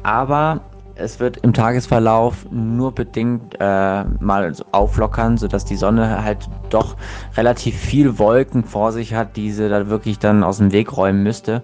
Aber 0.03 0.61
es 0.97 1.21
wird 1.21 1.39
im 1.39 1.53
Tagesverlauf 1.53 2.47
nur 2.51 2.93
bedingt 2.93 3.57
äh, 3.59 4.05
mal 4.21 4.53
auflockern, 4.73 5.39
sodass 5.39 5.65
die 5.65 5.77
Sonne 5.77 6.23
halt 6.25 6.49
doch 6.69 6.97
relativ 7.37 7.77
viel 7.77 8.19
Wolken 8.19 8.65
vor 8.65 8.93
sich 8.93 9.15
hat, 9.15 9.37
die 9.37 9.51
sie 9.53 9.69
da 9.69 9.89
wirklich 9.89 10.19
dann 10.19 10.45
aus 10.45 10.59
dem 10.59 10.73
Weg 10.73 10.97
räumen 10.97 11.23
müsste. 11.23 11.63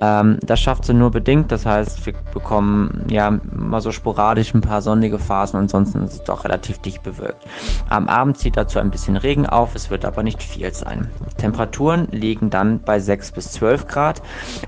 Ähm, 0.00 0.38
das 0.42 0.60
schafft 0.60 0.84
sie 0.84 0.94
nur 0.94 1.10
bedingt, 1.10 1.50
das 1.50 1.66
heißt, 1.66 2.06
wir 2.06 2.14
bekommen 2.32 3.04
ja 3.10 3.38
mal 3.52 3.80
so 3.80 3.90
sporadisch 3.90 4.54
ein 4.54 4.60
paar 4.60 4.80
sonnige 4.80 5.18
Phasen, 5.18 5.58
ansonsten 5.58 6.04
ist 6.04 6.12
es 6.12 6.22
doch 6.22 6.44
relativ 6.44 6.78
dicht 6.78 7.02
bewölkt. 7.02 7.44
Am 7.88 8.08
Abend 8.08 8.38
zieht 8.38 8.56
dazu 8.56 8.78
ein 8.78 8.90
bisschen 8.90 9.16
Regen 9.16 9.46
auf, 9.46 9.74
es 9.74 9.90
wird 9.90 10.04
aber 10.04 10.22
nicht 10.22 10.42
viel 10.42 10.72
sein. 10.72 11.10
Temperaturen 11.36 12.08
liegen 12.10 12.50
dann 12.50 12.80
bei 12.80 13.00
6 13.00 13.32
bis 13.32 13.52
12 13.52 13.88
Grad 13.88 14.22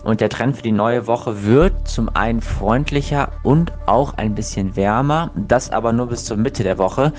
und 0.04 0.20
der 0.20 0.30
Trend 0.30 0.56
für 0.56 0.62
die 0.62 0.72
neue 0.72 1.06
Woche 1.06 1.44
wird 1.44 1.86
zum 1.86 2.08
einen 2.14 2.40
freundlicher 2.40 3.30
und 3.42 3.72
auch 3.86 4.14
ein 4.14 4.34
bisschen 4.34 4.74
wärmer, 4.74 5.30
das 5.36 5.70
aber 5.70 5.92
nur 5.92 6.06
bis 6.06 6.24
zur 6.24 6.36
Mitte 6.36 6.64
der 6.64 6.78
Woche. 6.78 7.12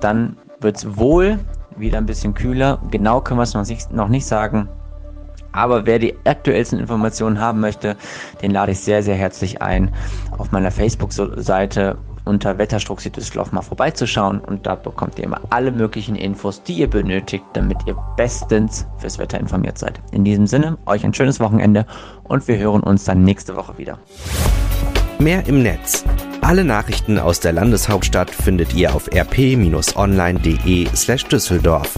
Dann 0.00 0.36
wird 0.60 0.76
es 0.76 0.96
wohl 0.96 1.38
wieder 1.76 1.98
ein 1.98 2.06
bisschen 2.06 2.34
kühler. 2.34 2.80
Genau 2.90 3.20
können 3.20 3.38
wir 3.38 3.44
es 3.44 3.54
noch 3.54 3.66
nicht, 3.66 3.92
noch 3.92 4.08
nicht 4.08 4.26
sagen. 4.26 4.68
Aber 5.52 5.86
wer 5.86 5.98
die 5.98 6.14
aktuellsten 6.24 6.78
Informationen 6.78 7.40
haben 7.40 7.60
möchte, 7.60 7.96
den 8.42 8.50
lade 8.50 8.72
ich 8.72 8.80
sehr, 8.80 9.02
sehr 9.02 9.16
herzlich 9.16 9.62
ein, 9.62 9.94
auf 10.36 10.52
meiner 10.52 10.70
Facebook-Seite 10.70 11.96
unter 12.28 12.58
Wetterstruxi 12.58 13.10
Düsseldorf 13.10 13.52
mal 13.52 13.62
vorbeizuschauen 13.62 14.40
und 14.40 14.66
da 14.66 14.74
bekommt 14.74 15.18
ihr 15.18 15.24
immer 15.24 15.40
alle 15.50 15.72
möglichen 15.72 16.14
Infos, 16.14 16.62
die 16.62 16.74
ihr 16.74 16.90
benötigt, 16.90 17.44
damit 17.54 17.78
ihr 17.86 17.96
bestens 18.16 18.86
fürs 18.98 19.18
Wetter 19.18 19.40
informiert 19.40 19.78
seid. 19.78 20.00
In 20.12 20.24
diesem 20.24 20.46
Sinne, 20.46 20.76
euch 20.86 21.04
ein 21.04 21.14
schönes 21.14 21.40
Wochenende 21.40 21.86
und 22.24 22.46
wir 22.46 22.58
hören 22.58 22.82
uns 22.82 23.04
dann 23.04 23.24
nächste 23.24 23.56
Woche 23.56 23.78
wieder. 23.78 23.98
Mehr 25.18 25.46
im 25.46 25.62
Netz. 25.62 26.04
Alle 26.42 26.64
Nachrichten 26.64 27.18
aus 27.18 27.40
der 27.40 27.52
Landeshauptstadt 27.52 28.30
findet 28.30 28.74
ihr 28.74 28.94
auf 28.94 29.08
rp-online.de 29.12 30.86
slash 30.94 31.24
Düsseldorf. 31.24 31.94